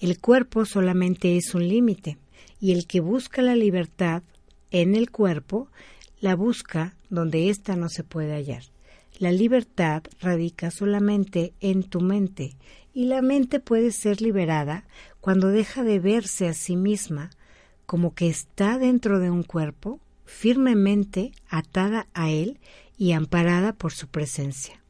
El 0.00 0.18
cuerpo 0.18 0.64
solamente 0.64 1.36
es 1.36 1.54
un 1.54 1.68
límite, 1.68 2.18
y 2.60 2.72
el 2.72 2.86
que 2.86 3.00
busca 3.00 3.40
la 3.40 3.54
libertad 3.54 4.22
en 4.72 4.94
el 4.94 5.10
cuerpo, 5.10 5.68
la 6.20 6.34
busca 6.34 6.96
donde 7.08 7.50
ésta 7.50 7.76
no 7.76 7.88
se 7.88 8.02
puede 8.02 8.34
hallar. 8.34 8.64
La 9.20 9.32
libertad 9.32 10.02
radica 10.22 10.70
solamente 10.70 11.52
en 11.60 11.82
tu 11.82 12.00
mente, 12.00 12.56
y 12.94 13.04
la 13.04 13.20
mente 13.20 13.60
puede 13.60 13.92
ser 13.92 14.22
liberada 14.22 14.86
cuando 15.20 15.48
deja 15.48 15.84
de 15.84 15.98
verse 15.98 16.48
a 16.48 16.54
sí 16.54 16.74
misma 16.74 17.28
como 17.84 18.14
que 18.14 18.28
está 18.28 18.78
dentro 18.78 19.18
de 19.18 19.30
un 19.30 19.42
cuerpo, 19.42 20.00
firmemente 20.24 21.32
atada 21.50 22.06
a 22.14 22.30
él 22.30 22.60
y 22.96 23.12
amparada 23.12 23.74
por 23.74 23.92
su 23.92 24.08
presencia. 24.08 24.80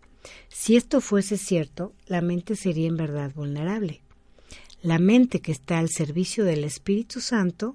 Si 0.49 0.77
esto 0.77 1.01
fuese 1.01 1.37
cierto, 1.37 1.93
la 2.07 2.21
mente 2.21 2.55
sería 2.55 2.87
en 2.87 2.97
verdad 2.97 3.33
vulnerable. 3.35 4.01
La 4.81 5.01
mente 5.01 5.41
que 5.41 5.51
está 5.51 5.81
al 5.81 5.89
servicio 5.89 6.45
del 6.45 6.63
Espíritu 6.63 7.21
Santo 7.21 7.75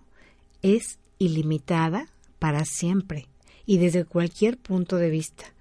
es 0.61 0.99
ilimitada 1.19 2.07
para 2.39 2.63
siempre 2.63 3.27
y 3.65 3.77
desde 3.77 4.05
cualquier 4.05 4.57
punto 4.57 4.95
de 4.95 5.09
vista. 5.09 5.54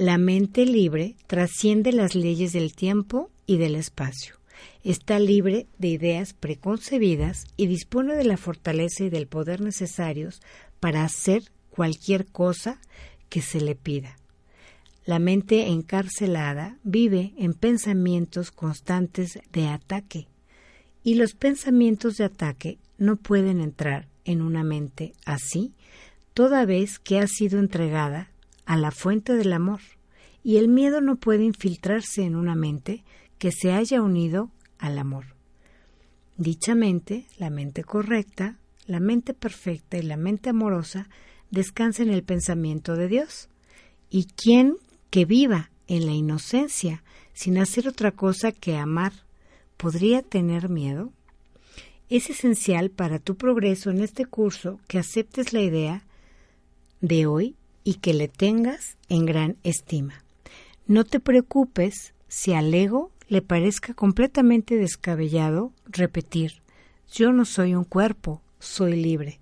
La 0.00 0.16
mente 0.16 0.64
libre 0.64 1.14
trasciende 1.26 1.92
las 1.92 2.14
leyes 2.14 2.54
del 2.54 2.74
tiempo 2.74 3.30
y 3.44 3.58
del 3.58 3.74
espacio 3.74 4.36
está 4.82 5.18
libre 5.18 5.66
de 5.76 5.88
ideas 5.88 6.32
preconcebidas 6.32 7.44
y 7.58 7.66
dispone 7.66 8.14
de 8.14 8.24
la 8.24 8.38
fortaleza 8.38 9.04
y 9.04 9.10
del 9.10 9.26
poder 9.26 9.60
necesarios 9.60 10.40
para 10.80 11.04
hacer 11.04 11.42
cualquier 11.68 12.24
cosa 12.24 12.80
que 13.28 13.42
se 13.42 13.60
le 13.60 13.74
pida. 13.74 14.16
La 15.04 15.18
mente 15.18 15.66
encarcelada 15.66 16.78
vive 16.82 17.34
en 17.36 17.52
pensamientos 17.52 18.52
constantes 18.52 19.38
de 19.52 19.68
ataque 19.68 20.28
y 21.04 21.16
los 21.16 21.34
pensamientos 21.34 22.16
de 22.16 22.24
ataque 22.24 22.78
no 22.96 23.16
pueden 23.16 23.60
entrar 23.60 24.08
en 24.24 24.40
una 24.40 24.64
mente 24.64 25.12
así 25.26 25.74
toda 26.32 26.64
vez 26.64 26.98
que 26.98 27.18
ha 27.18 27.26
sido 27.26 27.58
entregada 27.58 28.29
a 28.70 28.76
la 28.76 28.92
fuente 28.92 29.34
del 29.34 29.52
amor 29.52 29.80
y 30.44 30.58
el 30.58 30.68
miedo 30.68 31.00
no 31.00 31.16
puede 31.16 31.42
infiltrarse 31.42 32.22
en 32.22 32.36
una 32.36 32.54
mente 32.54 33.02
que 33.36 33.50
se 33.50 33.72
haya 33.72 34.00
unido 34.00 34.52
al 34.78 34.96
amor. 35.00 35.34
Dicha 36.36 36.76
mente, 36.76 37.26
la 37.36 37.50
mente 37.50 37.82
correcta, 37.82 38.60
la 38.86 39.00
mente 39.00 39.34
perfecta 39.34 39.98
y 39.98 40.02
la 40.02 40.16
mente 40.16 40.50
amorosa 40.50 41.08
descansa 41.50 42.04
en 42.04 42.10
el 42.10 42.22
pensamiento 42.22 42.94
de 42.94 43.08
Dios. 43.08 43.48
Y 44.08 44.26
quien 44.26 44.76
que 45.10 45.24
viva 45.24 45.72
en 45.88 46.06
la 46.06 46.12
inocencia 46.12 47.02
sin 47.32 47.58
hacer 47.58 47.88
otra 47.88 48.12
cosa 48.12 48.52
que 48.52 48.76
amar, 48.76 49.12
¿podría 49.78 50.22
tener 50.22 50.68
miedo? 50.68 51.12
Es 52.08 52.30
esencial 52.30 52.90
para 52.90 53.18
tu 53.18 53.36
progreso 53.36 53.90
en 53.90 54.00
este 54.00 54.26
curso 54.26 54.78
que 54.86 55.00
aceptes 55.00 55.52
la 55.52 55.60
idea 55.60 56.04
de 57.00 57.26
hoy 57.26 57.56
y 57.90 57.94
que 57.94 58.14
le 58.14 58.28
tengas 58.28 58.96
en 59.08 59.26
gran 59.26 59.56
estima. 59.64 60.22
No 60.86 61.02
te 61.02 61.18
preocupes 61.18 62.14
si 62.28 62.52
al 62.52 62.72
ego 62.72 63.10
le 63.26 63.42
parezca 63.42 63.94
completamente 63.94 64.76
descabellado 64.76 65.72
repetir 65.86 66.60
yo 67.12 67.32
no 67.32 67.44
soy 67.44 67.74
un 67.74 67.82
cuerpo, 67.82 68.40
soy 68.60 68.94
libre. 68.94 69.40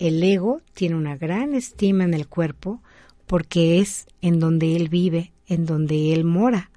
El 0.00 0.20
ego 0.24 0.60
tiene 0.74 0.96
una 0.96 1.16
gran 1.16 1.54
estima 1.54 2.02
en 2.02 2.14
el 2.14 2.26
cuerpo 2.26 2.82
porque 3.28 3.78
es 3.78 4.08
en 4.20 4.40
donde 4.40 4.74
él 4.74 4.88
vive, 4.88 5.32
en 5.46 5.66
donde 5.66 6.12
él 6.12 6.24
mora, 6.24 6.72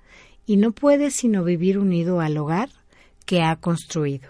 y 0.45 0.57
no 0.57 0.71
puede 0.71 1.09
sino 1.09 1.43
vivir 1.43 1.79
unido 1.79 2.19
al 2.21 2.37
hogar 2.37 2.69
que 3.25 3.41
ha 3.41 3.55
construido. 3.55 4.29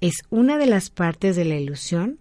Es 0.00 0.22
una 0.30 0.56
de 0.56 0.66
las 0.66 0.88
partes 0.88 1.36
de 1.36 1.44
la 1.44 1.56
ilusión 1.56 2.18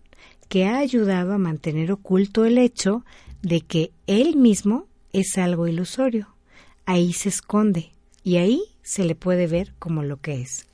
que 0.50 0.66
ha 0.66 0.80
ayudado 0.80 1.32
a 1.32 1.38
mantener 1.38 1.90
oculto 1.90 2.44
el 2.44 2.58
hecho 2.58 3.06
de 3.44 3.62
que 3.62 3.92
él 4.08 4.36
mismo 4.36 4.88
es 5.12 5.38
algo 5.38 5.68
ilusorio. 5.68 6.30
Ahí 6.86 7.14
se 7.14 7.30
esconde 7.30 7.92
y 8.24 8.38
ahí 8.38 8.64
se 8.82 9.04
le 9.04 9.14
puede 9.14 9.46
ver 9.48 9.74
como 9.78 10.02
lo 10.02 10.18
que 10.18 10.42
es. 10.42 10.66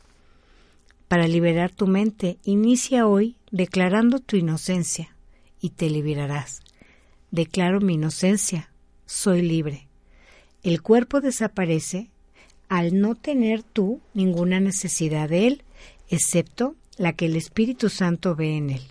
Para 1.09 1.28
liberar 1.28 1.72
tu 1.72 1.88
mente, 1.88 2.38
inicia 2.43 3.07
hoy 3.07 3.36
declarando 3.51 4.20
tu 4.20 4.38
inocencia 4.38 5.15
y 5.59 5.72
te 5.72 5.89
liberarás. 5.89 6.61
Declaro 7.32 7.82
mi 7.82 7.95
inocencia, 7.95 8.70
soy 9.05 9.41
libre. 9.41 9.88
El 10.61 10.82
cuerpo 10.82 11.22
desaparece 11.22 12.09
al 12.70 12.99
no 12.99 13.15
tener 13.15 13.63
tú 13.63 13.99
ninguna 14.13 14.59
necesidad 14.59 15.30
de 15.30 15.47
él, 15.47 15.63
excepto 16.09 16.76
la 16.97 17.13
que 17.13 17.26
el 17.26 17.36
Espíritu 17.36 17.89
Santo 17.89 18.36
ve 18.36 18.57
en 18.57 18.70
él. 18.70 18.82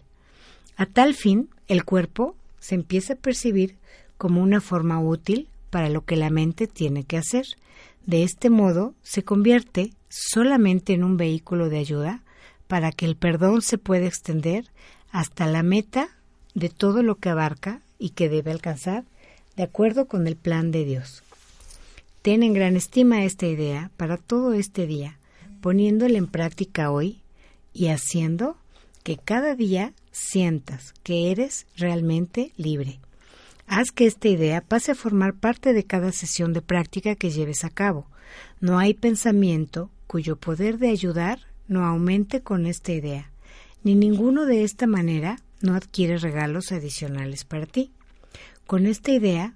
A 0.77 0.87
tal 0.87 1.15
fin, 1.15 1.49
el 1.69 1.85
cuerpo 1.85 2.35
se 2.61 2.75
empieza 2.75 3.15
a 3.15 3.17
percibir 3.17 3.77
como 4.17 4.43
una 4.43 4.61
forma 4.61 5.01
útil 5.01 5.49
para 5.71 5.89
lo 5.89 6.05
que 6.05 6.17
la 6.17 6.31
mente 6.31 6.67
tiene 6.67 7.05
que 7.05 7.17
hacer. 7.17 7.47
De 8.07 8.23
este 8.23 8.51
modo, 8.51 8.95
se 9.03 9.23
convierte 9.23 9.93
solamente 10.09 10.95
en 10.95 11.05
un 11.05 11.17
vehículo 11.17 11.69
de 11.69 11.79
ayuda 11.79 12.23
para 12.67 12.93
que 12.93 13.07
el 13.07 13.17
perdón 13.17 13.63
se 13.63 13.79
pueda 13.79 14.07
extender 14.07 14.67
hasta 15.11 15.47
la 15.47 15.63
meta 15.63 16.09
de 16.55 16.69
todo 16.69 17.03
lo 17.03 17.17
que 17.17 17.29
abarca 17.29 17.81
y 17.99 18.11
que 18.11 18.29
debe 18.29 18.51
alcanzar 18.51 19.05
de 19.57 19.63
acuerdo 19.63 20.07
con 20.07 20.27
el 20.27 20.37
plan 20.37 20.71
de 20.71 20.85
Dios. 20.85 21.23
Ten 22.23 22.43
en 22.43 22.53
gran 22.53 22.77
estima 22.77 23.25
esta 23.25 23.47
idea 23.47 23.91
para 23.97 24.17
todo 24.17 24.53
este 24.53 24.87
día, 24.87 25.19
poniéndola 25.61 26.19
en 26.19 26.27
práctica 26.27 26.91
hoy 26.91 27.21
y 27.73 27.89
haciendo 27.89 28.57
que 29.03 29.17
cada 29.17 29.55
día 29.55 29.93
sientas 30.19 30.95
que 31.03 31.31
eres 31.31 31.67
realmente 31.77 32.53
libre. 32.57 33.01
Haz 33.67 33.91
que 33.93 34.07
esta 34.07 34.29
idea 34.29 34.61
pase 34.61 34.93
a 34.93 34.95
formar 34.95 35.35
parte 35.35 35.73
de 35.73 35.85
cada 35.85 36.13
sesión 36.13 36.53
de 36.53 36.63
práctica 36.63 37.15
que 37.15 37.31
lleves 37.31 37.65
a 37.65 37.71
cabo. 37.71 38.07
No 38.61 38.79
hay 38.79 38.95
pensamiento 38.95 39.91
cuyo 40.07 40.37
poder 40.37 40.79
de 40.79 40.89
ayudar 40.89 41.41
no 41.69 41.85
aumente 41.85 42.41
con 42.41 42.67
esta 42.67 42.93
idea, 42.93 43.31
ni 43.85 43.95
ninguno 43.95 44.47
de 44.47 44.65
esta 44.65 44.87
manera 44.87 45.41
no 45.61 45.75
adquiere 45.75 46.17
regalos 46.17 46.73
adicionales 46.73 47.45
para 47.45 47.67
ti. 47.67 47.91
Con 48.67 48.87
esta 48.87 49.13
idea 49.13 49.55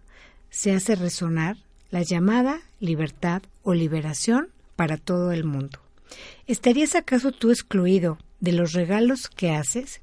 se 0.51 0.73
hace 0.73 0.95
resonar 0.95 1.57
la 1.91 2.03
llamada 2.03 2.61
libertad 2.81 3.43
o 3.63 3.75
liberación 3.75 4.49
para 4.77 4.97
todo 4.99 5.33
el 5.33 5.45
mundo. 5.45 5.79
¿Estarías 6.47 6.95
acaso 6.95 7.33
tú 7.33 7.51
excluido 7.51 8.19
de 8.41 8.53
los 8.53 8.73
regalos 8.73 9.29
que 9.29 9.53
haces? 9.53 10.01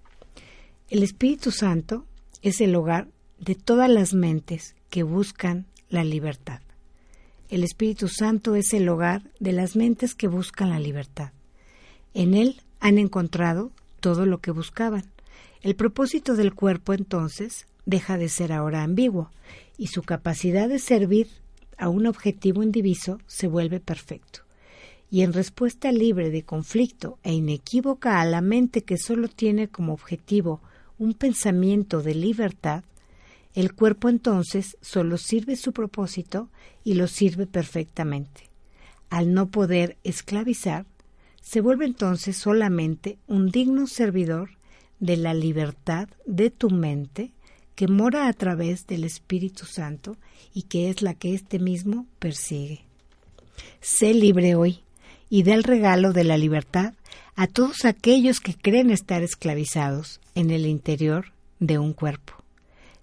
El 0.89 1.03
Espíritu 1.03 1.51
Santo 1.51 2.07
es 2.41 2.61
el 2.61 2.75
hogar 2.75 3.09
de 3.39 3.53
todas 3.53 3.87
las 3.87 4.15
mentes 4.15 4.75
que 4.89 5.03
buscan 5.03 5.67
la 5.87 6.03
libertad. 6.03 6.61
El 7.47 7.63
Espíritu 7.63 8.07
Santo 8.07 8.55
es 8.55 8.73
el 8.73 8.89
hogar 8.89 9.21
de 9.39 9.51
las 9.51 9.75
mentes 9.75 10.15
que 10.15 10.27
buscan 10.27 10.71
la 10.71 10.79
libertad. 10.79 11.31
En 12.15 12.33
él 12.33 12.61
han 12.79 12.97
encontrado 12.97 13.71
todo 13.99 14.25
lo 14.25 14.39
que 14.39 14.49
buscaban. 14.49 15.05
El 15.61 15.75
propósito 15.75 16.35
del 16.35 16.55
cuerpo 16.55 16.93
entonces 16.93 17.67
deja 17.85 18.17
de 18.17 18.27
ser 18.27 18.51
ahora 18.51 18.81
ambiguo 18.81 19.29
y 19.77 19.87
su 19.87 20.01
capacidad 20.01 20.67
de 20.67 20.79
servir 20.79 21.27
a 21.77 21.87
un 21.87 22.07
objetivo 22.07 22.63
indiviso 22.63 23.19
se 23.27 23.47
vuelve 23.47 23.79
perfecto. 23.79 24.39
Y 25.11 25.21
en 25.21 25.33
respuesta 25.33 25.91
libre 25.91 26.31
de 26.31 26.41
conflicto 26.41 27.19
e 27.21 27.31
inequívoca 27.31 28.19
a 28.21 28.25
la 28.25 28.41
mente 28.41 28.81
que 28.81 28.97
solo 28.97 29.27
tiene 29.27 29.67
como 29.67 29.93
objetivo 29.93 30.61
un 30.99 31.13
pensamiento 31.13 32.03
de 32.03 32.13
libertad, 32.13 32.83
el 33.55 33.73
cuerpo 33.73 34.09
entonces 34.09 34.77
solo 34.81 35.17
sirve 35.17 35.55
su 35.55 35.73
propósito 35.73 36.49
y 36.83 36.93
lo 36.93 37.07
sirve 37.07 37.47
perfectamente. 37.47 38.49
Al 39.09 39.33
no 39.33 39.49
poder 39.49 39.97
esclavizar, 40.03 40.85
se 41.41 41.61
vuelve 41.61 41.85
entonces 41.85 42.37
solamente 42.37 43.17
un 43.27 43.49
digno 43.49 43.87
servidor 43.87 44.51
de 44.99 45.17
la 45.17 45.33
libertad 45.33 46.09
de 46.25 46.51
tu 46.51 46.69
mente 46.69 47.31
que 47.75 47.87
mora 47.87 48.27
a 48.27 48.33
través 48.33 48.85
del 48.85 49.05
Espíritu 49.05 49.65
Santo 49.65 50.17
y 50.53 50.63
que 50.63 50.89
es 50.89 51.01
la 51.01 51.13
que 51.13 51.33
éste 51.33 51.59
mismo 51.59 52.05
persigue. 52.19 52.81
Sé 53.79 54.13
libre 54.13 54.55
hoy 54.55 54.81
y 55.29 55.43
da 55.43 55.53
el 55.53 55.63
regalo 55.63 56.13
de 56.13 56.23
la 56.23 56.37
libertad 56.37 56.93
a 57.35 57.47
todos 57.47 57.85
aquellos 57.85 58.39
que 58.39 58.55
creen 58.55 58.91
estar 58.91 59.23
esclavizados 59.23 60.19
en 60.35 60.51
el 60.51 60.65
interior 60.65 61.31
de 61.59 61.77
un 61.77 61.93
cuerpo. 61.93 62.33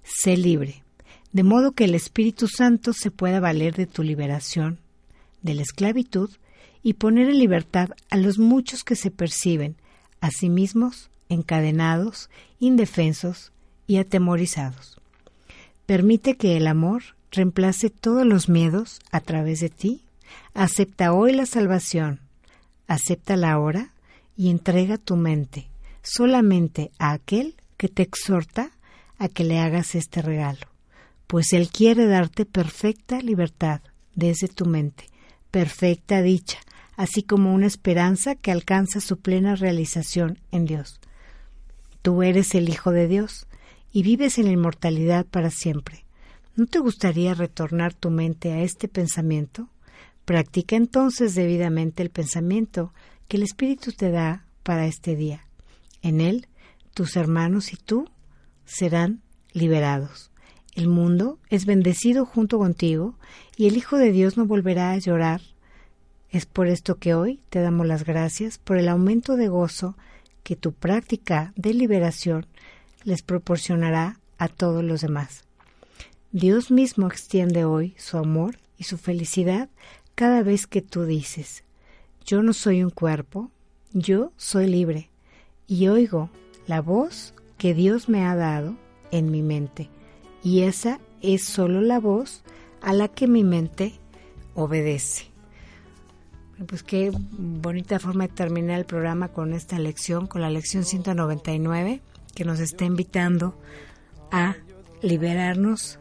Sé 0.02 0.36
libre, 0.36 0.82
de 1.32 1.42
modo 1.42 1.72
que 1.72 1.84
el 1.84 1.94
Espíritu 1.94 2.48
Santo 2.48 2.92
se 2.92 3.10
pueda 3.10 3.40
valer 3.40 3.74
de 3.74 3.86
tu 3.86 4.02
liberación, 4.02 4.78
de 5.42 5.54
la 5.54 5.62
esclavitud, 5.62 6.30
y 6.82 6.94
poner 6.94 7.28
en 7.28 7.38
libertad 7.40 7.90
a 8.10 8.16
los 8.16 8.38
muchos 8.38 8.84
que 8.84 8.94
se 8.94 9.10
perciben 9.10 9.74
a 10.20 10.30
sí 10.30 10.48
mismos 10.48 11.10
encadenados, 11.28 12.30
indefensos 12.60 13.52
y 13.86 13.96
atemorizados. 13.96 15.00
Permite 15.86 16.36
que 16.36 16.56
el 16.56 16.66
amor 16.66 17.02
reemplace 17.30 17.90
todos 17.90 18.24
los 18.24 18.48
miedos 18.48 19.00
a 19.10 19.20
través 19.20 19.60
de 19.60 19.68
ti. 19.68 20.02
Acepta 20.54 21.12
hoy 21.12 21.32
la 21.32 21.46
salvación, 21.46 22.20
acéptala 22.86 23.52
ahora 23.52 23.90
y 24.36 24.50
entrega 24.50 24.98
tu 24.98 25.16
mente 25.16 25.68
solamente 26.06 26.92
a 26.98 27.12
aquel 27.12 27.56
que 27.76 27.88
te 27.88 28.02
exhorta 28.02 28.70
a 29.18 29.28
que 29.28 29.44
le 29.44 29.58
hagas 29.58 29.94
este 29.94 30.22
regalo, 30.22 30.66
pues 31.26 31.52
Él 31.52 31.68
quiere 31.68 32.06
darte 32.06 32.46
perfecta 32.46 33.20
libertad 33.20 33.80
desde 34.14 34.48
tu 34.48 34.66
mente, 34.66 35.06
perfecta 35.50 36.22
dicha, 36.22 36.58
así 36.96 37.22
como 37.22 37.52
una 37.52 37.66
esperanza 37.66 38.36
que 38.36 38.52
alcanza 38.52 39.00
su 39.00 39.18
plena 39.18 39.56
realización 39.56 40.38
en 40.52 40.64
Dios. 40.66 41.00
Tú 42.02 42.22
eres 42.22 42.54
el 42.54 42.68
Hijo 42.68 42.92
de 42.92 43.08
Dios 43.08 43.46
y 43.92 44.02
vives 44.02 44.38
en 44.38 44.46
la 44.46 44.52
inmortalidad 44.52 45.26
para 45.26 45.50
siempre. 45.50 46.04
¿No 46.54 46.66
te 46.66 46.78
gustaría 46.78 47.34
retornar 47.34 47.94
tu 47.94 48.10
mente 48.10 48.52
a 48.52 48.62
este 48.62 48.88
pensamiento? 48.88 49.68
Practica 50.26 50.76
entonces 50.76 51.34
debidamente 51.34 52.02
el 52.02 52.10
pensamiento 52.10 52.92
que 53.28 53.38
el 53.38 53.42
Espíritu 53.42 53.92
te 53.92 54.10
da 54.10 54.44
para 54.62 54.86
este 54.86 55.16
día. 55.16 55.46
En 56.02 56.20
él, 56.20 56.48
tus 56.92 57.16
hermanos 57.16 57.72
y 57.72 57.76
tú 57.76 58.10
serán 58.66 59.22
liberados. 59.52 60.30
El 60.74 60.88
mundo 60.88 61.38
es 61.48 61.64
bendecido 61.64 62.26
junto 62.26 62.58
contigo 62.58 63.18
y 63.56 63.66
el 63.68 63.78
Hijo 63.78 63.96
de 63.96 64.12
Dios 64.12 64.36
no 64.36 64.44
volverá 64.44 64.92
a 64.92 64.98
llorar 64.98 65.40
es 66.36 66.44
por 66.44 66.66
esto 66.66 66.98
que 66.98 67.14
hoy 67.14 67.40
te 67.48 67.60
damos 67.60 67.86
las 67.86 68.04
gracias 68.04 68.58
por 68.58 68.76
el 68.76 68.88
aumento 68.88 69.36
de 69.36 69.48
gozo 69.48 69.96
que 70.42 70.56
tu 70.56 70.72
práctica 70.72 71.52
de 71.56 71.72
liberación 71.72 72.46
les 73.04 73.22
proporcionará 73.22 74.20
a 74.36 74.48
todos 74.48 74.84
los 74.84 75.00
demás. 75.00 75.44
Dios 76.32 76.70
mismo 76.70 77.06
extiende 77.06 77.64
hoy 77.64 77.94
su 77.96 78.18
amor 78.18 78.58
y 78.76 78.84
su 78.84 78.98
felicidad 78.98 79.70
cada 80.16 80.42
vez 80.42 80.66
que 80.66 80.82
tú 80.82 81.04
dices, 81.04 81.62
yo 82.24 82.42
no 82.42 82.54
soy 82.54 82.82
un 82.82 82.90
cuerpo, 82.90 83.50
yo 83.92 84.32
soy 84.36 84.66
libre 84.66 85.10
y 85.68 85.88
oigo 85.88 86.30
la 86.66 86.80
voz 86.80 87.34
que 87.58 87.74
Dios 87.74 88.08
me 88.08 88.24
ha 88.24 88.34
dado 88.34 88.74
en 89.12 89.30
mi 89.30 89.42
mente 89.42 89.90
y 90.42 90.62
esa 90.62 91.00
es 91.22 91.44
solo 91.44 91.82
la 91.82 92.00
voz 92.00 92.42
a 92.80 92.94
la 92.94 93.08
que 93.08 93.28
mi 93.28 93.44
mente 93.44 93.92
obedece. 94.54 95.26
Pues 96.66 96.82
qué 96.82 97.12
bonita 97.12 97.98
forma 97.98 98.26
de 98.26 98.32
terminar 98.32 98.78
el 98.78 98.86
programa 98.86 99.28
con 99.28 99.52
esta 99.52 99.78
lección, 99.78 100.26
con 100.26 100.40
la 100.40 100.48
lección 100.48 100.84
199, 100.84 102.00
que 102.34 102.44
nos 102.46 102.60
está 102.60 102.86
invitando 102.86 103.54
a 104.30 104.56
liberarnos 105.02 105.98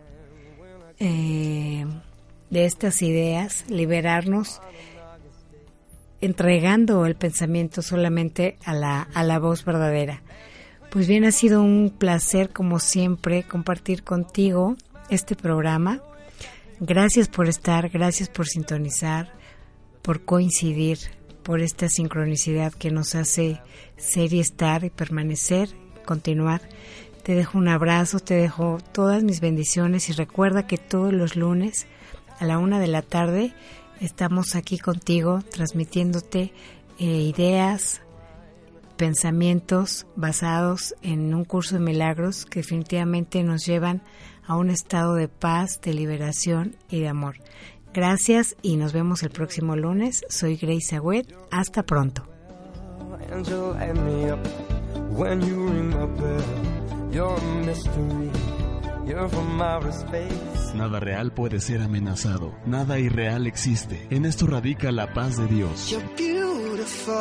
eh, 0.99 1.85
de 2.55 2.65
estas 2.65 3.01
ideas, 3.01 3.65
liberarnos 3.69 4.61
entregando 6.21 7.05
el 7.05 7.15
pensamiento 7.15 7.81
solamente 7.81 8.57
a 8.65 8.73
la, 8.73 9.01
a 9.13 9.23
la 9.23 9.37
voz 9.39 9.63
verdadera. 9.65 10.21
Pues 10.89 11.07
bien, 11.07 11.25
ha 11.25 11.31
sido 11.31 11.61
un 11.61 11.93
placer, 11.95 12.49
como 12.49 12.79
siempre, 12.79 13.43
compartir 13.43 14.03
contigo 14.03 14.75
este 15.09 15.35
programa. 15.35 16.01
Gracias 16.79 17.27
por 17.27 17.47
estar, 17.47 17.89
gracias 17.89 18.29
por 18.29 18.47
sintonizar 18.47 19.31
por 20.05 20.23
coincidir, 20.23 20.99
por 21.41 21.61
esta 21.61 21.89
sincronicidad 21.89 22.71
que 22.73 22.91
nos 22.91 23.15
hace 23.15 23.59
ser 23.97 24.33
y 24.33 24.39
estar 24.39 24.83
y 24.83 24.91
permanecer, 24.91 25.69
continuar. 26.05 26.61
Te 27.23 27.33
dejo 27.33 27.57
un 27.57 27.67
abrazo, 27.67 28.19
te 28.19 28.35
dejo 28.35 28.77
todas 28.91 29.23
mis 29.23 29.41
bendiciones 29.41 30.07
y 30.09 30.13
recuerda 30.13 30.67
que 30.67 30.77
todos 30.77 31.11
los 31.11 31.35
lunes 31.35 31.87
a 32.39 32.45
la 32.45 32.57
una 32.57 32.79
de 32.79 32.87
la 32.87 33.01
tarde 33.01 33.53
estamos 33.99 34.55
aquí 34.55 34.77
contigo 34.77 35.39
transmitiéndote 35.51 36.53
eh, 36.97 37.05
ideas, 37.05 38.01
pensamientos 38.97 40.07
basados 40.15 40.95
en 41.01 41.33
un 41.33 41.43
curso 41.43 41.75
de 41.75 41.81
milagros 41.81 42.45
que 42.45 42.59
definitivamente 42.59 43.43
nos 43.43 43.65
llevan 43.65 44.01
a 44.45 44.55
un 44.55 44.69
estado 44.69 45.15
de 45.15 45.27
paz, 45.27 45.81
de 45.81 45.93
liberación 45.93 46.75
y 46.89 46.99
de 47.01 47.07
amor. 47.07 47.35
Gracias 47.93 48.55
y 48.61 48.75
nos 48.77 48.93
vemos 48.93 49.23
el 49.23 49.29
próximo 49.29 49.75
lunes. 49.75 50.25
Soy 50.29 50.57
Grace 50.57 50.95
Agüed. 50.95 51.25
Hasta 51.49 51.83
pronto. 51.83 52.27
Nada 60.75 60.99
real 60.99 61.31
puede 61.31 61.59
ser 61.59 61.81
amenazado, 61.81 62.53
nada 62.65 62.99
irreal 62.99 63.47
existe. 63.47 64.07
En 64.09 64.25
esto 64.25 64.47
radica 64.47 64.91
la 64.91 65.13
paz 65.13 65.37
de 65.37 65.47
Dios. 65.47 65.91
You're 65.91 66.07
beautiful. 66.17 67.15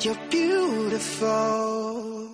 You're 0.00 0.18
beautiful. 0.30 2.33